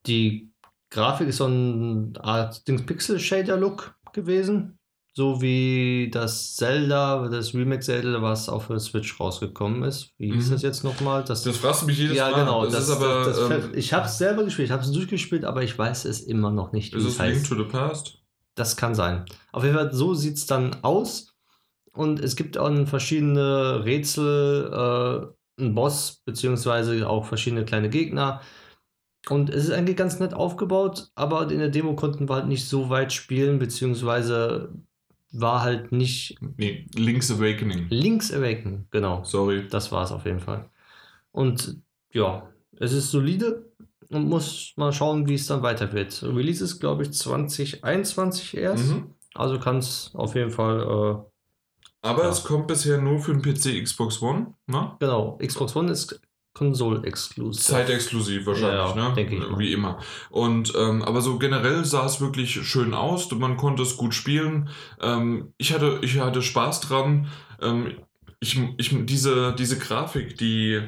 die 0.05 0.53
Grafik 0.89 1.27
ist 1.27 1.37
so 1.37 1.47
ein 1.47 2.15
Art 2.17 2.63
Pixel-Shader-Look 2.65 3.95
gewesen. 4.13 4.77
So 5.15 5.41
wie 5.43 6.09
das 6.11 6.55
Zelda, 6.55 7.27
das 7.27 7.53
Remake-Zelda, 7.53 8.21
was 8.23 8.49
auch 8.49 8.63
für 8.63 8.79
Switch 8.79 9.19
rausgekommen 9.19 9.83
ist. 9.83 10.11
Wie 10.17 10.31
hieß 10.31 10.47
mhm. 10.47 10.51
das 10.53 10.61
jetzt 10.63 10.83
nochmal? 10.83 11.23
Das, 11.23 11.43
das 11.43 11.57
fragst 11.57 11.83
du 11.83 11.85
mich 11.85 11.99
jedes 11.99 12.17
ja, 12.17 12.31
Mal. 12.31 12.31
Ja, 12.31 12.39
genau. 12.39 12.65
Das, 12.65 12.87
das, 12.87 12.89
aber, 12.89 13.25
das, 13.25 13.37
ähm, 13.51 13.71
ich 13.75 13.93
habe 13.93 14.07
es 14.07 14.17
selber 14.17 14.43
gespielt, 14.43 14.67
ich 14.67 14.71
habe 14.71 14.81
es 14.81 14.91
durchgespielt, 14.91 15.45
aber 15.45 15.61
ich 15.61 15.77
weiß 15.77 16.05
es 16.05 16.21
immer 16.21 16.49
noch 16.49 16.71
nicht. 16.71 16.95
Ist 16.95 17.05
es 17.05 17.19
Link 17.19 17.47
to 17.47 17.55
the 17.55 17.63
Past? 17.63 18.23
Das 18.55 18.75
kann 18.75 18.95
sein. 18.95 19.25
Auf 19.51 19.63
jeden 19.63 19.75
Fall, 19.75 19.93
so 19.93 20.15
sieht 20.15 20.37
es 20.37 20.47
dann 20.47 20.77
aus. 20.81 21.35
Und 21.91 22.19
es 22.19 22.35
gibt 22.35 22.57
auch 22.57 22.71
verschiedene 22.87 23.85
Rätsel, 23.85 25.33
äh, 25.59 25.61
ein 25.63 25.75
Boss, 25.75 26.23
beziehungsweise 26.25 27.07
auch 27.07 27.25
verschiedene 27.25 27.65
kleine 27.65 27.89
Gegner 27.89 28.41
und 29.29 29.49
es 29.49 29.65
ist 29.65 29.71
eigentlich 29.71 29.97
ganz 29.97 30.19
nett 30.19 30.33
aufgebaut, 30.33 31.11
aber 31.15 31.49
in 31.49 31.59
der 31.59 31.69
Demo 31.69 31.95
konnten 31.95 32.27
wir 32.27 32.35
halt 32.35 32.47
nicht 32.47 32.67
so 32.67 32.89
weit 32.89 33.13
spielen, 33.13 33.59
beziehungsweise 33.59 34.73
war 35.31 35.61
halt 35.61 35.91
nicht. 35.91 36.37
Nee, 36.57 36.85
Link's 36.95 37.31
Awakening. 37.31 37.87
Link's 37.89 38.31
Awakening, 38.31 38.85
genau. 38.91 39.23
Sorry. 39.23 39.67
Das 39.67 39.91
war 39.91 40.03
es 40.03 40.11
auf 40.11 40.25
jeden 40.25 40.39
Fall. 40.39 40.69
Und 41.31 41.81
ja, 42.11 42.49
es 42.79 42.93
ist 42.93 43.11
solide 43.11 43.71
und 44.09 44.27
muss 44.27 44.73
mal 44.75 44.93
schauen, 44.93 45.27
wie 45.27 45.35
es 45.35 45.47
dann 45.47 45.63
weiter 45.63 45.91
wird. 45.93 46.21
Release 46.23 46.63
ist, 46.63 46.79
glaube 46.79 47.03
ich, 47.03 47.13
2021 47.13 48.57
erst. 48.57 48.89
Mhm. 48.89 49.13
Also 49.33 49.59
kann 49.59 49.77
es 49.77 50.11
auf 50.13 50.35
jeden 50.35 50.51
Fall. 50.51 50.81
Äh, 50.81 52.07
aber 52.07 52.23
ja. 52.23 52.29
es 52.29 52.43
kommt 52.43 52.67
bisher 52.67 53.01
nur 53.01 53.19
für 53.19 53.35
den 53.35 53.41
PC 53.41 53.83
Xbox 53.83 54.21
One, 54.21 54.53
ne? 54.67 54.95
Genau, 54.99 55.39
Xbox 55.41 55.75
One 55.75 55.91
ist 55.91 56.19
Konsol-exklusiv. 56.53 57.63
Zeitexklusiv 57.63 58.45
wahrscheinlich, 58.45 58.95
ja, 58.95 59.09
ne? 59.09 59.15
Denke 59.15 59.35
ich. 59.37 59.57
Wie 59.57 59.73
immer. 59.73 59.99
Und 60.29 60.73
ähm, 60.77 61.01
aber 61.01 61.21
so 61.21 61.39
generell 61.39 61.83
sah 61.83 62.05
es 62.05 62.21
wirklich 62.21 62.67
schön 62.67 62.93
aus. 62.93 63.31
Man 63.31 63.57
konnte 63.57 63.81
es 63.81 63.97
gut 63.97 64.13
spielen. 64.13 64.69
Ähm, 65.01 65.53
ich 65.57 65.73
hatte, 65.73 65.99
ich 66.03 66.19
hatte 66.19 66.43
Spaß 66.43 66.81
dran. 66.81 67.27
Ähm, 67.59 67.93
ich, 68.39 68.59
ich, 68.77 68.95
diese, 69.05 69.55
diese 69.57 69.79
Grafik, 69.79 70.37
die, 70.37 70.81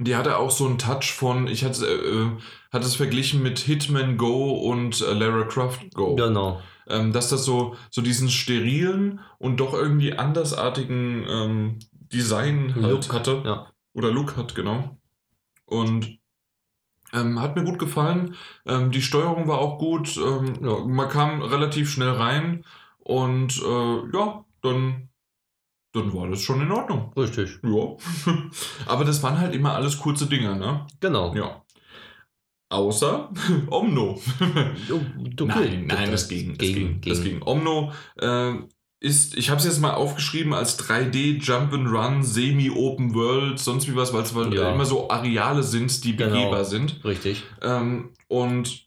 die 0.00 0.16
hatte 0.16 0.38
auch 0.38 0.50
so 0.50 0.66
einen 0.66 0.78
Touch 0.78 1.12
von, 1.12 1.46
ich 1.46 1.64
hatte, 1.64 1.86
äh, 1.86 2.42
hatte 2.72 2.86
es 2.86 2.96
verglichen 2.96 3.42
mit 3.42 3.60
Hitman 3.60 4.16
Go 4.16 4.54
und 4.54 5.02
äh, 5.02 5.12
Lara 5.12 5.44
Croft 5.44 5.94
Go. 5.94 6.16
Genau. 6.16 6.60
Ähm, 6.88 7.12
dass 7.12 7.28
das 7.28 7.44
so, 7.44 7.76
so 7.90 8.02
diesen 8.02 8.28
sterilen 8.28 9.20
und 9.38 9.58
doch 9.58 9.72
irgendwie 9.72 10.14
andersartigen 10.14 11.26
ähm, 11.28 11.78
Design 12.12 12.74
halt 12.80 13.12
hatte. 13.12 13.42
Ja. 13.44 13.66
Oder 13.96 14.12
Luke 14.12 14.36
hat, 14.36 14.54
genau. 14.54 14.98
Und 15.64 16.18
ähm, 17.14 17.40
hat 17.40 17.56
mir 17.56 17.64
gut 17.64 17.78
gefallen. 17.78 18.36
Ähm, 18.66 18.90
die 18.90 19.00
Steuerung 19.00 19.48
war 19.48 19.58
auch 19.58 19.78
gut. 19.78 20.18
Ähm, 20.18 20.58
ja, 20.62 20.84
man 20.84 21.08
kam 21.08 21.40
relativ 21.40 21.90
schnell 21.90 22.10
rein. 22.10 22.64
Und 22.98 23.58
äh, 23.58 24.16
ja, 24.16 24.44
dann, 24.60 25.08
dann 25.92 26.12
war 26.12 26.28
das 26.28 26.42
schon 26.42 26.60
in 26.60 26.72
Ordnung. 26.72 27.10
Richtig. 27.16 27.58
Ja. 27.62 27.96
Aber 28.86 29.06
das 29.06 29.22
waren 29.22 29.38
halt 29.38 29.54
immer 29.54 29.72
alles 29.72 29.98
kurze 29.98 30.26
Dinger, 30.26 30.56
ne? 30.56 30.86
Genau. 31.00 31.34
Ja. 31.34 31.64
Außer 32.68 33.30
Omno. 33.70 34.20
okay. 34.90 35.44
Nein, 35.46 35.86
nein, 35.86 36.10
das 36.10 36.28
ging. 36.28 36.58
Das 36.58 36.68
ging, 36.68 37.00
ging. 37.00 37.00
Das 37.00 37.22
ging. 37.22 37.40
Omno 37.40 37.92
äh, 38.16 38.56
ist, 38.98 39.36
ich 39.36 39.50
habe 39.50 39.58
es 39.58 39.66
jetzt 39.66 39.80
mal 39.80 39.92
aufgeschrieben 39.92 40.54
als 40.54 40.78
3D 40.78 41.42
Jump 41.42 41.72
and 41.72 41.88
Run, 41.88 42.22
Semi-Open 42.22 43.14
World, 43.14 43.58
sonst 43.58 43.88
wie 43.88 43.96
was, 43.96 44.14
weil 44.14 44.22
es 44.22 44.32
ja. 44.32 44.72
immer 44.72 44.86
so 44.86 45.10
Areale 45.10 45.62
sind, 45.62 46.04
die 46.04 46.16
genau. 46.16 46.30
begehbar 46.30 46.64
sind. 46.64 47.04
Richtig. 47.04 47.44
Ähm, 47.62 48.12
und 48.28 48.86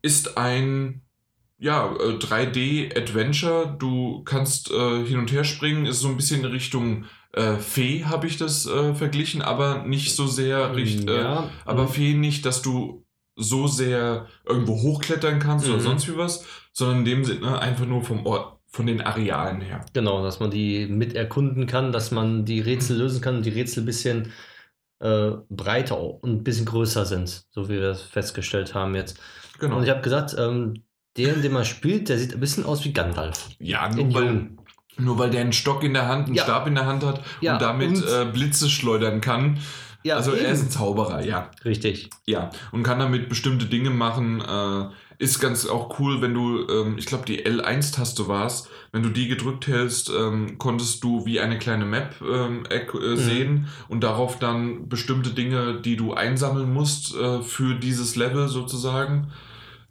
ist 0.00 0.38
ein 0.38 1.02
ja, 1.58 1.92
3D-Adventure. 1.92 3.76
Du 3.78 4.24
kannst 4.24 4.70
äh, 4.72 5.04
hin 5.04 5.18
und 5.18 5.30
her 5.30 5.44
springen, 5.44 5.86
ist 5.86 6.00
so 6.00 6.08
ein 6.08 6.16
bisschen 6.16 6.40
in 6.40 6.46
Richtung 6.46 7.04
äh, 7.32 7.56
Fee, 7.56 8.04
habe 8.04 8.26
ich 8.26 8.36
das 8.36 8.66
äh, 8.66 8.94
verglichen, 8.94 9.42
aber 9.42 9.84
nicht 9.84 10.16
so 10.16 10.26
sehr, 10.26 10.74
richt, 10.74 11.08
äh, 11.08 11.22
ja. 11.22 11.50
aber 11.64 11.86
Fee 11.86 12.14
nicht, 12.14 12.44
dass 12.46 12.62
du 12.62 13.06
so 13.36 13.66
sehr 13.66 14.26
irgendwo 14.44 14.82
hochklettern 14.82 15.38
kannst 15.38 15.66
mhm. 15.66 15.74
oder 15.74 15.82
sonst 15.82 16.08
wie 16.08 16.16
was, 16.16 16.44
sondern 16.72 16.98
in 16.98 17.04
dem 17.04 17.24
Sinne 17.24 17.58
einfach 17.60 17.86
nur 17.86 18.02
vom 18.02 18.26
Ort 18.26 18.58
von 18.72 18.86
den 18.86 19.02
Arealen 19.02 19.60
her. 19.60 19.84
Genau, 19.92 20.22
dass 20.22 20.40
man 20.40 20.50
die 20.50 20.86
mit 20.86 21.14
erkunden 21.14 21.66
kann, 21.66 21.92
dass 21.92 22.10
man 22.10 22.44
die 22.44 22.60
Rätsel 22.60 22.96
lösen 22.96 23.20
kann 23.20 23.36
und 23.36 23.46
die 23.46 23.50
Rätsel 23.50 23.82
ein 23.82 23.86
bisschen 23.86 24.32
äh, 25.00 25.32
breiter 25.50 26.00
und 26.00 26.30
ein 26.30 26.44
bisschen 26.44 26.64
größer 26.64 27.04
sind, 27.04 27.44
so 27.50 27.68
wie 27.68 27.74
wir 27.74 27.82
das 27.82 28.02
festgestellt 28.02 28.74
haben 28.74 28.94
jetzt. 28.94 29.20
Genau. 29.58 29.76
Und 29.76 29.84
ich 29.84 29.90
habe 29.90 30.00
gesagt, 30.00 30.34
ähm, 30.38 30.84
der, 31.16 31.34
den 31.34 31.52
man 31.52 31.66
spielt, 31.66 32.08
der 32.08 32.18
sieht 32.18 32.32
ein 32.32 32.40
bisschen 32.40 32.64
aus 32.64 32.84
wie 32.84 32.92
Gandalf. 32.92 33.50
Ja, 33.58 33.88
nur 33.90 34.14
weil, 34.14 34.50
nur 34.96 35.18
weil 35.18 35.30
der 35.30 35.42
einen 35.42 35.52
Stock 35.52 35.82
in 35.82 35.92
der 35.92 36.08
Hand, 36.08 36.26
einen 36.26 36.34
ja. 36.34 36.44
Stab 36.44 36.66
in 36.66 36.74
der 36.74 36.86
Hand 36.86 37.04
hat 37.04 37.22
ja, 37.42 37.54
und 37.54 37.62
damit 37.62 37.90
und 37.90 38.08
äh, 38.08 38.24
Blitze 38.32 38.70
schleudern 38.70 39.20
kann. 39.20 39.58
Ja, 40.02 40.16
also 40.16 40.32
eben. 40.34 40.44
er 40.44 40.52
ist 40.52 40.62
ein 40.62 40.70
Zauberer, 40.70 41.24
ja. 41.24 41.50
Richtig. 41.64 42.10
Ja, 42.26 42.50
und 42.72 42.82
kann 42.82 42.98
damit 42.98 43.28
bestimmte 43.28 43.66
Dinge 43.66 43.90
machen. 43.90 44.40
Äh, 44.40 44.92
ist 45.22 45.38
ganz 45.38 45.66
auch 45.66 46.00
cool, 46.00 46.20
wenn 46.20 46.34
du, 46.34 46.66
ähm, 46.68 46.98
ich 46.98 47.06
glaube, 47.06 47.24
die 47.24 47.46
L1-Taste 47.46 48.26
war 48.26 48.46
es, 48.46 48.68
wenn 48.90 49.04
du 49.04 49.08
die 49.08 49.28
gedrückt 49.28 49.68
hältst, 49.68 50.10
ähm, 50.10 50.58
konntest 50.58 51.04
du 51.04 51.24
wie 51.24 51.38
eine 51.38 51.58
kleine 51.58 51.84
Map 51.84 52.16
ähm, 52.20 52.64
äh, 52.68 52.80
mhm. 52.92 53.16
sehen 53.16 53.68
und 53.88 54.02
darauf 54.02 54.40
dann 54.40 54.88
bestimmte 54.88 55.30
Dinge, 55.30 55.80
die 55.80 55.96
du 55.96 56.12
einsammeln 56.12 56.72
musst 56.72 57.14
äh, 57.14 57.40
für 57.42 57.76
dieses 57.76 58.16
Level 58.16 58.48
sozusagen. 58.48 59.28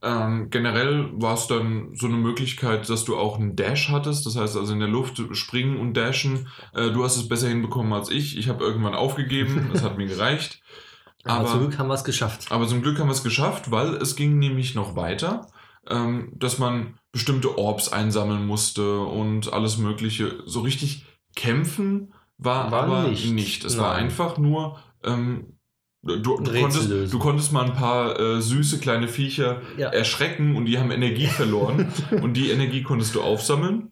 Ähm, 0.03 0.49
generell 0.49 1.09
war 1.13 1.35
es 1.35 1.45
dann 1.45 1.95
so 1.95 2.07
eine 2.07 2.17
Möglichkeit, 2.17 2.89
dass 2.89 3.05
du 3.05 3.17
auch 3.17 3.37
einen 3.37 3.55
Dash 3.55 3.89
hattest, 3.89 4.25
das 4.25 4.35
heißt 4.35 4.57
also 4.57 4.73
in 4.73 4.79
der 4.79 4.87
Luft 4.87 5.21
springen 5.33 5.77
und 5.77 5.95
dashen. 5.95 6.47
Äh, 6.73 6.89
du 6.89 7.03
hast 7.03 7.17
es 7.17 7.27
besser 7.27 7.49
hinbekommen 7.49 7.93
als 7.93 8.09
ich. 8.09 8.37
Ich 8.37 8.49
habe 8.49 8.63
irgendwann 8.63 8.95
aufgegeben, 8.95 9.69
das 9.73 9.83
hat 9.83 9.97
mir 9.97 10.07
gereicht. 10.07 10.61
Aber, 11.23 11.41
aber, 11.41 11.49
zum 11.49 11.59
Glück 11.59 11.77
haben 11.77 11.87
wir 11.87 11.93
es 11.93 12.03
geschafft. 12.03 12.51
Aber 12.51 12.67
zum 12.67 12.81
Glück 12.81 12.97
haben 12.97 13.07
wir 13.07 13.13
es 13.13 13.23
geschafft, 13.23 13.69
weil 13.69 13.93
es 13.95 14.15
ging 14.15 14.39
nämlich 14.39 14.73
noch 14.73 14.95
weiter, 14.95 15.47
ähm, 15.87 16.33
dass 16.35 16.57
man 16.57 16.97
bestimmte 17.11 17.59
Orbs 17.59 17.89
einsammeln 17.89 18.47
musste 18.47 19.01
und 19.01 19.53
alles 19.53 19.77
Mögliche. 19.77 20.41
So 20.45 20.61
richtig 20.61 21.05
kämpfen 21.35 22.13
war, 22.39 22.71
war 22.71 22.83
aber 22.83 23.07
nicht. 23.07 23.31
nicht. 23.31 23.65
Es 23.65 23.75
Nein. 23.75 23.85
war 23.85 23.95
einfach 23.95 24.37
nur 24.39 24.79
ähm, 25.03 25.57
Du, 26.03 26.17
du, 26.17 26.35
konntest, 26.35 27.13
du, 27.13 27.19
konntest, 27.19 27.53
mal 27.53 27.65
ein 27.65 27.75
paar 27.75 28.19
äh, 28.19 28.41
süße 28.41 28.79
kleine 28.79 29.07
Viecher 29.07 29.61
ja. 29.77 29.89
erschrecken 29.89 30.55
und 30.55 30.65
die 30.65 30.79
haben 30.79 30.89
Energie 30.89 31.27
verloren. 31.27 31.93
und 32.23 32.33
die 32.33 32.49
Energie 32.49 32.81
konntest 32.81 33.13
du 33.13 33.21
aufsammeln. 33.21 33.91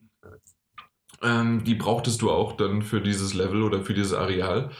Ähm, 1.22 1.64
die 1.66 1.76
brauchtest 1.76 2.22
du 2.24 2.32
auch 2.32 2.54
dann 2.54 2.82
für 2.82 3.02
dieses 3.02 3.36
Level 3.36 3.62
oder 3.62 3.84
für 3.84 3.94
dieses 3.94 4.14
Areal. 4.14 4.72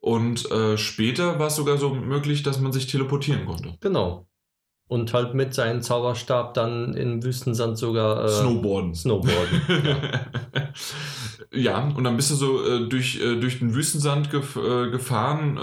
Und 0.00 0.50
äh, 0.50 0.78
später 0.78 1.38
war 1.38 1.48
es 1.48 1.56
sogar 1.56 1.76
so 1.76 1.94
möglich, 1.94 2.42
dass 2.42 2.58
man 2.58 2.72
sich 2.72 2.86
teleportieren 2.86 3.44
konnte. 3.44 3.76
Genau. 3.80 4.26
Und 4.86 5.12
halt 5.12 5.34
mit 5.34 5.52
seinem 5.52 5.82
Zauberstab 5.82 6.54
dann 6.54 6.94
im 6.94 7.22
Wüstensand 7.22 7.76
sogar 7.76 8.24
äh, 8.24 8.28
Snowboarden. 8.28 8.94
Snowboarden. 8.94 9.62
ja. 9.84 10.70
ja. 11.52 11.88
und 11.94 12.04
dann 12.04 12.16
bist 12.16 12.30
du 12.30 12.34
so 12.36 12.64
äh, 12.64 12.88
durch, 12.88 13.20
äh, 13.20 13.36
durch 13.38 13.58
den 13.58 13.74
Wüstensand 13.74 14.30
gef 14.30 14.56
äh, 14.56 14.88
gefahren, 14.88 15.58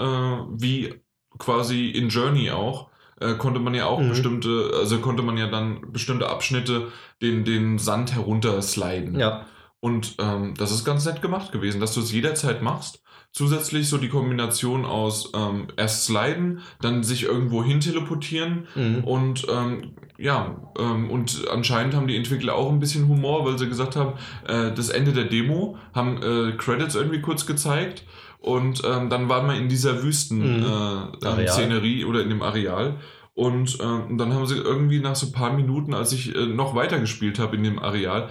wie 0.60 0.94
quasi 1.38 1.90
in 1.90 2.08
Journey 2.08 2.50
auch, 2.50 2.88
äh, 3.20 3.34
konnte 3.34 3.60
man 3.60 3.74
ja 3.74 3.86
auch 3.86 4.00
mhm. 4.00 4.10
bestimmte, 4.10 4.70
also 4.78 4.98
konnte 4.98 5.22
man 5.22 5.36
ja 5.36 5.46
dann 5.46 5.92
bestimmte 5.92 6.28
Abschnitte 6.28 6.88
den, 7.22 7.44
den 7.44 7.78
Sand 7.78 8.14
heruntersliden. 8.14 9.18
Ja. 9.18 9.46
Und 9.80 10.16
ähm, 10.18 10.54
das 10.56 10.72
ist 10.72 10.84
ganz 10.84 11.04
nett 11.04 11.22
gemacht 11.22 11.52
gewesen, 11.52 11.80
dass 11.80 11.94
du 11.94 12.00
es 12.00 12.12
jederzeit 12.12 12.62
machst. 12.62 13.02
Zusätzlich 13.32 13.88
so 13.88 13.98
die 13.98 14.08
Kombination 14.08 14.86
aus 14.86 15.32
ähm, 15.34 15.68
erst 15.76 16.06
sliden, 16.06 16.62
dann 16.80 17.02
sich 17.02 17.24
irgendwo 17.24 17.62
hin 17.62 17.80
teleportieren 17.80 18.66
mhm. 18.74 19.04
und 19.04 19.46
ähm, 19.50 19.94
ja, 20.16 20.56
ähm, 20.78 21.10
und 21.10 21.46
anscheinend 21.50 21.94
haben 21.94 22.06
die 22.06 22.16
Entwickler 22.16 22.54
auch 22.54 22.70
ein 22.70 22.80
bisschen 22.80 23.08
Humor, 23.08 23.44
weil 23.44 23.58
sie 23.58 23.68
gesagt 23.68 23.94
haben, 23.94 24.14
äh, 24.48 24.72
das 24.72 24.88
Ende 24.88 25.12
der 25.12 25.24
Demo 25.24 25.76
haben 25.94 26.22
äh, 26.22 26.52
Credits 26.56 26.94
irgendwie 26.94 27.20
kurz 27.20 27.44
gezeigt 27.44 28.04
und 28.46 28.82
ähm, 28.84 29.10
dann 29.10 29.28
waren 29.28 29.48
wir 29.48 29.56
in 29.56 29.68
dieser 29.68 30.04
Wüsten-Szenerie 30.04 31.96
mhm. 31.96 32.00
äh, 32.00 32.04
oder 32.04 32.22
in 32.22 32.28
dem 32.28 32.42
Areal. 32.42 33.00
Und 33.34 33.78
ähm, 33.82 34.16
dann 34.16 34.32
haben 34.32 34.46
sie 34.46 34.56
irgendwie 34.56 35.00
nach 35.00 35.16
so 35.16 35.26
ein 35.26 35.32
paar 35.32 35.52
Minuten, 35.52 35.92
als 35.94 36.12
ich 36.12 36.32
äh, 36.34 36.46
noch 36.46 36.76
weiter 36.76 37.00
gespielt 37.00 37.40
habe 37.40 37.56
in 37.56 37.64
dem 37.64 37.80
Areal, 37.80 38.30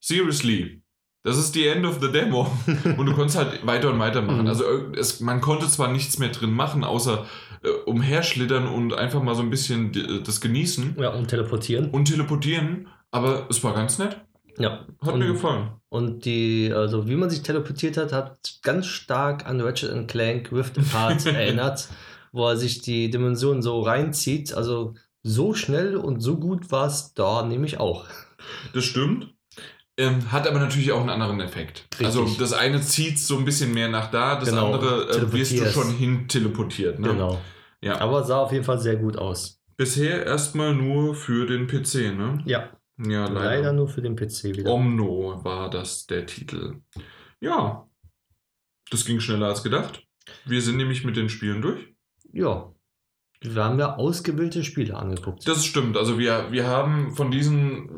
seriously, 0.00 0.82
das 1.22 1.38
ist 1.38 1.54
die 1.54 1.66
End 1.66 1.86
of 1.86 1.98
the 2.02 2.12
Demo. 2.12 2.46
und 2.98 3.06
du 3.06 3.14
konntest 3.14 3.38
halt 3.38 3.66
weiter 3.66 3.90
und 3.90 3.98
weiter 3.98 4.20
machen. 4.20 4.42
Mhm. 4.42 4.48
Also 4.48 4.64
es, 4.94 5.20
man 5.20 5.40
konnte 5.40 5.66
zwar 5.66 5.90
nichts 5.90 6.18
mehr 6.18 6.28
drin 6.28 6.52
machen, 6.52 6.84
außer 6.84 7.24
äh, 7.62 7.70
umherschlittern 7.86 8.66
und 8.66 8.92
einfach 8.92 9.22
mal 9.22 9.34
so 9.34 9.40
ein 9.40 9.48
bisschen 9.48 9.92
das 10.26 10.42
genießen. 10.42 10.96
Ja, 10.98 11.08
und 11.14 11.28
teleportieren. 11.28 11.88
Und 11.88 12.04
teleportieren, 12.04 12.88
aber 13.10 13.46
es 13.48 13.64
war 13.64 13.72
ganz 13.72 13.98
nett. 13.98 14.20
Ja. 14.58 14.86
Hat 15.00 15.14
und, 15.14 15.18
mir 15.18 15.32
gefallen. 15.32 15.70
Und 15.88 16.24
die, 16.24 16.72
also 16.74 17.08
wie 17.08 17.16
man 17.16 17.30
sich 17.30 17.42
teleportiert 17.42 17.96
hat, 17.96 18.12
hat 18.12 18.58
ganz 18.62 18.86
stark 18.86 19.46
an 19.46 19.60
Ratchet 19.60 20.08
Clank 20.08 20.52
Rift 20.52 20.78
Apart 20.78 21.26
erinnert, 21.26 21.88
wo 22.32 22.48
er 22.48 22.56
sich 22.56 22.80
die 22.80 23.10
Dimensionen 23.10 23.62
so 23.62 23.80
reinzieht. 23.80 24.54
Also 24.54 24.94
so 25.22 25.54
schnell 25.54 25.96
und 25.96 26.20
so 26.20 26.36
gut 26.36 26.70
war 26.70 26.86
es 26.86 27.14
da 27.14 27.44
nämlich 27.44 27.80
auch. 27.80 28.06
Das 28.72 28.84
stimmt. 28.84 29.34
Ähm, 29.96 30.32
hat 30.32 30.48
aber 30.48 30.58
natürlich 30.58 30.90
auch 30.90 31.00
einen 31.00 31.10
anderen 31.10 31.40
Effekt. 31.40 31.86
Richtig. 31.92 32.06
Also 32.06 32.26
das 32.38 32.52
eine 32.52 32.80
zieht 32.80 33.18
so 33.18 33.38
ein 33.38 33.44
bisschen 33.44 33.72
mehr 33.72 33.88
nach 33.88 34.10
da, 34.10 34.40
das 34.40 34.48
genau. 34.48 34.72
andere 34.72 35.08
äh, 35.08 35.32
wirst 35.32 35.52
du 35.52 35.64
schon 35.70 35.90
hin 35.92 36.26
teleportiert. 36.26 36.98
Ne? 36.98 37.08
Genau. 37.10 37.40
Ja. 37.80 38.00
Aber 38.00 38.24
sah 38.24 38.38
auf 38.38 38.50
jeden 38.50 38.64
Fall 38.64 38.80
sehr 38.80 38.96
gut 38.96 39.16
aus. 39.16 39.60
Bisher 39.76 40.26
erstmal 40.26 40.74
nur 40.74 41.14
für 41.14 41.46
den 41.46 41.66
PC, 41.66 42.16
ne? 42.16 42.42
Ja. 42.44 42.70
Ja, 42.98 43.26
leider. 43.26 43.32
leider 43.32 43.72
nur 43.72 43.88
für 43.88 44.02
den 44.02 44.16
PC 44.16 44.56
wieder. 44.56 44.70
Omno 44.70 45.44
war 45.44 45.68
das 45.68 46.06
der 46.06 46.26
Titel. 46.26 46.80
Ja, 47.40 47.88
das 48.90 49.04
ging 49.04 49.20
schneller 49.20 49.46
als 49.48 49.62
gedacht. 49.62 50.04
Wir 50.44 50.62
sind 50.62 50.76
nämlich 50.76 51.04
mit 51.04 51.16
den 51.16 51.28
Spielen 51.28 51.62
durch. 51.62 51.94
Ja. 52.32 52.70
Wir 53.40 53.62
haben 53.62 53.78
ja 53.78 53.96
ausgewählte 53.96 54.64
Spiele 54.64 54.96
angeguckt. 54.96 55.46
Das 55.46 55.66
stimmt. 55.66 55.98
Also 55.98 56.18
wir, 56.18 56.50
wir 56.50 56.66
haben 56.66 57.14
von 57.14 57.30
diesen, 57.30 57.90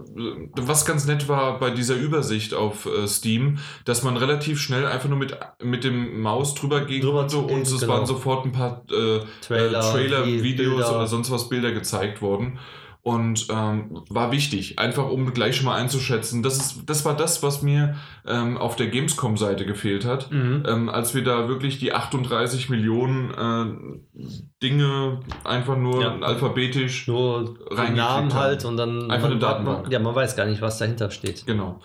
was 0.56 0.84
ganz 0.84 1.06
nett 1.06 1.28
war 1.28 1.60
bei 1.60 1.70
dieser 1.70 1.94
Übersicht 1.94 2.52
auf 2.52 2.86
äh, 2.86 3.06
Steam, 3.06 3.58
dass 3.84 4.02
man 4.02 4.16
relativ 4.16 4.60
schnell 4.60 4.86
einfach 4.86 5.08
nur 5.08 5.18
mit, 5.18 5.38
mit 5.62 5.84
dem 5.84 6.20
Maus 6.20 6.54
drüber 6.56 6.84
gehen 6.84 7.02
konnte 7.02 7.38
und 7.38 7.62
es 7.62 7.78
genau. 7.78 7.92
waren 7.92 8.06
sofort 8.06 8.44
ein 8.44 8.50
paar 8.50 8.84
äh, 8.90 9.20
Trailer, 9.40 9.80
Trailer 9.82 10.26
Videos 10.26 10.90
oder 10.90 11.06
sonst 11.06 11.30
was 11.30 11.48
Bilder 11.48 11.70
gezeigt 11.70 12.22
worden 12.22 12.58
und 13.06 13.46
ähm, 13.50 14.02
war 14.10 14.32
wichtig, 14.32 14.80
einfach 14.80 15.08
um 15.08 15.32
gleich 15.32 15.54
schon 15.54 15.66
mal 15.66 15.76
einzuschätzen. 15.76 16.42
Das, 16.42 16.56
ist, 16.56 16.82
das 16.86 17.04
war 17.04 17.16
das, 17.16 17.40
was 17.40 17.62
mir 17.62 17.94
ähm, 18.26 18.58
auf 18.58 18.74
der 18.74 18.88
Gamescom-Seite 18.88 19.64
gefehlt 19.64 20.04
hat, 20.04 20.32
mhm. 20.32 20.64
ähm, 20.66 20.88
als 20.88 21.14
wir 21.14 21.22
da 21.22 21.46
wirklich 21.46 21.78
die 21.78 21.92
38 21.92 22.68
Millionen 22.68 23.30
äh, 23.32 24.26
Dinge 24.60 25.20
einfach 25.44 25.76
nur 25.76 26.02
ja. 26.02 26.18
alphabetisch 26.18 27.06
nur 27.06 27.56
Namen 27.94 28.34
halt 28.34 28.64
und 28.64 28.76
dann 28.76 29.08
einfach 29.08 29.30
eine 29.30 29.38
Datenbank. 29.38 29.88
ja, 29.88 30.00
man 30.00 30.16
weiß 30.16 30.34
gar 30.34 30.46
nicht, 30.46 30.60
was 30.60 30.78
dahinter 30.78 31.12
steht. 31.12 31.46
Genau. 31.46 31.78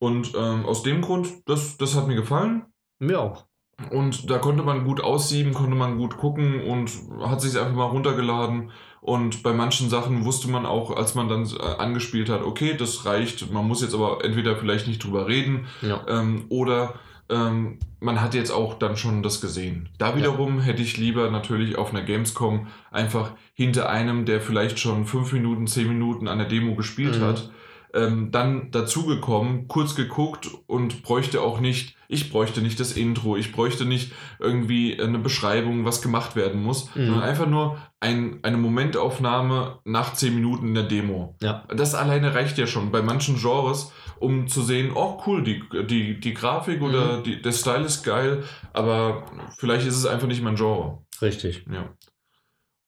Und 0.00 0.32
ähm, 0.36 0.66
aus 0.66 0.82
dem 0.82 1.02
Grund, 1.02 1.28
das, 1.46 1.76
das 1.76 1.94
hat 1.94 2.08
mir 2.08 2.16
gefallen. 2.16 2.64
Mir 2.98 3.20
auch. 3.20 3.46
Und 3.90 4.28
da 4.28 4.38
konnte 4.38 4.64
man 4.64 4.84
gut 4.84 5.00
aussieben, 5.00 5.54
konnte 5.54 5.76
man 5.76 5.98
gut 5.98 6.16
gucken 6.16 6.64
und 6.64 6.90
hat 7.20 7.40
sich 7.40 7.56
einfach 7.60 7.76
mal 7.76 7.84
runtergeladen 7.84 8.72
und 9.02 9.42
bei 9.42 9.52
manchen 9.52 9.90
Sachen 9.90 10.24
wusste 10.24 10.48
man 10.48 10.64
auch, 10.64 10.96
als 10.96 11.16
man 11.16 11.28
dann 11.28 11.44
äh, 11.44 11.60
angespielt 11.60 12.28
hat, 12.28 12.42
okay, 12.42 12.74
das 12.78 13.04
reicht, 13.04 13.52
man 13.52 13.66
muss 13.66 13.82
jetzt 13.82 13.94
aber 13.94 14.24
entweder 14.24 14.54
vielleicht 14.56 14.86
nicht 14.86 15.02
drüber 15.02 15.26
reden 15.26 15.66
ja. 15.82 16.04
ähm, 16.06 16.44
oder 16.50 16.94
ähm, 17.28 17.80
man 17.98 18.20
hat 18.20 18.34
jetzt 18.34 18.52
auch 18.52 18.74
dann 18.74 18.96
schon 18.96 19.24
das 19.24 19.40
gesehen. 19.40 19.88
Da 19.98 20.16
wiederum 20.16 20.58
ja. 20.58 20.64
hätte 20.64 20.82
ich 20.82 20.98
lieber 20.98 21.30
natürlich 21.32 21.76
auf 21.76 21.90
einer 21.90 22.02
Gamescom 22.02 22.68
einfach 22.92 23.32
hinter 23.54 23.88
einem, 23.90 24.24
der 24.24 24.40
vielleicht 24.40 24.78
schon 24.78 25.04
fünf 25.04 25.32
Minuten, 25.32 25.66
zehn 25.66 25.88
Minuten 25.88 26.28
an 26.28 26.38
der 26.38 26.46
Demo 26.46 26.76
gespielt 26.76 27.18
mhm. 27.18 27.24
hat, 27.24 27.50
ähm, 27.94 28.30
dann 28.30 28.70
dazugekommen, 28.70 29.68
kurz 29.68 29.94
geguckt 29.94 30.48
und 30.66 31.02
bräuchte 31.02 31.40
auch 31.40 31.60
nicht, 31.60 31.96
ich 32.08 32.30
bräuchte 32.30 32.62
nicht 32.62 32.80
das 32.80 32.92
Intro, 32.92 33.36
ich 33.36 33.52
bräuchte 33.52 33.84
nicht 33.84 34.12
irgendwie 34.38 35.00
eine 35.00 35.18
Beschreibung, 35.18 35.84
was 35.84 36.02
gemacht 36.02 36.36
werden 36.36 36.62
muss, 36.62 36.94
mhm. 36.94 37.06
sondern 37.06 37.22
einfach 37.22 37.46
nur 37.46 37.78
ein, 38.00 38.40
eine 38.42 38.56
Momentaufnahme 38.56 39.78
nach 39.84 40.14
zehn 40.14 40.34
Minuten 40.34 40.68
in 40.68 40.74
der 40.74 40.84
Demo. 40.84 41.36
Ja. 41.42 41.64
Das 41.74 41.94
alleine 41.94 42.34
reicht 42.34 42.58
ja 42.58 42.66
schon 42.66 42.90
bei 42.90 43.02
manchen 43.02 43.36
Genres, 43.36 43.92
um 44.18 44.46
zu 44.46 44.62
sehen, 44.62 44.92
oh 44.94 45.20
cool, 45.26 45.42
die, 45.42 45.62
die, 45.86 46.18
die 46.18 46.34
Grafik 46.34 46.80
mhm. 46.80 46.86
oder 46.86 47.22
die, 47.22 47.40
der 47.42 47.52
Style 47.52 47.84
ist 47.84 48.02
geil, 48.02 48.44
aber 48.72 49.24
vielleicht 49.58 49.86
ist 49.86 49.96
es 49.96 50.06
einfach 50.06 50.28
nicht 50.28 50.42
mein 50.42 50.56
Genre. 50.56 50.98
Richtig. 51.20 51.64
Ja. 51.70 51.90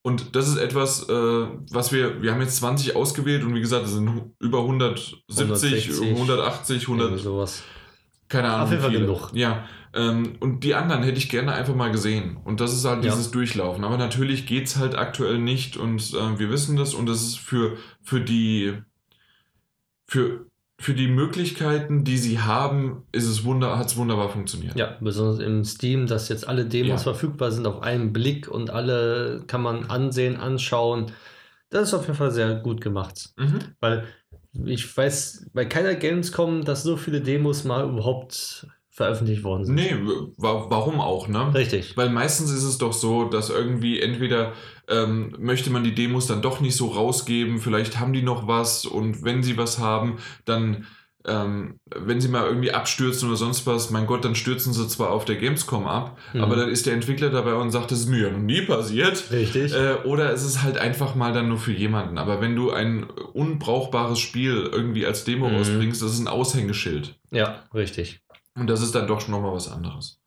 Und 0.05 0.35
das 0.35 0.47
ist 0.47 0.57
etwas, 0.57 1.09
äh, 1.09 1.47
was 1.71 1.91
wir, 1.91 2.21
wir 2.21 2.31
haben 2.31 2.39
jetzt 2.39 2.57
20 2.57 2.95
ausgewählt 2.95 3.43
und 3.43 3.55
wie 3.55 3.59
gesagt, 3.59 3.87
es 3.87 3.93
sind 3.93 4.35
über 4.39 4.59
170, 4.59 5.23
160, 5.35 5.99
180, 5.99 6.81
100. 6.83 7.19
Sowas. 7.19 7.63
Keine 8.27 8.49
Ahnung. 8.49 8.65
Auf 8.65 8.69
jeden 8.69 8.83
Fall 8.83 8.91
genug. 8.91 9.31
Ja. 9.33 9.67
Ähm, 9.95 10.35
und 10.41 10.63
die 10.63 10.75
anderen 10.75 11.01
hätte 11.01 11.17
ich 11.17 11.27
gerne 11.27 11.53
einfach 11.53 11.73
mal 11.73 11.91
gesehen. 11.91 12.37
Und 12.43 12.61
das 12.61 12.71
ist 12.71 12.85
halt 12.85 13.03
ja. 13.03 13.09
dieses 13.09 13.31
Durchlaufen. 13.31 13.83
Aber 13.83 13.97
natürlich 13.97 14.45
geht 14.45 14.67
es 14.67 14.77
halt 14.77 14.95
aktuell 14.95 15.39
nicht 15.39 15.75
und 15.75 16.13
äh, 16.13 16.37
wir 16.37 16.51
wissen 16.51 16.77
das 16.77 16.93
und 16.93 17.07
das 17.07 17.23
ist 17.23 17.39
für, 17.39 17.75
für 18.03 18.21
die, 18.21 18.73
für 20.05 20.45
für 20.77 20.93
die 20.93 21.07
Möglichkeiten, 21.07 22.03
die 22.03 22.17
sie 22.17 22.39
haben, 22.39 23.03
ist 23.11 23.27
es 23.27 23.45
wunder, 23.45 23.77
hat 23.77 23.87
es 23.87 23.97
wunderbar 23.97 24.29
funktioniert. 24.29 24.75
Ja, 24.75 24.97
besonders 24.99 25.39
im 25.39 25.63
Steam, 25.63 26.05
dass 26.05 26.27
jetzt 26.27 26.47
alle 26.47 26.65
Demos 26.65 27.05
ja. 27.05 27.13
verfügbar 27.13 27.51
sind 27.51 27.65
auf 27.65 27.81
einen 27.81 28.11
Blick 28.11 28.47
und 28.49 28.69
alle 28.69 29.43
kann 29.47 29.61
man 29.61 29.85
ansehen, 29.89 30.35
anschauen. 30.35 31.11
Das 31.69 31.89
ist 31.89 31.93
auf 31.93 32.03
jeden 32.03 32.17
Fall 32.17 32.31
sehr 32.31 32.55
gut 32.55 32.81
gemacht. 32.81 33.33
Mhm. 33.37 33.59
Weil 33.79 34.05
ich 34.65 34.95
weiß 34.95 35.49
bei 35.53 35.65
keiner 35.65 35.95
Gamescom, 35.95 36.65
dass 36.65 36.83
so 36.83 36.97
viele 36.97 37.21
Demos 37.21 37.63
mal 37.63 37.87
überhaupt 37.87 38.67
veröffentlicht 38.89 39.43
worden 39.43 39.65
sind. 39.65 39.75
Nee, 39.75 39.95
wa 40.37 40.67
warum 40.69 41.01
auch, 41.01 41.27
ne? 41.27 41.53
Richtig. 41.53 41.97
Weil 41.97 42.09
meistens 42.09 42.51
ist 42.51 42.63
es 42.63 42.77
doch 42.77 42.93
so, 42.93 43.25
dass 43.25 43.49
irgendwie 43.49 43.99
entweder 43.99 44.53
ähm, 44.89 45.35
möchte 45.39 45.69
man 45.69 45.83
die 45.83 45.95
Demos 45.95 46.27
dann 46.27 46.41
doch 46.41 46.59
nicht 46.59 46.75
so 46.75 46.87
rausgeben, 46.87 47.59
vielleicht 47.59 47.99
haben 47.99 48.13
die 48.13 48.21
noch 48.21 48.47
was 48.47 48.85
und 48.85 49.23
wenn 49.23 49.43
sie 49.43 49.57
was 49.57 49.79
haben, 49.79 50.17
dann 50.45 50.85
ähm, 51.27 51.79
wenn 51.95 52.21
sie 52.21 52.27
mal 52.27 52.45
irgendwie 52.45 52.71
abstürzen 52.71 53.27
oder 53.27 53.37
sonst 53.37 53.65
was, 53.65 53.89
mein 53.89 54.05
Gott, 54.05 54.23
dann 54.23 54.35
stürzen 54.35 54.73
sie 54.73 54.87
zwar 54.87 55.09
auf 55.09 55.25
der 55.25 55.37
Gamescom 55.37 55.87
ab, 55.87 56.17
mhm. 56.33 56.41
aber 56.41 56.55
dann 56.55 56.69
ist 56.69 56.85
der 56.85 56.93
Entwickler 56.93 57.29
dabei 57.29 57.55
und 57.55 57.71
sagt, 57.71 57.91
das 57.91 58.01
ist 58.01 58.09
mir 58.09 58.27
ja 58.27 58.31
noch 58.31 58.39
nie 58.39 58.61
passiert. 58.61 59.31
Richtig. 59.31 59.73
Äh, 59.73 59.95
oder 60.05 60.31
es 60.31 60.43
ist 60.43 60.61
halt 60.61 60.77
einfach 60.77 61.15
mal 61.15 61.33
dann 61.33 61.49
nur 61.49 61.57
für 61.57 61.71
jemanden. 61.71 62.17
Aber 62.17 62.41
wenn 62.41 62.55
du 62.55 62.71
ein 62.71 63.03
unbrauchbares 63.03 64.19
Spiel 64.19 64.69
irgendwie 64.71 65.05
als 65.05 65.23
Demo 65.23 65.49
mhm. 65.49 65.55
rausbringst, 65.55 66.01
das 66.01 66.13
ist 66.13 66.19
ein 66.19 66.27
Aushängeschild. 66.27 67.15
Ja, 67.31 67.63
richtig. 67.73 68.19
Und 68.55 68.67
das 68.67 68.81
ist 68.81 68.93
dann 68.93 69.07
doch 69.07 69.21
schon 69.21 69.31
nochmal 69.31 69.53
was 69.53 69.71
anderes. 69.71 70.21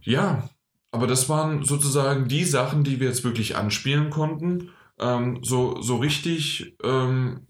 Ja, 0.00 0.48
aber 0.90 1.06
das 1.06 1.28
waren 1.28 1.64
sozusagen 1.64 2.28
die 2.28 2.44
Sachen, 2.44 2.84
die 2.84 3.00
wir 3.00 3.08
jetzt 3.08 3.24
wirklich 3.24 3.56
anspielen 3.56 4.10
konnten. 4.10 4.70
Ähm, 4.98 5.40
so, 5.42 5.80
so 5.82 5.96
richtig 5.96 6.76
ähm, 6.82 7.46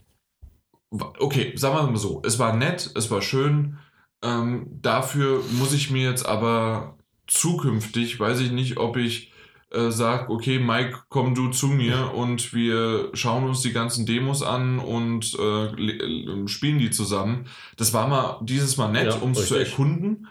okay, 0.91 1.53
sagen 1.57 1.76
wir 1.76 1.82
mal 1.87 1.97
so, 1.97 2.22
es 2.24 2.39
war 2.39 2.57
nett, 2.57 2.91
es 2.95 3.11
war 3.11 3.22
schön. 3.22 3.78
Ähm, 4.22 4.66
dafür 4.80 5.43
muss 5.53 5.72
ich 5.72 5.91
mir 5.91 6.09
jetzt 6.09 6.26
aber 6.26 6.99
zukünftig, 7.26 8.18
weiß 8.18 8.41
ich 8.41 8.53
nicht, 8.53 8.78
ob 8.78 8.97
ich 8.97 9.32
äh, 9.70 9.91
sage, 9.91 10.30
okay, 10.30 10.59
Mike, 10.59 11.05
komm 11.09 11.34
du 11.34 11.49
zu 11.49 11.66
mir 11.66 12.14
und 12.14 12.55
wir 12.55 13.11
schauen 13.14 13.45
uns 13.45 13.62
die 13.62 13.72
ganzen 13.72 14.07
Demos 14.07 14.43
an 14.43 14.78
und 14.78 15.37
äh, 15.39 15.66
äh 15.66 16.49
spielen 16.49 16.78
die 16.78 16.91
zusammen. 16.91 17.49
Das 17.76 17.93
war 17.93 18.07
mal 18.09 18.41
dieses 18.43 18.76
Mal 18.76 18.93
nett, 18.93 19.12
ja, 19.12 19.20
um 19.20 19.32
es 19.32 19.49
zu 19.49 19.57
erkunden. 19.57 20.28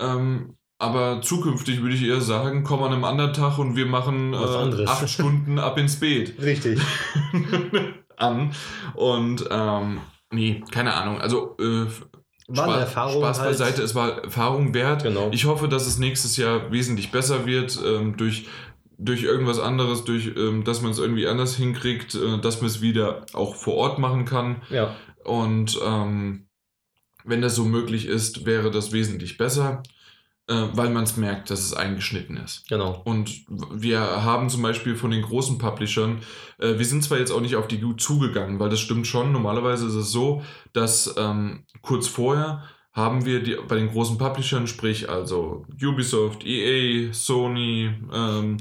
Ähm, 0.00 0.56
aber 0.84 1.22
zukünftig 1.22 1.80
würde 1.82 1.94
ich 1.94 2.02
eher 2.02 2.20
sagen, 2.20 2.62
komm 2.62 2.82
an 2.82 2.92
einem 2.92 3.04
anderen 3.04 3.32
Tag 3.32 3.58
und 3.58 3.74
wir 3.76 3.86
machen 3.86 4.34
äh, 4.34 4.84
acht 4.86 5.08
Stunden 5.08 5.58
ab 5.58 5.78
ins 5.78 5.98
Bett. 5.98 6.34
Richtig. 6.40 6.80
an. 8.16 8.52
Und 8.94 9.44
ähm, 9.50 10.00
nee, 10.30 10.62
keine 10.70 10.94
Ahnung. 10.94 11.20
Also 11.20 11.56
äh, 11.58 11.86
war 12.48 12.66
Spaß, 12.66 12.80
Erfahrung 12.80 13.22
Spaß 13.22 13.40
halt. 13.40 13.50
beiseite, 13.50 13.82
es 13.82 13.94
war 13.94 14.24
Erfahrung 14.24 14.74
wert. 14.74 15.02
Genau. 15.02 15.30
Ich 15.32 15.46
hoffe, 15.46 15.68
dass 15.68 15.86
es 15.86 15.98
nächstes 15.98 16.36
Jahr 16.36 16.70
wesentlich 16.70 17.10
besser 17.10 17.46
wird, 17.46 17.78
ähm, 17.84 18.16
durch, 18.16 18.46
durch 18.98 19.22
irgendwas 19.22 19.58
anderes, 19.58 20.04
durch 20.04 20.32
ähm, 20.36 20.64
dass 20.64 20.82
man 20.82 20.90
es 20.90 20.98
irgendwie 20.98 21.26
anders 21.26 21.56
hinkriegt, 21.56 22.14
äh, 22.14 22.38
dass 22.40 22.60
man 22.60 22.70
es 22.70 22.82
wieder 22.82 23.24
auch 23.32 23.54
vor 23.54 23.74
Ort 23.74 23.98
machen 23.98 24.26
kann. 24.26 24.62
Ja. 24.68 24.94
Und 25.24 25.78
ähm, 25.84 26.46
wenn 27.24 27.40
das 27.40 27.54
so 27.54 27.64
möglich 27.64 28.06
ist, 28.06 28.44
wäre 28.44 28.70
das 28.70 28.92
wesentlich 28.92 29.38
besser 29.38 29.82
weil 30.72 30.90
man 30.90 31.04
es 31.04 31.16
merkt, 31.16 31.50
dass 31.50 31.60
es 31.60 31.72
eingeschnitten 31.72 32.36
ist. 32.36 32.68
Genau. 32.68 33.00
Und 33.04 33.44
wir 33.48 34.00
haben 34.00 34.50
zum 34.50 34.62
Beispiel 34.62 34.94
von 34.94 35.10
den 35.10 35.22
großen 35.22 35.56
Publishern, 35.58 36.20
äh, 36.58 36.78
wir 36.78 36.84
sind 36.84 37.02
zwar 37.02 37.18
jetzt 37.18 37.30
auch 37.30 37.40
nicht 37.40 37.56
auf 37.56 37.68
die 37.68 37.80
gut 37.80 38.00
zugegangen, 38.00 38.58
weil 38.58 38.68
das 38.68 38.80
stimmt 38.80 39.06
schon. 39.06 39.32
Normalerweise 39.32 39.86
ist 39.86 39.94
es 39.94 40.10
so, 40.10 40.42
dass 40.72 41.14
ähm, 41.16 41.64
kurz 41.80 42.08
vorher 42.08 42.64
haben 42.92 43.24
wir 43.24 43.42
die, 43.42 43.56
bei 43.66 43.76
den 43.76 43.90
großen 43.90 44.18
Publishern, 44.18 44.66
sprich 44.66 45.08
also 45.08 45.64
Ubisoft, 45.82 46.46
EA, 46.46 47.12
Sony, 47.12 47.90
ähm, 48.12 48.58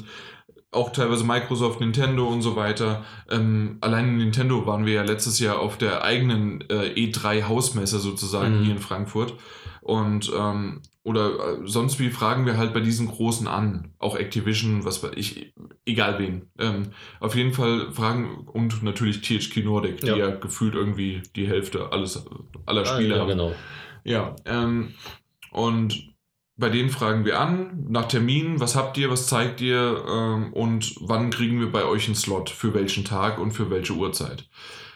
auch 0.72 0.92
teilweise 0.92 1.24
Microsoft, 1.24 1.82
Nintendo 1.82 2.28
und 2.28 2.42
so 2.42 2.56
weiter. 2.56 3.04
Ähm, 3.30 3.78
allein 3.82 4.10
in 4.10 4.18
Nintendo 4.18 4.66
waren 4.66 4.86
wir 4.86 4.94
ja 4.94 5.04
letztes 5.04 5.40
Jahr 5.40 5.60
auf 5.60 5.78
der 5.78 6.04
eigenen 6.04 6.62
äh, 6.70 6.94
E3-Hausmesse 6.96 8.00
sozusagen 8.00 8.60
mhm. 8.60 8.64
hier 8.64 8.74
in 8.74 8.80
Frankfurt. 8.80 9.36
Und 9.84 10.32
ähm, 10.36 10.82
oder 11.04 11.32
äh, 11.32 11.58
sonst 11.66 12.00
wie 12.00 12.10
fragen 12.10 12.46
wir 12.46 12.58
halt 12.58 12.74
bei 12.74 12.80
diesen 12.80 13.08
Großen 13.08 13.48
an, 13.48 13.94
auch 14.00 14.16
Activision, 14.16 14.86
was 14.86 15.04
weiß 15.04 15.12
ich, 15.16 15.54
egal 15.86 16.18
wen. 16.18 16.50
Ähm, 16.58 16.92
auf 17.20 17.36
jeden 17.36 17.52
Fall 17.52 17.92
fragen 17.92 18.48
und 18.48 18.82
natürlich 18.84 19.22
THQ 19.22 19.66
Nordic, 19.66 20.00
die 20.00 20.08
ja, 20.08 20.18
ja 20.18 20.30
gefühlt 20.32 20.76
irgendwie 20.76 21.22
die 21.36 21.48
Hälfte 21.48 21.92
alles, 21.92 22.26
aller 22.66 22.86
Spiele 22.86 23.16
ah, 23.16 23.18
ja, 23.18 23.22
haben. 23.22 23.30
Genau. 23.30 23.56
Ja, 24.06 24.36
ähm, 24.46 24.94
und 25.52 26.14
bei 26.56 26.70
denen 26.70 26.90
fragen 26.90 27.26
wir 27.26 27.40
an, 27.40 27.86
nach 27.90 28.08
Terminen, 28.08 28.62
was 28.62 28.76
habt 28.76 28.98
ihr, 28.98 29.10
was 29.10 29.28
zeigt 29.28 29.60
ihr 29.60 30.06
ähm, 30.08 30.54
und 30.54 30.96
wann 31.02 31.32
kriegen 31.32 31.60
wir 31.60 31.72
bei 31.72 31.84
euch 31.84 32.06
einen 32.06 32.16
Slot, 32.16 32.50
für 32.50 32.74
welchen 32.74 33.04
Tag 33.04 33.40
und 33.40 33.52
für 33.52 33.70
welche 33.70 33.94
Uhrzeit. 33.94 34.48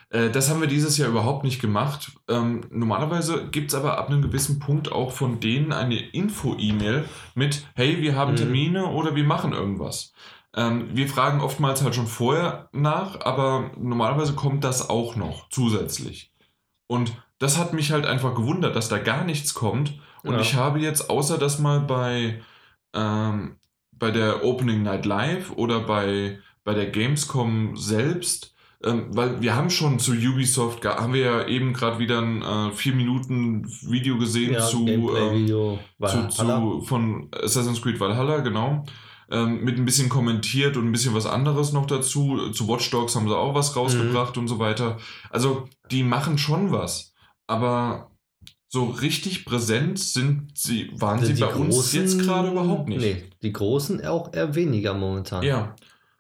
Äh, 0.10 0.30
das 0.30 0.50
haben 0.50 0.62
wir 0.62 0.68
dieses 0.68 0.98
Jahr 0.98 1.10
überhaupt 1.10 1.44
nicht 1.44 1.62
gemacht. 1.62 2.12
Ähm, 2.28 2.62
normalerweise 2.70 3.48
gibt 3.50 3.70
es 3.70 3.76
aber 3.76 3.98
ab 3.98 4.10
einem 4.10 4.22
gewissen 4.22 4.60
Punkt 4.60 4.92
auch 4.92 5.12
von 5.12 5.40
denen 5.40 5.74
eine 5.74 5.98
Info-E-Mail 5.98 7.06
mit, 7.36 7.66
hey, 7.76 8.02
wir 8.02 8.16
haben 8.16 8.32
mhm. 8.32 8.38
Termine 8.38 8.88
oder 8.88 9.16
wir 9.16 9.24
machen 9.24 9.54
irgendwas. 9.54 10.14
Ähm, 10.56 10.90
wir 10.94 11.08
fragen 11.08 11.42
oftmals 11.42 11.84
halt 11.84 11.96
schon 11.96 12.08
vorher 12.08 12.70
nach, 12.72 13.22
aber 13.22 13.72
normalerweise 13.78 14.34
kommt 14.34 14.64
das 14.64 14.90
auch 14.90 15.16
noch 15.16 15.50
zusätzlich. 15.50 16.32
Und 16.88 17.12
das 17.40 17.58
hat 17.58 17.74
mich 17.74 17.92
halt 17.92 18.06
einfach 18.06 18.34
gewundert, 18.34 18.76
dass 18.76 18.90
da 18.90 18.98
gar 18.98 19.24
nichts 19.24 19.54
kommt. 19.54 20.00
Und 20.24 20.34
ja. 20.34 20.42
ich 20.42 20.56
habe 20.56 20.80
jetzt, 20.80 21.10
außer 21.10 21.38
dass 21.38 21.60
mal 21.60 21.82
bei, 21.82 22.42
ähm, 22.94 23.58
bei 23.92 24.10
der 24.10 24.44
Opening 24.44 24.84
Night 24.84 25.06
Live 25.06 25.52
oder 25.52 25.82
bei, 25.82 26.40
bei 26.64 26.74
der 26.74 26.88
Gamescom 26.88 27.76
selbst 27.76 28.56
ähm, 28.84 29.08
weil 29.10 29.42
wir 29.42 29.56
haben 29.56 29.70
schon 29.70 29.98
zu 30.00 30.12
Ubisoft, 30.12 30.86
haben 30.86 31.14
wir 31.14 31.22
ja 31.22 31.48
eben 31.48 31.74
gerade 31.74 32.00
wieder 32.00 32.22
ein 32.22 32.42
äh, 32.44 32.72
4 32.72 32.94
Minuten 32.94 33.68
Video 33.90 34.18
gesehen 34.18 34.54
ja, 34.54 34.66
zu, 34.66 34.86
-Video 34.86 35.80
äh, 36.00 36.08
zu, 36.08 36.28
zu, 36.30 36.82
von 36.82 37.30
Assassin's 37.32 37.82
Creed 37.82 38.00
Valhalla, 38.00 38.40
genau. 38.40 38.86
Ähm, 39.30 39.64
mit 39.64 39.78
ein 39.78 39.84
bisschen 39.84 40.10
kommentiert 40.10 40.78
und 40.78 40.86
ein 40.86 40.92
bisschen 40.92 41.14
was 41.14 41.26
anderes 41.26 41.74
noch 41.74 41.86
dazu. 41.86 42.52
Zu 42.52 42.68
Watch 42.68 42.90
Dogs 42.92 43.16
haben 43.16 43.28
sie 43.28 43.36
auch 43.36 43.54
was 43.56 43.76
rausgebracht 43.76 44.36
mhm. 44.36 44.44
und 44.44 44.48
so 44.48 44.60
weiter. 44.60 44.98
Also 45.30 45.68
die 45.92 46.04
machen 46.04 46.38
schon 46.38 46.72
was. 46.72 47.14
Aber 47.48 48.12
so 48.70 48.86
richtig 48.86 49.46
präsent 49.46 50.00
sind 50.00 50.58
sie, 50.58 50.92
waren 50.94 51.24
sind 51.24 51.36
sie 51.36 51.42
bei 51.42 51.52
großen, 51.52 51.72
uns 51.72 51.94
jetzt 51.94 52.20
gerade 52.20 52.52
überhaupt 52.52 52.88
nicht. 52.90 53.02
Nee, 53.02 53.24
die 53.42 53.54
Großen 53.54 54.06
auch 54.06 54.34
eher 54.34 54.56
weniger 54.56 54.94
momentan. 54.94 55.44
Ja. 55.44 55.76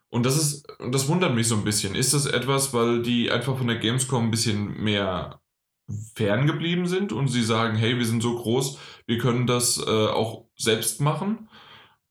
Und 0.09 0.25
das 0.25 0.37
ist, 0.37 0.67
das 0.91 1.07
wundert 1.07 1.35
mich 1.35 1.47
so 1.47 1.55
ein 1.55 1.63
bisschen. 1.63 1.95
Ist 1.95 2.13
das 2.13 2.25
etwas, 2.25 2.73
weil 2.73 3.01
die 3.01 3.29
einfach 3.29 3.57
von 3.57 3.67
der 3.67 3.77
Gamescom 3.77 4.25
ein 4.25 4.31
bisschen 4.31 4.81
mehr 4.81 5.41
ferngeblieben 6.15 6.87
sind 6.87 7.11
und 7.11 7.27
sie 7.27 7.43
sagen, 7.43 7.77
hey, 7.77 7.97
wir 7.97 8.05
sind 8.05 8.21
so 8.21 8.35
groß, 8.35 8.77
wir 9.05 9.17
können 9.17 9.47
das 9.47 9.77
äh, 9.77 10.07
auch 10.07 10.45
selbst 10.55 11.01
machen? 11.01 11.49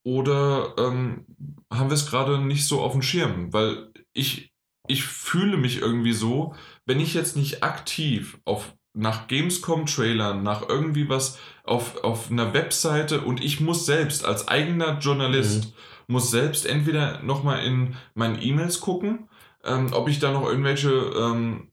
Oder 0.02 0.74
ähm, 0.78 1.26
haben 1.72 1.90
wir 1.90 1.94
es 1.94 2.08
gerade 2.08 2.38
nicht 2.38 2.66
so 2.66 2.80
auf 2.80 2.92
dem 2.92 3.02
Schirm? 3.02 3.52
Weil 3.52 3.90
ich, 4.12 4.52
ich 4.86 5.02
fühle 5.02 5.56
mich 5.56 5.80
irgendwie 5.80 6.12
so, 6.12 6.54
wenn 6.84 7.00
ich 7.00 7.14
jetzt 7.14 7.36
nicht 7.36 7.62
aktiv 7.62 8.38
auf 8.44 8.74
nach 8.94 9.26
Gamescom-Trailern, 9.26 10.42
nach 10.42 10.66
irgendwie 10.70 11.10
was 11.10 11.38
auf, 11.64 12.02
auf 12.02 12.30
einer 12.30 12.54
Webseite 12.54 13.20
und 13.20 13.44
ich 13.44 13.60
muss 13.60 13.84
selbst 13.84 14.24
als 14.24 14.48
eigener 14.48 14.98
Journalist 15.00 15.66
mhm 15.66 15.72
muss 16.06 16.30
selbst 16.30 16.66
entweder 16.66 17.22
nochmal 17.22 17.64
in 17.64 17.96
meinen 18.14 18.40
E-Mails 18.40 18.80
gucken, 18.80 19.28
ähm, 19.64 19.88
ob 19.92 20.08
ich 20.08 20.18
da 20.18 20.32
noch 20.32 20.46
irgendwelche 20.46 20.90
ähm, 20.90 21.70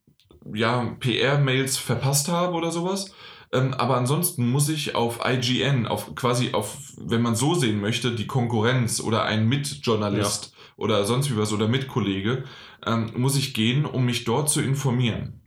ja, 0.54 0.96
PR-Mails 1.00 1.78
verpasst 1.78 2.28
habe 2.28 2.54
oder 2.54 2.72
sowas. 2.72 3.14
Ähm, 3.54 3.74
aber 3.76 3.98
ansonsten 3.98 4.50
muss 4.50 4.68
ich 4.68 4.96
auf 4.96 5.20
IGN, 5.24 5.86
auf 5.86 6.16
quasi 6.16 6.54
auf, 6.54 6.94
wenn 6.98 7.22
man 7.22 7.36
so 7.36 7.54
sehen 7.54 7.80
möchte, 7.80 8.16
die 8.16 8.26
Konkurrenz 8.26 9.00
oder 9.00 9.24
ein 9.24 9.48
Mitjournalist 9.48 10.52
ja. 10.52 10.60
oder 10.76 11.06
sonst 11.06 11.32
wie 11.32 11.38
was 11.38 11.54
oder 11.54 11.68
Mitkollege, 11.68 12.46
ähm, 12.86 13.12
muss 13.16 13.38
ich 13.38 13.54
gehen, 13.54 13.86
um 13.86 14.06
mich 14.06 14.24
dort 14.24 14.50
zu 14.50 14.62
informieren. 14.62 15.42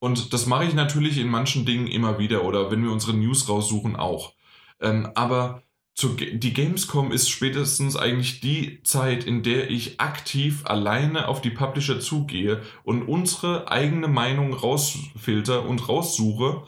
Und 0.00 0.32
das 0.32 0.46
mache 0.46 0.64
ich 0.64 0.74
natürlich 0.74 1.18
in 1.18 1.28
manchen 1.28 1.64
Dingen 1.64 1.86
immer 1.86 2.18
wieder 2.18 2.44
oder 2.44 2.70
wenn 2.70 2.82
wir 2.82 2.90
unsere 2.90 3.16
News 3.16 3.48
raussuchen 3.48 3.96
auch. 3.96 4.34
Ähm, 4.80 5.08
aber 5.14 5.62
die 6.02 6.52
Gamescom 6.52 7.10
ist 7.10 7.30
spätestens 7.30 7.96
eigentlich 7.96 8.40
die 8.40 8.82
Zeit, 8.82 9.24
in 9.24 9.42
der 9.42 9.70
ich 9.70 9.98
aktiv 9.98 10.66
alleine 10.66 11.26
auf 11.26 11.40
die 11.40 11.50
Publisher 11.50 12.00
zugehe 12.00 12.60
und 12.84 13.02
unsere 13.02 13.70
eigene 13.70 14.06
Meinung 14.06 14.52
rausfilter 14.52 15.64
und 15.64 15.88
raussuche, 15.88 16.64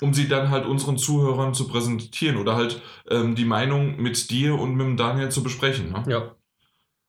um 0.00 0.14
sie 0.14 0.28
dann 0.28 0.50
halt 0.50 0.64
unseren 0.64 0.96
Zuhörern 0.96 1.54
zu 1.54 1.66
präsentieren 1.66 2.36
oder 2.36 2.54
halt 2.54 2.80
ähm, 3.10 3.34
die 3.34 3.44
Meinung 3.44 4.00
mit 4.00 4.30
dir 4.30 4.54
und 4.54 4.76
mit 4.76 4.86
dem 4.86 4.96
Daniel 4.96 5.30
zu 5.30 5.42
besprechen. 5.42 5.90
Ne? 5.90 6.04
Ja. 6.08 6.36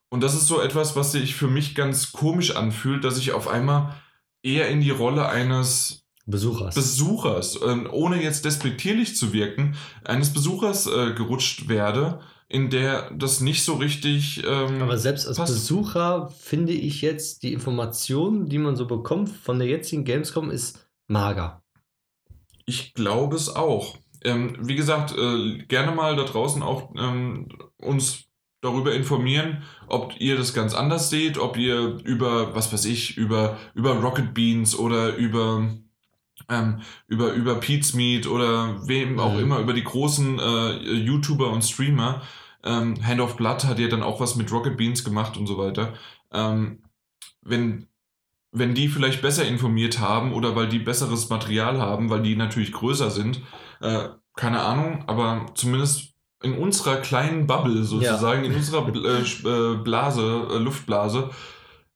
Und 0.08 0.24
das 0.24 0.34
ist 0.34 0.48
so 0.48 0.60
etwas, 0.60 0.96
was 0.96 1.12
sich 1.12 1.36
für 1.36 1.46
mich 1.46 1.76
ganz 1.76 2.10
komisch 2.10 2.56
anfühlt, 2.56 3.04
dass 3.04 3.16
ich 3.16 3.30
auf 3.30 3.46
einmal 3.46 3.94
eher 4.42 4.68
in 4.68 4.80
die 4.80 4.90
Rolle 4.90 5.28
eines 5.28 6.04
Besuchers. 6.30 6.74
Besuchers, 6.74 7.56
äh, 7.56 7.86
ohne 7.90 8.22
jetzt 8.22 8.44
despektierlich 8.44 9.16
zu 9.16 9.32
wirken, 9.32 9.76
eines 10.04 10.32
Besuchers 10.32 10.86
äh, 10.86 11.12
gerutscht 11.14 11.68
werde, 11.68 12.20
in 12.48 12.70
der 12.70 13.10
das 13.12 13.40
nicht 13.40 13.62
so 13.62 13.74
richtig. 13.74 14.42
Ähm, 14.44 14.82
Aber 14.82 14.98
selbst 14.98 15.26
als 15.26 15.36
passt. 15.36 15.52
Besucher 15.54 16.30
finde 16.38 16.72
ich 16.72 17.00
jetzt 17.02 17.42
die 17.42 17.52
Informationen, 17.52 18.48
die 18.48 18.58
man 18.58 18.76
so 18.76 18.86
bekommt 18.86 19.28
von 19.28 19.58
der 19.58 19.68
jetzigen 19.68 20.04
Gamescom, 20.04 20.50
ist 20.50 20.86
mager. 21.06 21.62
Ich 22.66 22.94
glaube 22.94 23.36
es 23.36 23.54
auch. 23.54 23.96
ähm, 24.24 24.56
wie 24.60 24.76
gesagt, 24.76 25.16
äh, 25.16 25.58
gerne 25.66 25.92
mal 25.92 26.16
da 26.16 26.24
draußen 26.24 26.62
auch 26.62 26.92
ähm, 26.96 27.48
uns 27.78 28.24
darüber 28.60 28.94
informieren, 28.94 29.62
ob 29.86 30.20
ihr 30.20 30.36
das 30.36 30.52
ganz 30.52 30.74
anders 30.74 31.08
seht, 31.08 31.38
ob 31.38 31.56
ihr 31.56 31.98
über, 32.04 32.54
was 32.54 32.72
weiß 32.72 32.84
ich, 32.84 33.16
über, 33.16 33.56
über 33.74 33.94
Rocket 33.94 34.34
Beans 34.34 34.78
oder 34.78 35.16
über, 35.16 35.70
ähm, 36.50 36.80
über, 37.06 37.32
über 37.32 37.54
Pete's 37.56 37.94
Meat 37.94 38.26
oder 38.26 38.86
wem 38.86 39.18
auch 39.18 39.34
Mhm. 39.34 39.40
immer, 39.40 39.58
über 39.60 39.72
die 39.72 39.84
großen 39.84 40.38
äh, 40.38 40.72
YouTuber 40.94 41.50
und 41.50 41.62
Streamer. 41.62 42.22
Ähm, 42.62 42.94
Hand 43.06 43.20
of 43.20 43.36
Blood 43.36 43.64
hat 43.64 43.78
ja 43.78 43.88
dann 43.88 44.02
auch 44.02 44.20
was 44.20 44.36
mit 44.36 44.52
Rocket 44.52 44.76
Beans 44.76 45.04
gemacht 45.04 45.36
und 45.36 45.46
so 45.46 45.56
weiter. 45.56 45.94
Ähm, 46.32 46.82
wenn, 47.42 47.86
wenn 48.52 48.74
die 48.74 48.88
vielleicht 48.88 49.22
besser 49.22 49.46
informiert 49.46 49.98
haben 50.00 50.32
oder 50.34 50.54
weil 50.56 50.68
die 50.68 50.78
besseres 50.80 51.30
Material 51.30 51.78
haben, 51.80 52.10
weil 52.10 52.22
die 52.22 52.36
natürlich 52.36 52.72
größer 52.72 53.10
sind, 53.10 53.40
äh, 53.80 54.08
keine 54.36 54.60
Ahnung, 54.60 55.04
aber 55.06 55.46
zumindest 55.54 56.14
in 56.42 56.54
unserer 56.56 56.96
kleinen 56.96 57.46
Bubble 57.46 57.84
sozusagen, 57.84 58.44
in 58.44 58.54
unserer 58.54 58.86
äh, 58.88 59.20
äh, 59.22 59.76
Blase, 59.76 60.48
äh, 60.50 60.58
Luftblase, 60.58 61.30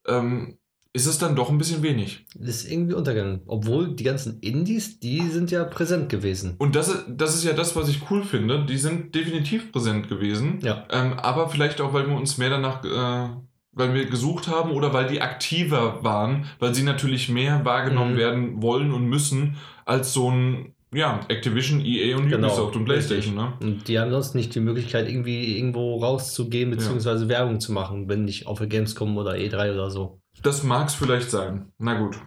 ähm, 0.06 0.58
ist 0.96 1.06
es 1.06 1.18
dann 1.18 1.34
doch 1.34 1.50
ein 1.50 1.58
bisschen 1.58 1.82
wenig. 1.82 2.24
Ist 2.38 2.70
irgendwie 2.70 2.94
untergegangen. 2.94 3.40
Obwohl 3.46 3.94
die 3.94 4.04
ganzen 4.04 4.38
Indies, 4.40 5.00
die 5.00 5.20
sind 5.28 5.50
ja 5.50 5.64
präsent 5.64 6.08
gewesen. 6.08 6.54
Und 6.58 6.76
das, 6.76 6.88
ist- 6.88 7.04
das 7.08 7.34
ist 7.34 7.42
ja 7.44 7.52
das, 7.52 7.74
was 7.74 7.88
ich 7.88 8.08
cool 8.10 8.22
finde. 8.22 8.64
Die 8.64 8.78
sind 8.78 9.12
definitiv 9.14 9.72
präsent 9.72 10.08
gewesen. 10.08 10.60
Ja. 10.62 10.86
Ähm, 10.92 11.14
aber 11.14 11.48
vielleicht 11.48 11.80
auch, 11.80 11.92
weil 11.92 12.06
wir 12.08 12.16
uns 12.16 12.38
mehr 12.38 12.50
danach, 12.50 12.84
äh, 12.84 13.34
weil 13.72 13.92
wir 13.92 14.06
gesucht 14.06 14.46
haben 14.46 14.70
oder 14.70 14.92
weil 14.92 15.08
die 15.08 15.20
aktiver 15.20 16.04
waren, 16.04 16.46
weil 16.60 16.74
sie 16.76 16.84
natürlich 16.84 17.28
mehr 17.28 17.64
wahrgenommen 17.64 18.12
Mhm. 18.14 18.18
werden 18.18 18.62
wollen 18.62 18.92
und 18.92 19.06
müssen 19.06 19.56
als 19.84 20.12
so 20.12 20.30
ein, 20.30 20.74
ja, 20.94 21.18
Activision, 21.26 21.84
EA 21.84 22.16
und 22.16 22.28
Genau, 22.28 22.46
Ubisoft 22.46 22.76
und 22.76 22.84
PlayStation. 22.84 23.34
Ne? 23.34 23.52
Und 23.60 23.88
die 23.88 23.98
haben 23.98 24.12
sonst 24.12 24.36
nicht 24.36 24.54
die 24.54 24.60
Möglichkeit, 24.60 25.08
irgendwie 25.08 25.56
irgendwo 25.58 25.96
rauszugehen, 25.96 26.70
beziehungsweise 26.70 27.28
Werbung 27.28 27.58
zu 27.58 27.72
machen, 27.72 28.08
wenn 28.08 28.24
nicht 28.24 28.46
auf 28.46 28.58
der 28.58 28.68
Gamescom 28.68 29.16
oder 29.18 29.32
E3 29.32 29.72
oder 29.72 29.90
so. 29.90 30.20
Das 30.42 30.62
mag 30.62 30.88
es 30.88 30.94
vielleicht 30.94 31.30
sein. 31.30 31.72
Na 31.78 31.94
gut. 31.98 32.18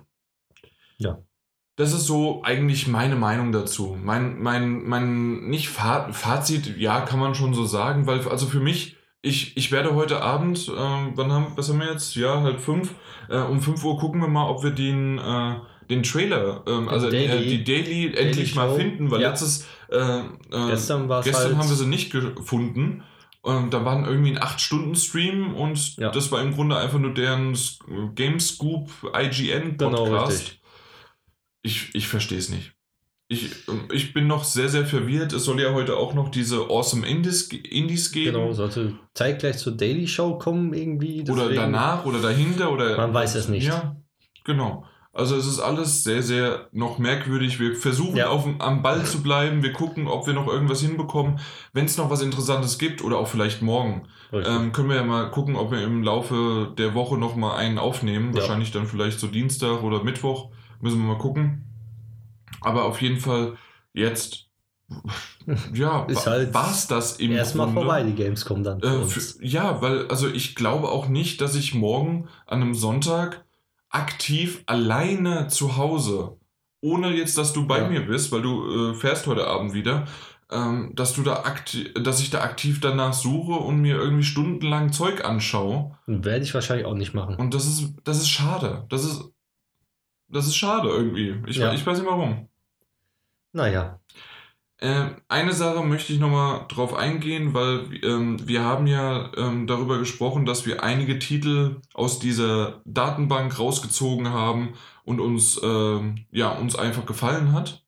Ja. 0.97 1.19
Das 1.75 1.93
ist 1.93 2.07
so 2.07 2.41
eigentlich 2.43 2.87
meine 2.87 3.15
Meinung 3.15 3.51
dazu. 3.51 3.95
Mein, 4.01 4.39
mein, 4.41 4.83
mein, 4.83 5.47
nicht 5.47 5.69
Fa 5.69 6.11
Fazit, 6.11 6.75
ja, 6.77 7.01
kann 7.01 7.19
man 7.19 7.35
schon 7.35 7.53
so 7.53 7.65
sagen, 7.65 8.07
weil, 8.07 8.27
also 8.27 8.47
für 8.47 8.59
mich, 8.59 8.97
ich, 9.21 9.55
ich 9.57 9.71
werde 9.71 9.93
heute 9.93 10.21
Abend, 10.21 10.71
ähm, 10.75 11.11
wann 11.15 11.31
haben, 11.31 11.47
was 11.55 11.69
haben 11.69 11.79
wir 11.79 11.91
jetzt? 11.91 12.15
Ja, 12.15 12.41
halb 12.41 12.59
fünf. 12.61 12.95
Äh, 13.29 13.37
um 13.37 13.61
fünf 13.61 13.83
Uhr 13.83 13.97
gucken 13.99 14.21
wir 14.21 14.27
mal, 14.27 14.49
ob 14.49 14.63
wir 14.63 14.71
den, 14.71 15.19
äh, 15.19 15.55
den 15.89 16.01
Trailer, 16.01 16.63
ähm, 16.67 16.89
also 16.89 17.11
Daily. 17.11 17.45
äh, 17.45 17.47
die 17.47 17.63
Daily, 17.63 18.13
endlich 18.15 18.55
mal 18.55 18.69
Show. 18.69 18.75
finden, 18.77 19.11
weil 19.11 19.21
Ja. 19.21 19.29
letztes, 19.29 19.67
äh, 19.89 19.97
äh, 19.97 20.23
Gestern 20.69 21.07
Gestern 21.07 21.35
halt. 21.35 21.57
haben 21.57 21.69
wir 21.69 21.75
sie 21.75 21.85
nicht 21.85 22.09
gefunden. 22.11 23.03
Ähm, 23.45 23.69
da 23.69 23.85
waren 23.85 24.05
irgendwie 24.05 24.31
ein 24.31 24.39
8-Stunden-Stream 24.39 25.53
und 25.55 25.95
Ja. 25.97 26.09
das 26.11 26.31
war 26.31 26.41
im 26.41 26.53
Grunde 26.53 26.77
einfach 26.77 26.99
nur 26.99 27.13
deren 27.13 27.55
Gamescoop 28.15 28.89
IGN 29.15 29.77
Genau, 29.77 30.03
richtig. 30.25 30.61
ich 31.61 31.93
ich 31.95 32.07
verstehe 32.07 32.37
es 32.39 32.49
nicht. 32.49 32.73
Ich, 33.29 33.67
ähm, 33.67 33.89
ich 33.91 34.13
bin 34.13 34.27
noch 34.27 34.43
sehr, 34.45 34.69
sehr 34.69 34.85
verwirrt. 34.85 35.33
Es 35.33 35.43
soll 35.43 35.61
ja 35.61 35.73
heute 35.73 35.97
auch 35.97 36.13
noch 36.13 36.29
diese 36.29 36.57
Awesome 36.69 37.05
Indies, 37.05 37.49
Indies 37.51 38.11
geben. 38.13 38.33
Genau, 38.33 38.53
sollte 38.53 38.93
zeitgleich 39.13 39.57
zur 39.57 39.73
Daily 39.75 40.07
Show 40.07 40.37
kommen, 40.37 40.73
irgendwie. 40.73 41.21
oder 41.23 41.43
deswegen- 41.43 41.55
danach 41.55 42.05
oder 42.05 42.21
dahinter 42.21 42.71
oder. 42.71 42.95
Man 42.97 43.13
weiß 43.13 43.35
es 43.35 43.49
nicht. 43.49 43.65
Ja, 43.67 43.97
genau. 44.45 44.85
Also 45.17 45.35
es 45.35 45.47
ist 45.47 45.59
alles 45.59 46.03
sehr, 46.03 46.21
sehr 46.21 46.67
noch 46.71 46.99
merkwürdig. 46.99 47.59
Wir 47.59 47.75
versuchen 47.75 48.17
Ja. 48.17 48.29
auf, 48.29 48.47
am 48.59 48.83
Ball 48.83 49.03
zu 49.03 49.23
bleiben. 49.23 49.63
Wir 49.63 49.73
gucken, 49.73 50.07
ob 50.07 50.27
wir 50.27 50.33
noch 50.35 50.47
irgendwas 50.47 50.81
hinbekommen. 50.81 51.39
Wenn 51.73 51.85
es 51.85 51.97
noch 51.97 52.11
was 52.11 52.21
Interessantes 52.21 52.77
gibt 52.77 53.03
oder 53.03 53.17
auch 53.17 53.27
vielleicht 53.27 53.63
morgen, 53.63 54.07
ähm, 54.31 54.71
können 54.73 54.89
wir 54.89 54.95
ja 54.95 55.03
mal 55.03 55.31
gucken, 55.31 55.55
ob 55.55 55.71
wir 55.71 55.81
im 55.81 56.03
Laufe 56.03 56.71
der 56.77 56.93
Woche 56.93 57.17
noch 57.17 57.35
mal 57.35 57.55
einen 57.55 57.79
aufnehmen. 57.79 58.31
Ja. 58.33 58.41
Wahrscheinlich 58.41 58.71
dann 58.71 58.85
vielleicht 58.85 59.19
so 59.19 59.25
Dienstag 59.25 59.81
oder 59.81 60.03
Mittwoch. 60.03 60.51
Müssen 60.81 60.99
wir 60.99 61.07
mal 61.13 61.17
gucken. 61.17 61.63
Aber 62.61 62.85
auf 62.85 63.01
jeden 63.01 63.19
Fall 63.19 63.57
jetzt, 63.93 64.45
ja, 65.73 66.03
Ist 66.05 66.27
halt 66.27 66.53
war's 66.53 66.85
das 66.87 67.17
im 67.17 67.31
Erstmal 67.31 67.71
vorbei, 67.73 68.03
die 68.03 68.13
Gamescom 68.13 68.63
dann. 68.63 68.81
Äh, 68.81 69.03
für, 69.03 69.43
ja, 69.43 69.81
weil, 69.81 70.07
also 70.09 70.27
ich 70.27 70.53
glaube 70.53 70.89
auch 70.89 71.07
nicht, 71.07 71.41
dass 71.41 71.55
ich 71.55 71.73
morgen 71.73 72.27
an 72.45 72.61
einem 72.61 72.75
Sonntag 72.75 73.46
aktiv 73.89 74.63
alleine 74.65 75.47
zu 75.47 75.77
Hause, 75.77 76.37
ohne 76.81 77.09
jetzt, 77.13 77.37
dass 77.37 77.53
du 77.53 77.65
bei 77.67 77.79
Ja. 77.81 77.89
mir 77.89 78.01
bist, 78.05 78.31
weil 78.31 78.41
du 78.41 78.91
äh, 78.91 78.93
fährst 78.93 79.27
heute 79.27 79.47
Abend 79.47 79.73
wieder, 79.73 80.05
ähm, 80.51 80.91
dass 80.95 81.13
du 81.13 81.23
da 81.23 81.43
aktiv, 81.43 81.93
dass 81.95 82.19
ich 82.21 82.29
da 82.29 82.41
aktiv 82.41 82.79
danach 82.79 83.13
suche 83.13 83.53
und 83.53 83.81
mir 83.81 83.95
irgendwie 83.95 84.23
stundenlang 84.23 84.91
Zeug 84.93 85.25
anschaue. 85.25 85.97
Werde 86.05 86.43
ich 86.43 86.53
wahrscheinlich 86.53 86.85
auch 86.85 86.93
nicht 86.95 87.13
machen. 87.13 87.35
Und 87.35 87.53
das 87.53 87.65
ist, 87.65 87.93
das 88.03 88.17
ist 88.17 88.29
schade. 88.29 88.85
Das 88.89 89.03
ist, 89.03 89.23
das 90.29 90.47
ist 90.47 90.55
schade 90.55 90.87
irgendwie. 90.89 91.35
Ich, 91.47 91.57
Ja. 91.57 91.73
ich 91.73 91.85
weiß 91.85 91.97
nicht 91.99 92.07
warum. 92.07 92.47
Naja. 93.53 93.99
Äh, 94.79 95.09
eine 95.27 95.53
Sache 95.53 95.83
möchte 95.83 96.13
ich 96.13 96.19
nochmal 96.19 96.65
drauf 96.67 96.93
eingehen, 96.93 97.55
weil 97.55 97.89
ähm, 98.03 98.47
wir 98.47 98.63
haben 98.63 98.85
ja 98.85 99.31
ähm, 99.35 99.65
darüber 99.65 99.97
gesprochen, 99.97 100.45
dass 100.45 100.67
wir 100.67 100.83
einige 100.83 101.17
Titel 101.17 101.81
aus 101.95 102.19
dieser 102.19 102.81
Datenbank 102.85 103.57
rausgezogen 103.57 104.29
haben 104.29 104.75
und 105.03 105.19
uns, 105.19 105.59
ähm, 105.63 106.25
ja, 106.31 106.51
uns 106.51 106.75
einfach 106.75 107.07
gefallen 107.07 107.53
hat. 107.53 107.85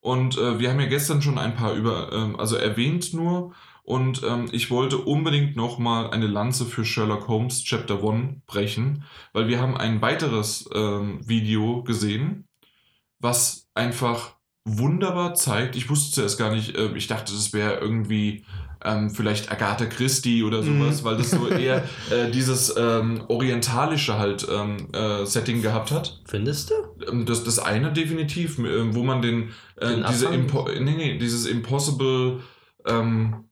Und 0.00 0.36
äh, 0.36 0.58
wir 0.58 0.70
haben 0.70 0.80
ja 0.80 0.86
gestern 0.86 1.22
schon 1.22 1.38
ein 1.38 1.54
paar 1.54 1.72
über, 1.72 2.12
ähm, 2.12 2.38
also 2.38 2.56
erwähnt 2.56 3.14
nur. 3.14 3.54
Und 3.82 4.22
ähm, 4.22 4.48
ich 4.52 4.70
wollte 4.70 4.98
unbedingt 4.98 5.56
nochmal 5.56 6.10
eine 6.10 6.26
Lanze 6.26 6.66
für 6.66 6.84
Sherlock 6.84 7.26
Holmes 7.26 7.64
Chapter 7.64 8.06
1 8.06 8.44
brechen, 8.46 9.04
weil 9.32 9.48
wir 9.48 9.60
haben 9.60 9.78
ein 9.78 10.02
weiteres 10.02 10.68
ähm, 10.74 11.26
Video 11.26 11.82
gesehen, 11.84 12.46
was 13.18 13.70
einfach 13.74 14.37
wunderbar 14.78 15.34
zeigt. 15.34 15.76
Ich 15.76 15.88
wusste 15.90 16.14
zuerst 16.14 16.38
gar 16.38 16.50
nicht, 16.52 16.76
äh, 16.76 16.88
ich 16.94 17.06
dachte, 17.06 17.32
das 17.32 17.52
wäre 17.52 17.78
irgendwie 17.80 18.44
ähm, 18.84 19.10
vielleicht 19.10 19.50
Agatha 19.50 19.86
Christie 19.86 20.44
oder 20.44 20.62
sowas, 20.62 21.00
Mhm. 21.00 21.04
weil 21.04 21.16
das 21.16 21.30
so 21.30 21.48
eher 21.48 21.84
äh, 22.10 22.30
dieses 22.30 22.74
ähm, 22.76 23.22
orientalische 23.26 24.18
halt 24.18 24.46
ähm, 24.50 24.88
äh, 24.92 25.24
Setting 25.26 25.62
gehabt 25.62 25.90
hat. 25.90 26.20
Findest 26.26 26.70
du? 26.70 26.74
Ähm, 27.10 27.26
Das, 27.26 27.42
das 27.42 27.58
eine 27.58 27.92
definitiv, 27.92 28.58
ähm, 28.58 28.94
wo 28.94 29.02
man 29.02 29.20
den, 29.20 29.50
äh, 29.80 29.88
Den 29.88 30.04
diese? 30.08 30.26
Impo 30.28 30.68
nee, 30.68 30.94
nee, 30.96 31.18
dieses 31.18 31.46
Impossible 31.46 32.40
ähm, 32.86 33.47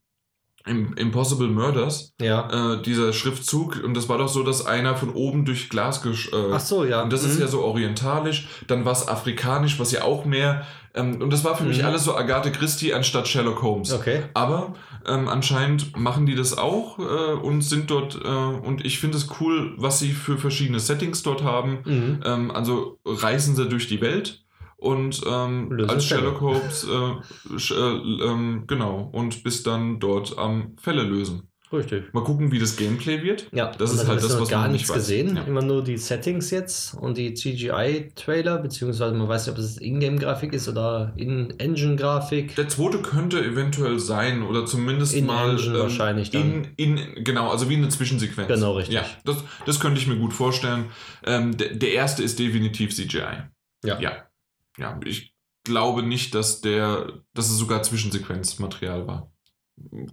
Impossible 0.66 1.48
Murders, 1.48 2.12
Ja. 2.20 2.74
äh, 2.74 2.82
dieser 2.82 3.12
Schriftzug, 3.12 3.80
und 3.84 3.94
das 3.94 4.08
war 4.08 4.18
doch 4.18 4.28
so, 4.28 4.42
dass 4.42 4.66
einer 4.66 4.96
von 4.96 5.10
oben 5.10 5.44
durch 5.44 5.68
Glas 5.68 6.02
gesch 6.02 6.30
äh, 6.32 6.52
Ach 6.52 6.60
so, 6.60 6.84
ja. 6.84 7.02
und 7.02 7.12
das 7.12 7.22
ist 7.24 7.36
Mhm. 7.36 7.40
ja 7.42 7.46
so 7.46 7.62
orientalisch, 7.62 8.48
dann 8.66 8.84
war 8.84 8.92
es 8.92 9.06
afrikanisch, 9.06 9.78
was 9.78 9.92
ja 9.92 10.02
auch 10.02 10.24
mehr. 10.24 10.66
Ähm, 10.94 11.22
und 11.22 11.32
das 11.32 11.44
war 11.44 11.56
für 11.56 11.64
mich 11.64 11.78
Mhm. 11.78 11.84
alles 11.86 12.04
so 12.04 12.16
Agathe 12.16 12.50
Christie 12.50 12.92
anstatt 12.94 13.28
Sherlock 13.28 13.62
Holmes. 13.62 13.92
Okay. 13.92 14.22
Aber 14.34 14.74
ähm, 15.06 15.28
anscheinend 15.28 15.96
machen 15.96 16.26
die 16.26 16.34
das 16.34 16.56
auch 16.58 16.98
äh, 16.98 17.02
und 17.34 17.60
sind 17.62 17.90
dort, 17.90 18.18
äh, 18.24 18.28
und 18.28 18.84
ich 18.84 18.98
finde 18.98 19.18
es 19.18 19.28
cool, 19.40 19.74
was 19.76 19.98
sie 20.00 20.10
für 20.10 20.36
verschiedene 20.38 20.80
Settings 20.80 21.22
dort 21.22 21.44
haben. 21.44 21.78
Mhm. 21.84 22.20
Ähm, 22.24 22.50
also 22.50 22.98
reisen 23.04 23.54
sie 23.54 23.68
durch 23.68 23.86
die 23.88 24.00
Welt 24.00 24.42
und 24.76 25.20
ähm, 25.26 25.86
als. 25.88 26.04
Sherlock 26.04 26.40
Holmes, 26.40 26.86
äh, 26.88 27.74
äh, 27.74 28.24
ähm, 28.24 28.64
genau, 28.66 29.08
und 29.12 29.42
bis 29.42 29.62
dann 29.62 29.98
dort 30.00 30.36
am 30.38 30.76
Fälle 30.80 31.02
lösen. 31.02 31.48
Richtig. 31.72 32.14
Mal 32.14 32.22
gucken, 32.22 32.52
wie 32.52 32.60
das 32.60 32.76
Gameplay 32.76 33.24
wird. 33.24 33.48
Ja, 33.52 33.72
Das 33.72 33.92
ist 33.92 34.06
halt 34.06 34.22
das, 34.22 34.38
was 34.40 34.48
gar 34.48 34.62
man 34.62 34.72
nichts 34.72 34.88
nicht 34.88 34.96
weiß. 34.96 35.02
gesehen. 35.04 35.34
Ja. 35.36 35.42
Immer 35.42 35.62
nur 35.62 35.82
die 35.82 35.96
Settings 35.96 36.52
jetzt 36.52 36.94
und 36.94 37.18
die 37.18 37.34
CGI-Trailer, 37.34 38.58
beziehungsweise 38.58 39.14
man 39.16 39.28
weiß 39.28 39.46
nicht, 39.48 39.52
ob 39.52 39.58
es 39.58 39.76
Ingame-Grafik 39.80 40.52
ist 40.52 40.68
oder 40.68 41.12
In-Engine-Grafik. 41.16 42.54
Der 42.54 42.68
zweite 42.68 43.02
könnte 43.02 43.44
eventuell 43.44 43.98
sein 43.98 44.44
oder 44.44 44.64
zumindest 44.64 45.14
In 45.14 45.26
mal 45.26 45.50
ähm, 45.50 45.56
Engine 45.56 45.78
wahrscheinlich 45.80 46.30
dann. 46.30 46.66
In, 46.76 46.98
in, 46.98 47.24
genau, 47.24 47.50
also 47.50 47.68
wie 47.68 47.74
eine 47.76 47.88
Zwischensequenz. 47.88 48.46
Genau, 48.46 48.74
richtig. 48.74 48.94
Ja, 48.94 49.04
das, 49.24 49.42
das 49.66 49.80
könnte 49.80 50.00
ich 50.00 50.06
mir 50.06 50.16
gut 50.16 50.32
vorstellen. 50.34 50.86
Ähm, 51.24 51.56
der, 51.56 51.74
der 51.74 51.92
erste 51.92 52.22
ist 52.22 52.38
definitiv 52.38 52.94
CGI. 52.94 53.42
Ja. 53.84 54.00
Ja. 54.00 54.25
Ja, 54.78 54.98
ich 55.04 55.34
glaube 55.64 56.02
nicht, 56.02 56.34
dass 56.34 56.60
der, 56.60 57.22
dass 57.34 57.50
es 57.50 57.58
sogar 57.58 57.82
Zwischensequenzmaterial 57.82 59.06
war. 59.06 59.32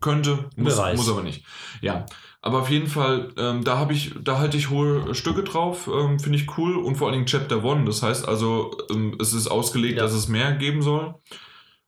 Könnte, 0.01 0.49
muss, 0.57 0.75
muss 0.77 1.09
aber 1.09 1.23
nicht. 1.23 1.45
Ja, 1.81 2.05
aber 2.41 2.59
auf 2.59 2.69
jeden 2.69 2.87
Fall, 2.87 3.31
ähm, 3.37 3.63
da 3.63 3.77
habe 3.77 3.93
ich, 3.93 4.13
da 4.21 4.37
halte 4.37 4.57
ich 4.57 4.69
hohe 4.69 5.15
Stücke 5.15 5.43
drauf, 5.43 5.87
ähm, 5.87 6.19
finde 6.19 6.37
ich 6.37 6.57
cool 6.57 6.75
und 6.75 6.95
vor 6.95 7.07
allen 7.07 7.13
Dingen 7.13 7.27
Chapter 7.27 7.63
One. 7.63 7.85
Das 7.85 8.03
heißt 8.03 8.27
also, 8.27 8.75
ähm, 8.89 9.15
es 9.21 9.31
ist 9.33 9.47
ausgelegt, 9.47 9.97
Ja. 9.97 10.03
dass 10.03 10.11
es 10.13 10.27
mehr 10.27 10.51
geben 10.53 10.81
soll. 10.81 11.15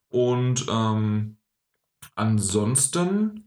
Und 0.08 0.66
ähm, 0.70 1.38
ansonsten 2.16 3.45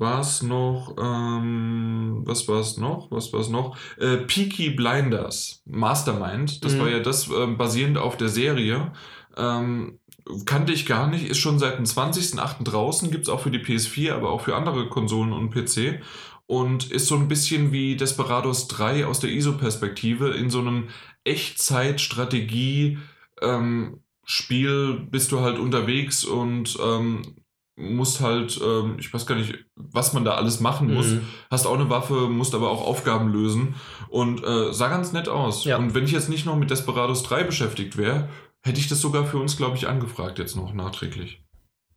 war 0.00 0.20
es 0.20 0.42
noch, 0.42 0.96
ähm, 1.00 2.22
was 2.24 2.48
war 2.48 2.60
es 2.60 2.76
noch? 2.78 3.10
Was 3.10 3.32
war 3.32 3.40
es 3.40 3.48
noch? 3.48 3.76
Äh, 3.98 4.16
Peaky 4.18 4.70
Blinders, 4.70 5.62
Mastermind. 5.66 6.64
Das 6.64 6.74
Mhm. 6.74 6.78
war 6.80 6.88
ja 6.88 7.00
das 7.00 7.28
ähm, 7.28 7.56
basierend 7.58 7.98
auf 7.98 8.16
der 8.16 8.28
Serie. 8.28 8.92
Ähm, 9.36 9.98
kannte 10.46 10.72
ich 10.72 10.86
gar 10.86 11.06
nicht, 11.08 11.26
ist 11.26 11.38
schon 11.38 11.58
seit 11.58 11.78
dem 11.78 11.84
20.08. 11.86 12.64
draußen, 12.64 13.10
gibt 13.10 13.24
es 13.24 13.28
auch 13.28 13.40
für 13.40 13.50
die 13.50 13.58
PS4, 13.58 14.12
aber 14.14 14.30
auch 14.30 14.42
für 14.42 14.56
andere 14.56 14.88
Konsolen 14.88 15.32
und 15.32 15.50
PC. 15.50 16.00
Und 16.46 16.90
ist 16.90 17.06
so 17.06 17.14
ein 17.14 17.28
bisschen 17.28 17.70
wie 17.70 17.96
Desperados 17.96 18.66
3 18.68 19.06
aus 19.06 19.20
der 19.20 19.30
ISO-Perspektive 19.30 20.30
in 20.30 20.50
so 20.50 20.58
einem 20.58 20.88
Echtzeit-Strategie- 21.24 22.98
ähm, 23.42 24.00
Spiel 24.24 24.94
bist 25.10 25.32
du 25.32 25.40
halt 25.40 25.58
unterwegs 25.58 26.24
und 26.24 26.78
ähm, 26.84 27.22
musst 27.80 28.20
halt, 28.20 28.60
ähm, 28.62 28.96
ich 28.98 29.12
weiß 29.12 29.26
gar 29.26 29.34
nicht, 29.34 29.54
was 29.74 30.12
man 30.12 30.24
da 30.24 30.32
alles 30.32 30.60
machen 30.60 30.92
muss. 30.92 31.08
Mhm. 31.08 31.22
Hast 31.50 31.66
auch 31.66 31.74
eine 31.74 31.90
Waffe, 31.90 32.28
musst 32.28 32.54
aber 32.54 32.70
auch 32.70 32.86
Aufgaben 32.86 33.32
lösen 33.32 33.74
und 34.08 34.44
äh, 34.44 34.72
sah 34.72 34.88
ganz 34.88 35.12
nett 35.12 35.28
aus. 35.28 35.64
Ja. 35.64 35.78
Und 35.78 35.94
wenn 35.94 36.04
ich 36.04 36.12
jetzt 36.12 36.28
nicht 36.28 36.46
noch 36.46 36.56
mit 36.56 36.70
Desperados 36.70 37.22
3 37.22 37.44
beschäftigt 37.44 37.96
wäre, 37.96 38.28
hätte 38.62 38.78
ich 38.78 38.88
das 38.88 39.00
sogar 39.00 39.26
für 39.26 39.38
uns, 39.38 39.56
glaube 39.56 39.76
ich, 39.76 39.88
angefragt 39.88 40.38
jetzt 40.38 40.56
noch 40.56 40.74
nachträglich. 40.74 41.42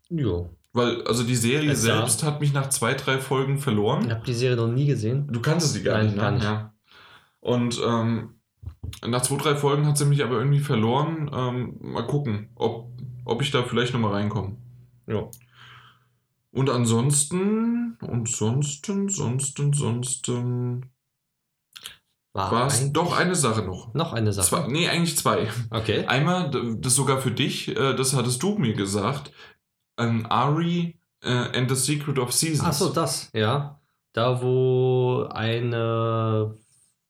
Jo. 0.10 0.50
Weil, 0.72 1.04
also 1.04 1.24
die 1.24 1.36
Serie 1.36 1.72
es 1.72 1.84
selbst 1.84 2.24
hat 2.24 2.42
mich 2.42 2.52
nach 2.54 2.70
zwei, 2.70 2.96
drei 2.96 3.20
Folgen 3.20 3.60
verloren. 3.60 4.06
Ich 4.06 4.12
habe 4.12 4.26
die 4.26 4.34
Serie 4.34 4.58
noch 4.58 4.68
nie 4.68 4.88
gesehen. 4.88 5.28
Du 5.32 5.40
kannst 5.40 5.74
sie 5.74 5.84
gar 5.84 5.98
Nein, 5.98 6.06
nicht, 6.08 6.16
ne? 6.16 6.22
Gar 6.22 6.32
nicht. 6.32 6.44
Ja. 6.44 6.74
Und 7.42 7.80
ähm, 7.86 8.40
nach 9.06 9.22
zwei, 9.22 9.38
drei 9.38 9.56
Folgen 9.56 9.86
hat 9.86 9.98
sie 9.98 10.06
mich 10.06 10.24
aber 10.24 10.38
irgendwie 10.38 10.60
verloren. 10.60 11.30
Ähm, 11.34 11.78
mal 11.80 12.08
gucken, 12.08 12.50
ob, 12.56 12.90
ob 13.26 13.42
ich 13.42 13.52
da 13.52 13.64
vielleicht 13.64 13.94
nochmal 13.94 14.14
reinkomme. 14.14 14.58
Ja. 15.08 15.30
Und 16.54 16.70
ansonsten, 16.70 17.97
ansonsten, 17.99 19.10
sonsten, 19.10 19.74
sonsten. 19.74 20.86
War 22.34 22.68
es 22.68 22.93
doch 22.93 23.18
eine 23.18 23.36
Sache 23.36 23.64
noch. 23.64 23.93
Noch 23.95 24.14
eine 24.14 24.32
Sache? 24.32 24.47
Zwei, 24.47 24.68
nee, 24.68 24.88
eigentlich 24.88 25.18
zwei. 25.18 25.49
Okay. 25.72 26.06
Einmal, 26.06 26.51
das 26.80 26.95
sogar 26.95 27.20
für 27.20 27.32
dich, 27.32 27.70
äh, 27.70 27.95
das 27.95 28.14
hattest 28.14 28.41
du 28.43 28.58
mir 28.58 28.74
gesagt, 28.74 29.32
an 29.95 30.28
Ari 30.28 30.99
uh, 31.26 31.30
and 31.54 31.70
the 31.70 31.76
Secret 31.76 32.20
of 32.20 32.32
Seasons. 32.32 32.68
Achso, 32.68 32.89
das, 32.89 33.30
ja. 33.34 33.80
Da, 34.14 34.41
wo 34.41 35.28
eine 35.32 36.56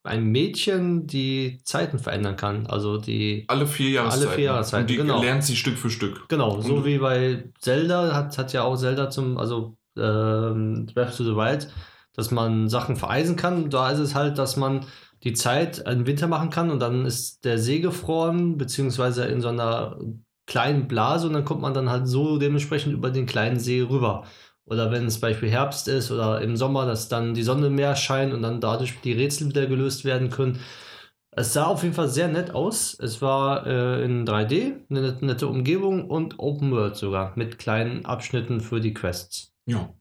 ein 0.04 0.24
Mädchen 0.24 1.06
die 1.06 1.60
Zeiten 1.64 1.98
verändern 1.98 2.36
kann. 2.36 2.66
Also 2.66 2.98
die. 2.98 3.44
Alle 3.48 3.66
vier 3.66 3.90
Jahreszeiten. 3.90 4.26
Alle 4.26 4.36
vier 4.36 4.44
Jahreszeiten. 4.44 4.82
Und 4.82 4.90
die 4.90 4.96
genau. 4.96 5.20
lernt 5.20 5.44
sie 5.44 5.56
Stück 5.56 5.78
für 5.78 5.90
Stück. 5.90 6.28
Genau, 6.28 6.60
so 6.60 6.76
und 6.76 6.84
wie 6.84 6.98
bei 6.98 7.44
Zelda 7.58 8.14
hat, 8.14 8.36
hat 8.38 8.52
ja 8.52 8.62
auch 8.62 8.76
Zelda 8.76 9.10
zum, 9.10 9.38
also 9.38 9.76
ähm, 9.96 10.86
Breath 10.94 11.08
of 11.08 11.26
the 11.26 11.36
Wild, 11.36 11.68
dass 12.14 12.30
man 12.30 12.68
Sachen 12.68 12.96
vereisen 12.96 13.36
kann. 13.36 13.70
Da 13.70 13.90
ist 13.90 13.98
es 13.98 14.14
halt, 14.14 14.38
dass 14.38 14.56
man 14.56 14.84
die 15.24 15.32
Zeit 15.32 15.78
im 15.88 16.06
Winter 16.06 16.28
machen 16.28 16.50
kann 16.50 16.70
und 16.70 16.80
dann 16.80 17.06
ist 17.06 17.44
der 17.46 17.58
See 17.58 17.80
gefroren, 17.80 18.58
beziehungsweise 18.58 19.24
in 19.24 19.40
so 19.40 19.48
einer 19.48 19.98
kleinen 20.46 20.86
Blase 20.86 21.26
und 21.26 21.32
dann 21.32 21.46
kommt 21.46 21.62
man 21.62 21.72
dann 21.72 21.88
halt 21.88 22.06
so 22.06 22.36
dementsprechend 22.36 22.92
über 22.92 23.10
den 23.10 23.24
kleinen 23.24 23.58
See 23.58 23.80
rüber. 23.80 24.24
Oder 24.66 24.90
wenn 24.90 25.06
es 25.06 25.20
Beispiel 25.20 25.50
Herbst 25.50 25.88
ist 25.88 26.10
oder 26.10 26.40
im 26.40 26.56
Sommer, 26.56 26.86
dass 26.86 27.08
dann 27.08 27.34
die 27.34 27.42
Sonne 27.42 27.68
mehr 27.68 27.96
scheint 27.96 28.32
und 28.32 28.42
dann 28.42 28.60
dadurch 28.60 29.00
die 29.02 29.12
Rätsel 29.12 29.48
wieder 29.48 29.66
gelöst 29.66 30.04
werden 30.04 30.30
können. 30.30 30.60
Es 31.36 31.52
sah 31.52 31.66
auf 31.66 31.82
jeden 31.82 31.94
Fall 31.94 32.08
sehr 32.08 32.28
nett 32.28 32.54
aus. 32.54 32.96
Es 32.98 33.20
war 33.20 33.66
äh, 33.66 34.04
in 34.04 34.24
3D, 34.24 34.74
eine 34.88 35.00
nette, 35.00 35.26
nette 35.26 35.48
Umgebung 35.48 36.08
und 36.08 36.38
Open 36.38 36.70
World 36.70 36.96
sogar, 36.96 37.32
mit 37.36 37.58
kleinen 37.58 38.04
Abschnitten 38.06 38.60
für 38.60 38.80
die 38.80 38.94
Quests. 38.94 39.52
Ja. 39.66 39.92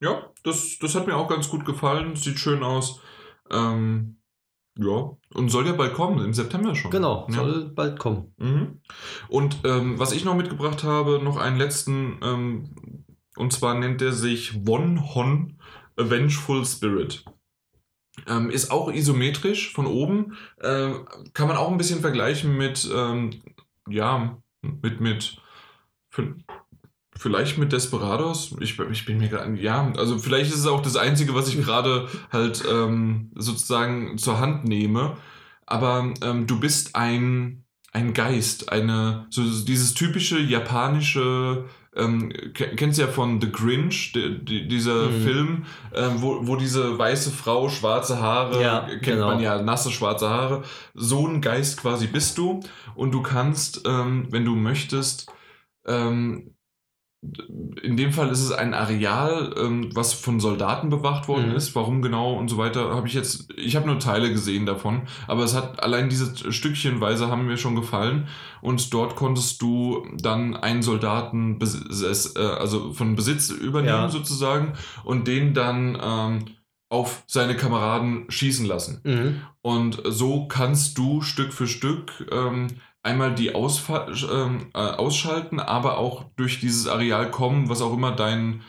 Ja, 0.00 0.30
das, 0.42 0.78
das 0.80 0.94
hat 0.94 1.06
mir 1.06 1.16
auch 1.16 1.28
ganz 1.28 1.48
gut 1.48 1.64
gefallen. 1.64 2.16
Sieht 2.16 2.38
schön 2.38 2.62
aus. 2.62 3.00
Ähm, 3.50 4.16
ja, 4.76 5.16
und 5.32 5.50
soll 5.50 5.66
ja 5.66 5.72
bald 5.72 5.94
kommen, 5.94 6.24
im 6.24 6.34
September 6.34 6.74
schon. 6.74 6.90
Genau, 6.90 7.28
ja. 7.30 7.36
soll 7.36 7.66
bald 7.66 7.98
kommen. 7.98 8.34
Mhm. 8.38 8.80
Und 9.28 9.58
ähm, 9.62 9.98
was 10.00 10.12
ich 10.12 10.24
noch 10.24 10.34
mitgebracht 10.34 10.82
habe, 10.82 11.20
noch 11.22 11.36
einen 11.36 11.56
letzten 11.56 12.18
ähm, 12.22 13.03
und 13.36 13.52
zwar 13.52 13.74
nennt 13.74 14.02
er 14.02 14.12
sich 14.12 14.66
Won 14.66 15.14
Hon 15.14 15.58
Vengeful 15.96 16.64
Spirit. 16.64 17.24
Ähm, 18.28 18.50
ist 18.50 18.70
auch 18.70 18.92
isometrisch 18.92 19.72
von 19.72 19.86
oben. 19.86 20.36
Äh, 20.60 20.92
kann 21.32 21.48
man 21.48 21.56
auch 21.56 21.70
ein 21.70 21.78
bisschen 21.78 22.00
vergleichen 22.00 22.56
mit, 22.56 22.88
ähm, 22.94 23.42
ja, 23.88 24.38
mit, 24.62 25.00
mit, 25.00 25.40
vielleicht 27.16 27.58
mit 27.58 27.72
Desperados. 27.72 28.54
Ich, 28.60 28.78
ich 28.78 29.04
bin 29.04 29.18
mir 29.18 29.28
gerade, 29.28 29.54
ja, 29.60 29.92
also 29.96 30.18
vielleicht 30.18 30.52
ist 30.52 30.60
es 30.60 30.66
auch 30.66 30.82
das 30.82 30.96
Einzige, 30.96 31.34
was 31.34 31.48
ich 31.48 31.60
gerade 31.60 32.08
halt 32.30 32.64
ähm, 32.70 33.30
sozusagen 33.34 34.16
zur 34.18 34.38
Hand 34.38 34.64
nehme. 34.64 35.16
Aber 35.66 36.12
ähm, 36.22 36.46
du 36.46 36.60
bist 36.60 36.94
ein, 36.94 37.64
ein 37.92 38.12
Geist, 38.12 38.70
eine, 38.70 39.26
so 39.30 39.42
dieses 39.42 39.94
typische 39.94 40.38
japanische 40.38 41.64
ähm, 41.96 42.32
kennst 42.54 42.98
ja 42.98 43.06
von 43.06 43.40
The 43.40 43.50
Grinch, 43.50 44.12
die, 44.14 44.44
die, 44.44 44.68
dieser 44.68 45.08
mhm. 45.08 45.22
Film, 45.22 45.66
äh, 45.92 46.08
wo, 46.16 46.46
wo 46.46 46.56
diese 46.56 46.98
weiße 46.98 47.30
Frau 47.30 47.68
schwarze 47.68 48.20
Haare, 48.20 48.62
ja, 48.62 48.80
kennt 48.80 49.02
genau. 49.02 49.28
man 49.28 49.40
ja, 49.40 49.62
nasse 49.62 49.90
schwarze 49.90 50.28
Haare. 50.28 50.62
So 50.94 51.26
ein 51.26 51.40
Geist 51.40 51.80
quasi 51.80 52.06
bist 52.06 52.38
du 52.38 52.60
und 52.94 53.12
du 53.12 53.22
kannst, 53.22 53.82
ähm, 53.86 54.26
wenn 54.30 54.44
du 54.44 54.56
möchtest, 54.56 55.30
ähm, 55.86 56.53
in 57.82 57.96
dem 57.96 58.12
Fall 58.12 58.30
ist 58.30 58.40
es 58.40 58.52
ein 58.52 58.74
Areal, 58.74 59.54
ähm, 59.58 59.90
was 59.94 60.14
von 60.14 60.40
Soldaten 60.40 60.90
bewacht 60.90 61.28
worden 61.28 61.50
mhm. 61.50 61.56
ist. 61.56 61.74
Warum 61.74 62.02
genau 62.02 62.34
und 62.34 62.48
so 62.48 62.58
weiter, 62.58 62.94
habe 62.94 63.06
ich 63.06 63.14
jetzt, 63.14 63.52
ich 63.56 63.76
habe 63.76 63.86
nur 63.86 63.98
Teile 63.98 64.30
gesehen 64.30 64.66
davon, 64.66 65.02
aber 65.26 65.44
es 65.44 65.54
hat 65.54 65.82
allein 65.82 66.08
diese 66.08 66.52
Stückchenweise 66.52 67.28
haben 67.28 67.46
mir 67.46 67.56
schon 67.56 67.76
gefallen 67.76 68.28
und 68.60 68.92
dort 68.92 69.16
konntest 69.16 69.60
du 69.62 70.06
dann 70.16 70.56
einen 70.56 70.82
Soldaten 70.82 71.58
äh, 71.60 72.40
also 72.40 72.92
von 72.92 73.16
Besitz 73.16 73.50
übernehmen 73.50 73.94
ja. 73.94 74.08
sozusagen 74.08 74.74
und 75.04 75.28
den 75.28 75.54
dann 75.54 75.98
ähm, 76.02 76.44
auf 76.90 77.24
seine 77.26 77.56
Kameraden 77.56 78.30
schießen 78.30 78.66
lassen. 78.66 79.00
Mhm. 79.04 79.40
Und 79.62 80.02
so 80.04 80.46
kannst 80.46 80.96
du 80.98 81.22
Stück 81.22 81.52
für 81.52 81.66
Stück 81.66 82.28
ähm, 82.30 82.68
einmal 83.04 83.34
die 83.34 83.54
Ausfa 83.54 84.08
ähm, 84.08 84.70
äh, 84.74 84.78
ausschalten, 84.78 85.60
aber 85.60 85.98
auch 85.98 86.24
durch 86.36 86.58
dieses 86.58 86.88
Areal 86.88 87.30
kommen, 87.30 87.68
was 87.68 87.82
auch 87.82 87.92
immer 87.92 88.12
dein, 88.12 88.62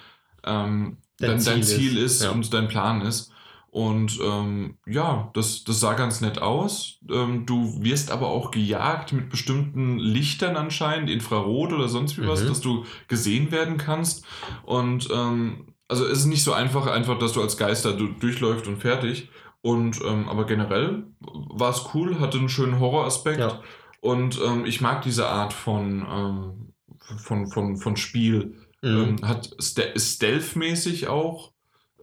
ähm, 0.43 0.97
dein, 1.19 1.39
Ziel, 1.39 1.53
dein 1.53 1.63
Ziel, 1.63 1.97
ist, 1.97 2.15
ist 2.17 2.23
ja. 2.23 2.31
und 2.31 2.53
dein 2.53 2.67
Plan 2.67 3.01
ist. 3.01 3.31
Und 3.71 4.19
ähm, 4.23 4.77
ja, 4.85 5.29
das, 5.33 5.65
das 5.65 5.81
sah 5.81 5.95
ganz 5.95 6.21
nett 6.21 6.41
aus. 6.41 6.99
Ähm, 7.11 7.45
du 7.45 7.83
wirst 7.83 8.09
aber 8.09 8.27
auch 8.27 8.51
gejagt 8.51 9.11
mit 9.11 9.29
bestimmten 9.29 9.99
Lichtern 9.99 10.55
anscheinend, 10.55 11.09
Infrarot 11.09 11.73
oder 11.73 11.89
sonst 11.89 12.17
wie 12.17 12.25
was, 12.25 12.43
mhm. 12.43 12.47
dass 12.47 12.61
du 12.61 12.85
gesehen 13.09 13.51
werden 13.51 13.77
kannst. 13.77 14.23
Und 14.63 15.09
ähm, 15.13 15.73
also 15.87 16.05
es 16.05 16.19
ist 16.19 16.25
nicht 16.27 16.43
so 16.43 16.53
einfach, 16.53 16.87
einfach, 16.87 17.19
dass 17.19 17.33
du 17.33 17.41
als 17.41 17.57
Geister 17.57 17.93
durchläufst 17.93 18.67
und 18.67 18.77
fertig. 18.77 19.29
Und 19.61 19.99
ähm, 20.07 20.29
aber 20.29 20.45
generell 20.45 21.03
war 21.19 21.71
es 21.71 21.85
cool, 21.93 22.19
hatte 22.19 22.37
einen 22.37 22.49
schönen 22.49 22.79
Horroraspekt. 22.79 23.39
Ja. 23.39 23.59
Und 24.05 24.39
ähm, 24.39 24.65
ich 24.67 24.81
mag 24.81 25.01
diese 25.01 25.27
Art 25.27 25.51
von, 25.51 26.05
ähm, 26.07 26.73
von, 27.17 27.47
von, 27.47 27.75
von 27.77 27.97
Spiel. 27.97 28.55
Mhm. 28.83 29.17
Ähm, 29.19 29.27
hat 29.27 29.49
Stealth-mäßig 29.59 31.07
auch. 31.07 31.53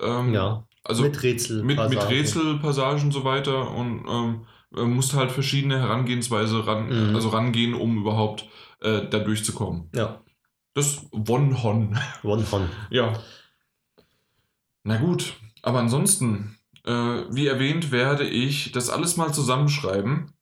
Ähm, 0.01 0.35
ja. 0.35 0.67
Also 0.83 1.05
mit 1.05 1.23
Rätsel. 1.23 1.63
Mit, 1.63 1.79
mit 1.89 2.09
Rätselpassagen 2.09 3.05
und 3.05 3.13
so 3.13 3.23
weiter. 3.23 3.71
Und 3.71 4.05
ähm, 4.09 4.95
musst 4.95 5.15
halt 5.15 5.31
verschiedene 5.31 5.79
Herangehensweise 5.79 6.67
ran, 6.67 6.89
mhm. 7.11 7.15
also 7.15 7.29
rangehen, 7.29 7.73
um 7.73 7.99
überhaupt 7.99 8.49
äh, 8.81 9.07
da 9.09 9.21
durchzukommen. 9.21 9.89
Ja. 9.95 10.23
Das 10.75 11.07
Won-Hon. 11.13 11.97
Won-Hon. 12.25 12.69
ja. 12.91 13.13
Na 14.83 14.97
gut, 14.97 15.35
aber 15.63 15.79
ansonsten, 15.79 16.59
äh, 16.85 16.91
wie 17.31 17.47
erwähnt, 17.47 17.93
werde 17.93 18.27
ich 18.27 18.73
das 18.73 18.91
alles 18.91 19.17
mal 19.17 19.33
zusammenschreiben 19.33 20.33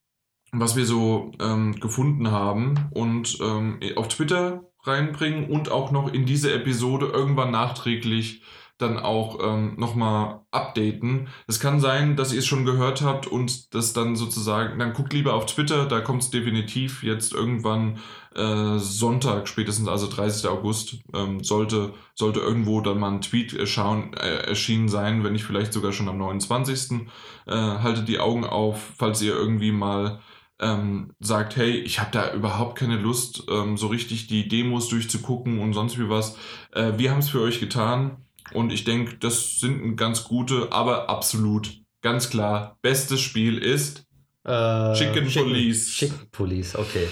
was 0.52 0.76
wir 0.76 0.86
so 0.86 1.32
ähm, 1.40 1.78
gefunden 1.80 2.30
haben 2.30 2.88
und 2.92 3.38
ähm, 3.40 3.80
auf 3.96 4.08
Twitter 4.08 4.64
reinbringen 4.82 5.50
und 5.50 5.70
auch 5.70 5.90
noch 5.90 6.12
in 6.12 6.26
diese 6.26 6.52
Episode 6.52 7.06
irgendwann 7.06 7.50
nachträglich 7.50 8.42
dann 8.80 8.98
auch 8.98 9.38
ähm, 9.42 9.74
nochmal 9.76 10.40
updaten. 10.50 11.28
Es 11.46 11.60
kann 11.60 11.80
sein, 11.80 12.16
dass 12.16 12.32
ihr 12.32 12.38
es 12.38 12.46
schon 12.46 12.64
gehört 12.64 13.02
habt 13.02 13.26
und 13.26 13.74
das 13.74 13.92
dann 13.92 14.16
sozusagen, 14.16 14.78
dann 14.78 14.94
guckt 14.94 15.12
lieber 15.12 15.34
auf 15.34 15.46
Twitter, 15.46 15.86
da 15.86 16.00
kommt 16.00 16.22
es 16.22 16.30
definitiv 16.30 17.02
jetzt 17.02 17.34
irgendwann 17.34 17.98
äh, 18.34 18.78
Sonntag, 18.78 19.48
spätestens 19.48 19.88
also 19.88 20.08
30. 20.08 20.48
August, 20.48 20.96
ähm, 21.14 21.42
sollte, 21.44 21.92
sollte 22.14 22.40
irgendwo 22.40 22.80
dann 22.80 22.98
mal 22.98 23.10
ein 23.10 23.20
Tweet 23.20 23.52
erschauen, 23.52 24.14
äh, 24.14 24.46
erschienen 24.46 24.88
sein, 24.88 25.24
wenn 25.24 25.32
nicht 25.32 25.44
vielleicht 25.44 25.72
sogar 25.72 25.92
schon 25.92 26.08
am 26.08 26.18
29. 26.18 27.06
Äh, 27.46 27.52
haltet 27.52 28.08
die 28.08 28.20
Augen 28.20 28.44
auf, 28.44 28.92
falls 28.96 29.20
ihr 29.20 29.34
irgendwie 29.34 29.72
mal 29.72 30.20
ähm, 30.60 31.12
sagt, 31.20 31.56
hey, 31.56 31.72
ich 31.72 31.98
habe 31.98 32.10
da 32.12 32.32
überhaupt 32.32 32.78
keine 32.78 32.96
Lust, 32.96 33.44
ähm, 33.50 33.76
so 33.76 33.88
richtig 33.88 34.26
die 34.26 34.46
Demos 34.48 34.88
durchzugucken 34.88 35.58
und 35.58 35.72
sonst 35.72 35.98
wie 35.98 36.08
was. 36.08 36.36
Äh, 36.72 36.92
wir 36.96 37.10
haben 37.10 37.20
es 37.20 37.30
für 37.30 37.40
euch 37.40 37.60
getan 37.60 38.18
und 38.52 38.72
ich 38.72 38.84
denke, 38.84 39.16
das 39.18 39.60
sind 39.60 39.96
ganz 39.96 40.24
gute, 40.24 40.72
aber 40.72 41.08
absolut, 41.08 41.80
ganz 42.02 42.30
klar, 42.30 42.78
bestes 42.82 43.20
Spiel 43.20 43.58
ist 43.58 44.06
äh, 44.44 44.94
Chicken, 44.94 45.28
Chicken, 45.28 45.48
Police. 45.48 45.90
Chicken 45.90 46.28
Police, 46.30 46.76
okay. 46.76 47.08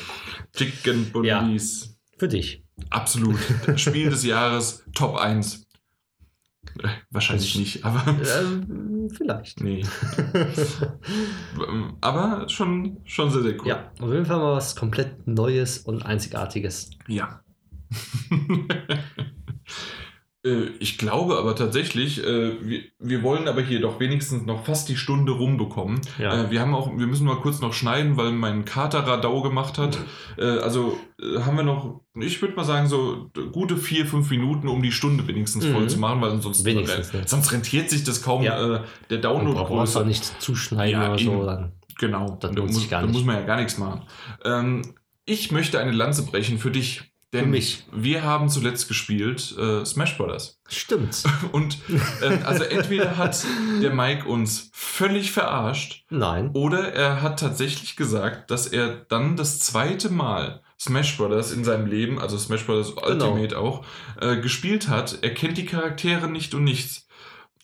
Chicken 0.56 1.10
Police. 1.12 1.96
Für 2.16 2.28
dich. 2.28 2.64
Absolut. 2.90 3.38
Spiel 3.76 4.10
des 4.10 4.24
Jahres, 4.24 4.84
Top 4.94 5.16
1. 5.16 5.67
Wahrscheinlich 7.10 7.56
nicht, 7.56 7.84
aber. 7.84 8.04
Ähm, 8.38 9.08
vielleicht. 9.10 9.60
Nee. 9.60 9.84
aber 12.00 12.48
schon, 12.48 12.98
schon 13.04 13.30
sehr, 13.30 13.42
sehr 13.42 13.60
cool. 13.60 13.68
Ja, 13.68 13.90
auf 14.00 14.12
jeden 14.12 14.26
Fall 14.26 14.38
mal 14.38 14.56
was 14.56 14.76
komplett 14.76 15.26
Neues 15.26 15.78
und 15.78 16.04
Einzigartiges. 16.04 16.90
Ja. 17.06 17.40
Äh, 20.48 20.70
ich 20.78 20.98
glaube 20.98 21.36
aber 21.38 21.54
tatsächlich, 21.56 22.24
äh, 22.24 22.52
wir, 22.62 22.80
wir 22.98 23.22
wollen 23.22 23.48
aber 23.48 23.60
hier 23.62 23.80
doch 23.80 24.00
wenigstens 24.00 24.44
noch 24.46 24.64
fast 24.64 24.88
die 24.88 24.96
Stunde 24.96 25.32
rumbekommen. 25.32 26.00
Ja. 26.18 26.44
Äh, 26.44 26.50
wir 26.50 26.60
haben 26.60 26.74
auch, 26.74 26.96
wir 26.96 27.06
müssen 27.06 27.26
mal 27.26 27.36
kurz 27.40 27.60
noch 27.60 27.72
schneiden, 27.72 28.16
weil 28.16 28.32
mein 28.32 28.64
Kater 28.64 29.00
Radau 29.06 29.42
gemacht 29.42 29.78
hat. 29.78 29.98
Also 30.38 30.96
haben 31.40 31.56
wir 31.56 31.64
noch, 31.64 32.00
ich 32.14 32.40
würde 32.40 32.54
mal 32.54 32.64
sagen, 32.64 32.86
so 32.88 33.30
gute 33.52 33.76
vier, 33.76 34.06
fünf 34.06 34.30
Minuten, 34.30 34.68
um 34.68 34.82
die 34.82 34.92
Stunde 34.92 35.26
wenigstens 35.26 35.66
voll 35.66 35.82
Mhm. 35.82 35.88
zu 35.88 35.98
machen, 35.98 36.20
weil 36.20 36.40
sonst, 36.40 36.64
Wenigstens, 36.64 37.12
ja. 37.12 37.26
sonst 37.26 37.52
rentiert 37.52 37.90
sich 37.90 38.04
das 38.04 38.22
kaum, 38.22 38.42
Ja. 38.42 38.76
äh, 38.76 38.80
der 39.10 39.18
brauchst 39.18 39.24
Download-Größe. 39.24 40.00
auch 40.00 40.04
nicht 40.04 40.24
zuschneiden 40.40 41.00
Ja, 41.00 41.08
oder 41.12 41.18
so. 41.18 41.44
Dann. 41.44 41.72
Genau, 41.98 42.36
da 42.40 42.52
muss, 42.52 42.88
muss 42.88 43.24
man 43.24 43.36
ja 43.36 43.42
gar 43.42 43.56
nichts 43.56 43.78
machen. 43.78 44.02
Ähm, 44.44 44.82
ich 45.24 45.50
möchte 45.50 45.80
eine 45.80 45.90
Lanze 45.90 46.24
brechen 46.24 46.58
für 46.58 46.70
dich. 46.70 47.07
Denn 47.34 47.44
Für 47.44 47.50
mich. 47.50 47.84
wir 47.92 48.22
haben 48.22 48.48
zuletzt 48.48 48.88
gespielt 48.88 49.54
äh, 49.58 49.84
Smash 49.84 50.16
Brothers. 50.16 50.60
Stimmt. 50.66 51.24
Und 51.52 51.76
ähm, 52.22 52.40
also 52.44 52.64
entweder 52.64 53.18
hat 53.18 53.44
der 53.82 53.92
Mike 53.92 54.26
uns 54.26 54.70
völlig 54.72 55.30
verarscht 55.30 56.04
Nein. 56.08 56.50
oder 56.54 56.92
er 56.94 57.20
hat 57.20 57.38
tatsächlich 57.40 57.96
gesagt, 57.96 58.50
dass 58.50 58.66
er 58.66 59.04
dann 59.10 59.36
das 59.36 59.60
zweite 59.60 60.08
Mal 60.08 60.62
Smash 60.80 61.18
Brothers 61.18 61.52
in 61.52 61.64
seinem 61.64 61.86
Leben, 61.86 62.18
also 62.18 62.38
Smash 62.38 62.64
Brothers 62.64 62.94
Genau. 62.96 63.32
Ultimate 63.32 63.58
auch, 63.58 63.84
äh, 64.20 64.36
gespielt 64.40 64.88
hat. 64.88 65.18
Er 65.22 65.34
kennt 65.34 65.58
die 65.58 65.66
Charaktere 65.66 66.28
nicht 66.30 66.54
und 66.54 66.64
nichts. 66.64 67.08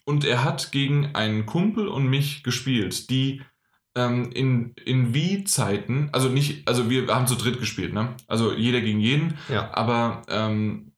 Und 0.04 0.26
er 0.26 0.44
hat 0.44 0.72
gegen 0.72 1.14
einen 1.14 1.46
Kumpel 1.46 1.88
und 1.88 2.06
mich 2.06 2.42
gespielt, 2.42 3.08
die 3.08 3.40
ähm, 3.94 4.30
in, 4.32 4.74
in 4.84 5.14
Wii-Zeiten, 5.14 6.08
also 6.12 6.28
nicht, 6.28 6.66
also 6.68 6.90
wir 6.90 7.06
haben 7.08 7.26
zu 7.26 7.36
dritt 7.36 7.58
gespielt, 7.60 7.92
ne? 7.92 8.14
Also 8.26 8.52
jeder 8.52 8.80
gegen 8.80 9.00
jeden, 9.00 9.38
Ja. 9.48 9.72
aber 9.72 10.22
ähm, 10.28 10.92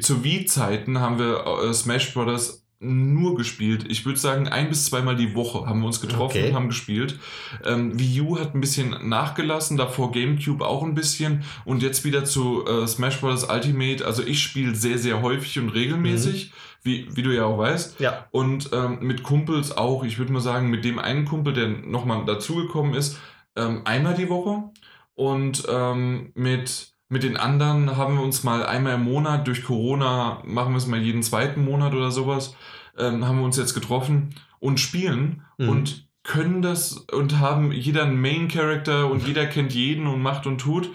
zu 0.00 0.24
Wii-Zeiten 0.24 0.98
haben 1.00 1.18
wir 1.18 1.44
äh, 1.46 1.72
Smash 1.74 2.12
Brothers 2.14 2.66
nur 2.80 3.34
gespielt. 3.36 3.86
Ich 3.88 4.06
würde 4.06 4.18
sagen, 4.18 4.46
ein 4.48 4.68
bis 4.68 4.84
zweimal 4.84 5.16
die 5.16 5.34
Woche 5.34 5.66
haben 5.66 5.80
wir 5.80 5.86
uns 5.86 6.00
getroffen 6.00 6.38
Okay. 6.38 6.48
und 6.50 6.54
haben 6.54 6.68
gespielt. 6.68 7.18
Ähm, 7.64 7.98
Wii 7.98 8.20
U 8.20 8.38
hat 8.38 8.54
ein 8.54 8.60
bisschen 8.60 9.08
nachgelassen, 9.08 9.76
davor 9.76 10.12
GameCube 10.12 10.64
auch 10.64 10.82
ein 10.84 10.94
bisschen 10.94 11.42
und 11.64 11.82
jetzt 11.82 12.04
wieder 12.04 12.24
zu 12.24 12.64
äh, 12.66 12.86
Smash 12.86 13.20
Bros. 13.20 13.48
Ultimate. 13.50 14.06
Also 14.06 14.22
ich 14.22 14.40
spiele 14.42 14.74
sehr, 14.76 14.98
sehr 14.98 15.22
häufig 15.22 15.58
und 15.58 15.70
regelmäßig, 15.70 16.52
wie, 16.82 17.08
wie 17.16 17.22
du 17.22 17.34
ja 17.34 17.46
auch 17.46 17.58
weißt. 17.58 17.98
Ja. 17.98 18.26
Und 18.30 18.70
ähm, 18.72 18.98
mit 19.00 19.24
Kumpels 19.24 19.76
auch. 19.76 20.04
Ich 20.04 20.18
würde 20.18 20.32
mal 20.32 20.40
sagen, 20.40 20.70
mit 20.70 20.84
dem 20.84 21.00
einen 21.00 21.24
Kumpel, 21.24 21.54
der 21.54 21.68
nochmal 21.68 22.24
dazugekommen 22.26 22.94
ist, 22.94 23.18
ähm, 23.56 23.82
einmal 23.84 24.14
die 24.14 24.28
Woche. 24.28 24.70
Und 25.14 25.64
ähm, 25.68 26.30
mit, 26.36 26.92
mit 27.08 27.22
den 27.22 27.36
anderen 27.36 27.96
haben 27.96 28.16
wir 28.16 28.22
uns 28.22 28.44
mal 28.44 28.64
einmal 28.66 28.94
im 28.94 29.04
Monat, 29.04 29.46
durch 29.46 29.64
Corona 29.64 30.42
machen 30.44 30.72
wir 30.72 30.78
es 30.78 30.86
mal 30.86 31.00
jeden 31.00 31.22
zweiten 31.22 31.64
Monat 31.64 31.94
oder 31.94 32.10
sowas, 32.10 32.54
ähm, 32.98 33.26
haben 33.26 33.38
wir 33.38 33.44
uns 33.44 33.56
jetzt 33.56 33.74
getroffen 33.74 34.34
und 34.60 34.78
spielen 34.80 35.42
Mhm. 35.58 35.68
und 35.68 36.08
können 36.24 36.60
das 36.62 36.92
und 37.12 37.38
haben 37.38 37.72
jeder 37.72 38.02
einen 38.02 38.20
Main 38.20 38.48
Character 38.48 39.10
und 39.10 39.26
jeder 39.26 39.46
kennt 39.46 39.72
jeden 39.72 40.06
und 40.06 40.20
macht 40.20 40.46
und 40.46 40.58
tut. 40.58 40.90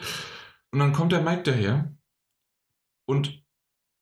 Und 0.71 0.79
dann 0.79 0.93
kommt 0.93 1.11
der 1.11 1.21
Mike 1.21 1.43
daher 1.43 1.91
und 3.07 3.43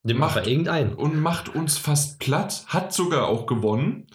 Nimm 0.04 0.18
Macht- 0.18 0.46
irgendeinen. 0.46 0.94
und 0.94 1.20
macht 1.20 1.48
uns 1.54 1.78
fast 1.78 2.18
platt, 2.18 2.64
hat 2.66 2.92
sogar 2.92 3.26
auch 3.28 3.46
gewonnen. 3.46 4.08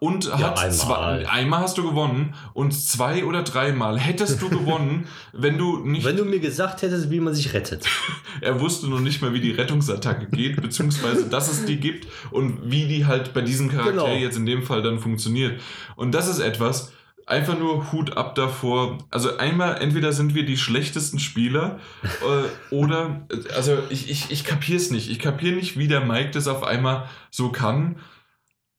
Und 0.00 0.24
Ja, 0.24 0.38
hat 0.38 0.58
einmal. 0.58 0.70
zwei, 0.72 1.28
einmal 1.28 1.60
hast 1.60 1.76
du 1.78 1.82
gewonnen 1.82 2.34
und 2.54 2.72
zwei 2.72 3.24
oder 3.24 3.42
dreimal 3.42 3.98
hättest 3.98 4.40
du 4.40 4.48
gewonnen, 4.48 5.06
wenn 5.32 5.58
du 5.58 5.78
nicht. 5.84 6.04
Wenn 6.06 6.16
du 6.16 6.24
mir 6.24 6.40
gesagt 6.40 6.80
hättest, 6.82 7.10
wie 7.10 7.20
man 7.20 7.34
sich 7.34 7.52
rettet. 7.52 7.86
er 8.40 8.58
wusste 8.60 8.88
noch 8.88 9.00
nicht 9.00 9.20
mal, 9.20 9.34
wie 9.34 9.40
die 9.40 9.50
Rettungsattacke 9.52 10.26
geht, 10.34 10.60
beziehungsweise 10.60 11.28
dass 11.28 11.52
es 11.52 11.66
die 11.66 11.76
gibt 11.76 12.08
und 12.30 12.70
wie 12.70 12.86
die 12.86 13.04
halt 13.06 13.34
bei 13.34 13.42
diesem 13.42 13.68
Charakter 13.68 13.90
Genau. 13.92 14.14
jetzt 14.14 14.36
in 14.38 14.46
dem 14.46 14.62
Fall 14.62 14.82
dann 14.82 14.98
funktioniert. 14.98 15.60
Und 15.96 16.12
das 16.12 16.28
ist 16.28 16.38
etwas, 16.38 16.92
einfach 17.26 17.58
nur 17.58 17.92
Hut 17.92 18.16
ab 18.16 18.34
davor. 18.34 18.96
Also 19.10 19.36
einmal, 19.36 19.82
entweder 19.82 20.12
sind 20.12 20.34
wir 20.34 20.46
die 20.46 20.56
schlechtesten 20.56 21.18
Spieler 21.18 21.78
äh, 22.04 22.74
oder, 22.74 23.26
also 23.54 23.76
ich, 23.90 24.10
ich, 24.10 24.30
ich 24.30 24.44
kapier's 24.44 24.90
nicht. 24.90 25.10
Ich 25.10 25.18
kapier 25.18 25.52
nicht, 25.52 25.78
wie 25.78 25.88
der 25.88 26.00
Mike 26.00 26.30
das 26.30 26.48
auf 26.48 26.64
einmal 26.64 27.06
so 27.30 27.50
kann. 27.52 27.96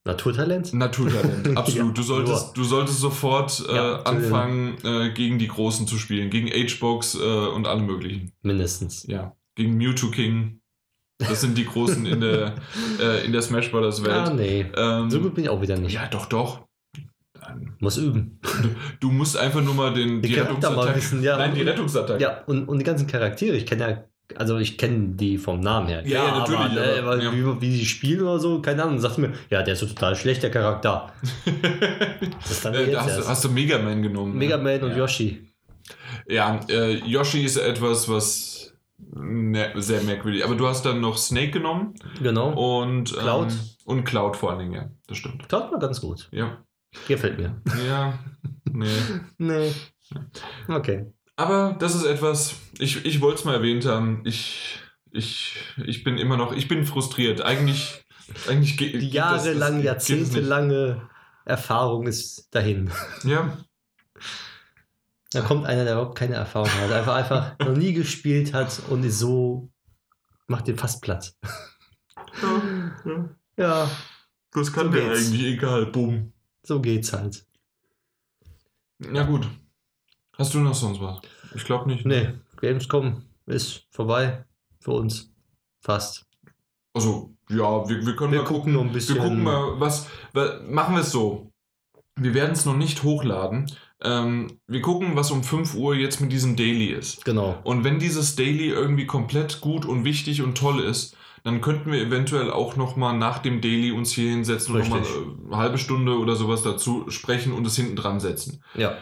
Naturtalent? 0.04 0.74
Naturtalent, 0.74 1.48
absolut. 1.58 1.90
Ja, 1.90 1.94
du, 1.94 2.02
solltest, 2.02 2.58
du 2.58 2.64
solltest 2.64 3.00
sofort 3.00 3.64
äh, 3.70 3.76
Ja, 3.76 4.02
anfangen, 4.02 4.78
äh, 4.84 5.12
gegen 5.14 5.38
die 5.38 5.48
Großen 5.48 5.86
zu 5.86 5.98
spielen. 5.98 6.30
Gegen 6.30 6.48
H-Box 6.48 7.16
äh, 7.16 7.20
und 7.20 7.68
alle 7.68 7.82
möglichen. 7.84 8.34
Mindestens. 8.42 9.06
Ja. 9.08 9.36
Gegen 9.56 9.78
Mewtwo 9.78 10.10
King. 10.10 10.60
Das 11.20 11.42
sind 11.42 11.56
die 11.56 11.66
Großen 11.66 12.04
in 12.08 12.20
der, 12.20 12.56
äh, 13.00 13.24
in 13.26 13.32
der 13.32 13.44
Smash 13.44 13.70
Brothers 13.70 14.04
Welt. 14.04 14.14
Ah, 14.14 14.34
nee. 14.34 14.66
ähm, 14.76 15.12
So 15.12 15.20
gut 15.22 15.36
bin 15.36 15.44
ich 15.44 15.50
auch 15.52 15.62
wieder 15.62 15.78
nicht. 15.78 15.94
Ja, 15.94 16.08
doch, 16.08 16.26
doch. 16.26 16.66
Muss 17.80 17.98
üben. 17.98 18.40
Du 19.00 19.12
musst 19.12 19.36
einfach 19.38 19.62
nur 19.62 19.74
mal 19.74 19.94
den, 19.94 20.22
Die 20.22 20.30
die 20.30 20.36
Rettungsattacke. 20.36 21.00
ja. 21.22 21.38
Nein, 21.38 21.54
die 21.54 21.62
Rettungsattacke. 21.62 22.22
Ja, 22.22 22.44
und, 22.46 22.68
und 22.68 22.80
die 22.80 22.86
ganzen 22.86 23.08
Charaktere, 23.08 23.56
ich 23.58 23.66
kenne 23.66 23.90
ja, 23.90 24.04
also 24.38 24.58
ich 24.58 24.78
kenne 24.78 25.10
die 25.16 25.38
vom 25.38 25.60
Namen 25.60 25.88
her. 25.88 26.06
Ja, 26.08 26.26
ja, 26.26 26.40
natürlich, 26.40 26.60
Aber, 26.60 26.74
ne, 26.74 27.00
aber- 27.02 27.24
ja. 27.24 27.32
wie, 27.34 27.62
wie 27.62 27.70
die 27.80 27.86
spielen 27.86 28.22
oder 28.22 28.40
so, 28.40 28.62
keine 28.62 28.84
Ahnung, 28.84 29.00
sagt 29.00 29.18
mir, 29.18 29.34
ja, 29.50 29.62
der 29.64 29.74
ist 29.74 29.80
so 29.80 29.86
total 29.88 30.16
schlechter 30.16 30.50
Charakter. 30.50 31.12
Äh, 32.64 32.96
hast, 32.96 33.18
du- 33.20 33.28
hast 33.28 33.44
du 33.44 33.50
Mega 33.50 33.78
Man 33.80 34.02
genommen. 34.02 34.38
Mega 34.38 34.58
ne? 34.58 34.64
Man 34.64 34.84
und 34.84 34.92
ja. 34.92 34.98
Yoshi. 34.98 35.48
Ja, 36.28 36.60
äh, 36.70 36.94
Yoshi 37.06 37.44
ist 37.44 37.58
etwas, 37.58 38.08
was 38.10 38.74
ne, 39.14 39.72
sehr 39.76 40.02
merkwürdig. 40.04 40.44
Aber 40.46 40.56
du 40.56 40.68
hast 40.68 40.86
dann 40.86 41.02
noch 41.02 41.18
Snake 41.18 41.52
genommen 41.52 41.94
Genau. 42.22 42.52
und 42.82 43.14
Cloud. 43.14 43.52
Ähm, 43.52 43.60
und 43.86 44.04
Cloud 44.06 44.38
vor 44.38 44.52
allen 44.52 44.60
Dingen, 44.60 44.74
ja. 44.74 44.90
Das 45.08 45.18
stimmt. 45.18 45.48
Tat 45.50 45.72
war 45.72 45.80
ganz 45.80 46.02
gut. 46.02 46.30
Ja. 46.32 46.64
Gefällt 47.08 47.38
mir. 47.40 47.62
Ja. 47.88 48.20
Nee. 48.72 48.88
Nee. 49.38 49.72
Okay. 50.68 51.06
Aber 51.38 51.76
das 51.80 51.96
ist 51.96 52.06
etwas, 52.06 52.56
ich, 52.80 53.06
ich 53.06 53.22
wollte 53.22 53.40
es 53.40 53.46
mal 53.46 53.56
erwähnt 53.56 53.86
haben. 53.86 54.22
Ich, 54.26 54.80
ich, 55.12 55.56
ich 55.86 56.04
bin 56.04 56.18
immer 56.18 56.38
noch, 56.38 56.52
ich 56.54 56.68
bin 56.68 56.86
frustriert. 56.86 57.42
Eigentlich, 57.42 58.04
eigentlich 58.48 58.78
ge- 58.78 58.92
Die 58.98 59.10
gibt 59.10 59.16
das- 59.24 59.44
das- 59.46 59.84
jahrzehntelange 59.84 61.10
Erfahrung 61.46 62.06
ist 62.08 62.48
dahin. 62.54 62.92
Ja, 63.24 63.58
Da 65.32 65.42
kommt 65.42 65.66
einer, 65.66 65.84
der 65.86 65.94
überhaupt 65.94 66.18
keine 66.18 66.36
Erfahrung 66.36 66.70
hat, 66.72 66.92
einfach, 66.92 67.16
einfach 67.16 67.60
noch 67.60 67.76
nie 67.76 67.94
gespielt 67.94 68.54
hat 68.54 68.82
und 68.90 69.04
ist 69.04 69.18
so, 69.20 69.72
macht 70.48 70.68
den 70.68 70.78
fast 70.78 71.02
platt. 71.02 71.34
ja, 72.42 72.62
ja. 73.06 73.30
Ja, 73.58 73.92
Das 74.52 74.72
kann 74.74 74.88
So 74.88 74.92
der 74.94 75.10
geht's. 75.10 75.28
eigentlich, 75.28 75.44
egal, 75.44 75.86
bumm. 75.88 76.34
so 76.64 76.80
geht's 76.82 77.14
halt. 77.14 77.46
Ja, 79.14 79.24
gut. 79.24 79.48
Hast 80.42 80.56
du 80.56 80.60
noch 80.60 80.74
sonst 80.74 81.00
was? 81.00 81.20
Ich 81.54 81.64
glaube 81.66 81.88
nicht. 81.88 82.04
Nee, 82.04 82.30
Gamescom 82.60 83.22
ist 83.46 83.86
vorbei 83.92 84.44
für 84.80 84.92
uns. 84.94 85.32
Fast. 85.82 86.26
Also, 86.94 87.36
ja, 87.48 87.88
wir, 87.88 88.04
wir 88.04 88.16
können 88.16 88.32
Wir 88.34 88.42
mal 88.42 88.48
gucken 88.48 88.74
noch 88.74 88.82
ein 88.82 88.92
bisschen. 88.92 89.16
Wir 89.18 89.22
gucken 89.22 89.44
mal, 89.44 89.80
was. 89.80 90.08
wa- 90.34 90.60
Machen 90.68 90.96
wir 90.96 91.02
es 91.02 91.12
so. 91.12 91.52
Wir 92.16 92.34
werden 92.34 92.54
es 92.54 92.66
noch 92.66 92.76
nicht 92.76 93.04
hochladen. 93.04 93.72
Ähm, 94.04 94.60
wir 94.66 94.82
gucken, 94.82 95.16
was 95.16 95.30
um 95.30 95.44
5 95.44 95.76
Uhr 95.76 95.94
jetzt 95.94 96.22
mit 96.22 96.32
diesem 96.32 96.56
Daily 96.56 96.88
ist. 96.88 97.24
Genau. 97.24 97.60
Und 97.64 97.84
wenn 97.84 98.00
dieses 98.00 98.36
Daily 98.36 98.70
irgendwie 98.70 99.06
komplett 99.06 99.62
gut 99.62 99.86
und 99.86 100.06
wichtig 100.06 100.42
und 100.42 100.58
toll 100.58 100.80
ist, 100.82 101.16
dann 101.44 101.62
könnten 101.62 101.92
wir 101.92 102.02
eventuell 102.02 102.50
auch 102.50 102.76
nochmal 102.78 103.16
nach 103.16 103.38
dem 103.40 103.62
Daily 103.62 103.92
uns 103.92 104.12
hier 104.12 104.32
hinsetzen 104.32 104.74
und 104.74 104.82
nochmal 104.82 105.04
eine 105.46 105.58
halbe 105.58 105.78
Stunde 105.78 106.18
oder 106.18 106.36
sowas 106.36 106.64
dazu 106.64 107.06
sprechen 107.12 107.54
und 107.54 107.66
es 107.68 107.76
hinten 107.76 107.96
dran 107.96 108.20
setzen. 108.20 108.64
Ja. 108.74 108.98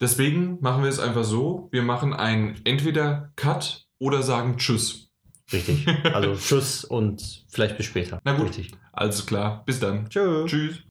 Deswegen 0.00 0.60
machen 0.60 0.82
wir 0.82 0.90
es 0.90 0.98
einfach 0.98 1.24
so: 1.24 1.68
Wir 1.72 1.82
machen 1.82 2.12
ein 2.12 2.60
entweder 2.64 3.32
Cut 3.36 3.86
oder 3.98 4.22
sagen 4.22 4.56
Tschüss. 4.58 5.10
Richtig. 5.52 5.86
Also 6.04 6.34
Tschüss 6.36 6.84
und 6.84 7.44
vielleicht 7.48 7.76
bis 7.76 7.86
später. 7.86 8.20
Na 8.24 8.36
gut. 8.36 8.48
Richtig. 8.48 8.72
Alles 8.92 9.26
klar, 9.26 9.62
bis 9.64 9.80
dann. 9.80 10.08
Tschö. 10.08 10.46
Tschüss. 10.46 10.82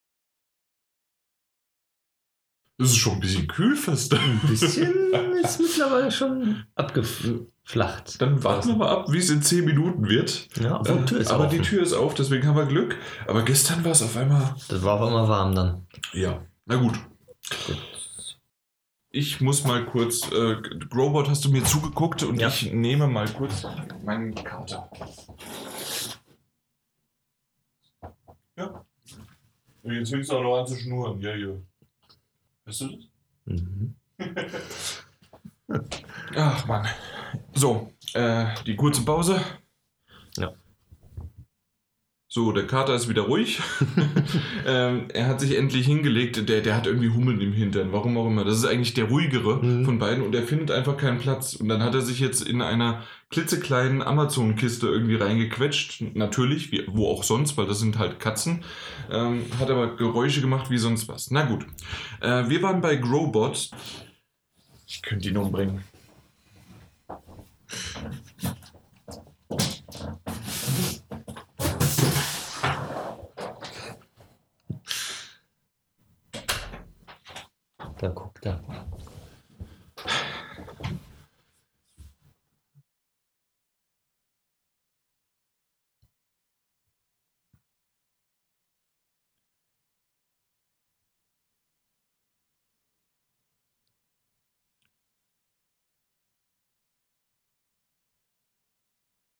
Es 2.81 2.89
ist 2.89 2.97
schon 2.97 3.13
ein 3.13 3.19
bisschen 3.19 3.47
kühl 3.47 3.75
fast. 3.75 4.13
Ein 4.13 4.41
bisschen 4.47 4.93
ist 5.43 5.59
mittlerweile 5.59 6.11
schon 6.11 6.63
abgeflacht. 6.75 8.19
Dann 8.21 8.43
warten 8.43 8.69
wir 8.69 8.75
mal 8.75 8.89
ab, 8.89 9.11
wie 9.11 9.19
es 9.19 9.29
in 9.29 9.41
10 9.41 9.63
Minuten 9.63 10.09
wird. 10.09 10.49
Ja, 10.59 10.77
aber 10.77 10.93
die 10.93 11.05
Tür 11.05 11.19
ist 11.19 11.31
aber 11.31 11.47
die 11.47 11.61
Tür 11.61 11.83
ist 11.83 11.93
auf, 11.93 12.13
deswegen 12.13 12.47
haben 12.47 12.57
wir 12.57 12.65
Glück. 12.65 12.97
Aber 13.27 13.43
gestern 13.43 13.85
war 13.85 13.91
es 13.91 14.01
auf 14.01 14.17
einmal. 14.17 14.55
Das 14.69 14.81
war 14.83 14.95
auf 14.95 15.07
einmal 15.07 15.27
warm 15.27 15.55
dann. 15.55 15.87
Ja. 16.13 16.41
Na 16.65 16.77
gut. 16.77 16.99
Ich 19.13 19.39
muss 19.41 19.63
mal 19.63 19.85
kurz. 19.85 20.29
Äh, 20.31 20.55
Growbot 20.89 21.29
hast 21.29 21.45
du 21.45 21.51
mir 21.51 21.63
zugeguckt 21.63 22.23
und 22.23 22.39
Ja. 22.41 22.47
ich 22.49 22.73
nehme 22.73 23.07
mal 23.07 23.29
kurz 23.29 23.63
meine 24.03 24.33
Karte. 24.33 24.83
Ja. 28.57 28.85
Jetzt 29.83 30.09
fängst 30.09 30.31
du 30.31 30.37
auch 30.37 30.43
noch 30.43 30.59
an 30.59 30.67
zu 30.67 30.75
schnurren. 30.75 31.19
Ja, 31.21 31.35
ja. 31.35 31.53
Hörst 32.65 32.81
du 32.81 32.87
das? 32.87 33.05
Mhm. 33.45 33.95
Ach 36.35 36.65
Mann. 36.65 36.87
So, 37.53 37.91
äh, 38.13 38.45
die 38.65 38.75
kurze 38.75 39.05
Pause. 39.05 39.39
So, 42.33 42.51
der 42.51 42.65
Kater 42.65 42.95
ist 42.95 43.07
wieder 43.07 43.21
ruhig. 43.21 43.61
ähm, 44.65 45.05
er 45.13 45.27
hat 45.27 45.39
sich 45.39 45.55
endlich 45.55 45.85
hingelegt. 45.85 46.49
Der, 46.49 46.61
der 46.61 46.75
hat 46.75 46.87
irgendwie 46.87 47.09
Hummeln 47.09 47.39
im 47.39 47.53
Hintern. 47.53 47.91
Warum 47.91 48.17
auch 48.17 48.25
immer. 48.25 48.43
Das 48.43 48.57
ist 48.57 48.65
eigentlich 48.65 48.95
der 48.95 49.05
ruhigere 49.05 49.63
Mhm. 49.63 49.85
von 49.85 49.99
beiden 49.99 50.23
und 50.23 50.33
er 50.33 50.41
findet 50.41 50.71
einfach 50.71 50.97
keinen 50.97 51.19
Platz. 51.19 51.53
Und 51.53 51.69
dann 51.69 51.83
hat 51.83 51.93
er 51.93 52.01
sich 52.01 52.19
jetzt 52.19 52.41
in 52.41 52.63
einer 52.63 53.03
klitzekleinen 53.29 54.01
Amazon-Kiste 54.01 54.87
irgendwie 54.87 55.13
reingequetscht. 55.13 56.01
Natürlich, 56.15 56.71
wie, 56.71 56.83
wo 56.87 57.07
auch 57.07 57.21
sonst, 57.21 57.55
weil 57.55 57.67
das 57.67 57.77
sind 57.77 57.99
halt 57.99 58.19
Katzen. 58.19 58.63
Ähm, 59.11 59.45
hat 59.59 59.69
aber 59.69 59.95
Geräusche 59.95 60.41
gemacht 60.41 60.71
wie 60.71 60.79
sonst 60.79 61.07
was. 61.07 61.29
Na 61.29 61.43
gut. 61.43 61.67
Äh, 62.19 62.49
wir 62.49 62.63
waren 62.63 62.81
bei 62.81 62.95
Growbot. 62.95 63.69
Ich 64.87 65.03
könnte 65.03 65.29
ihn 65.29 65.37
umbringen. 65.37 65.83
Da 78.03 78.09
guckt 78.09 78.32
er. 78.32 78.32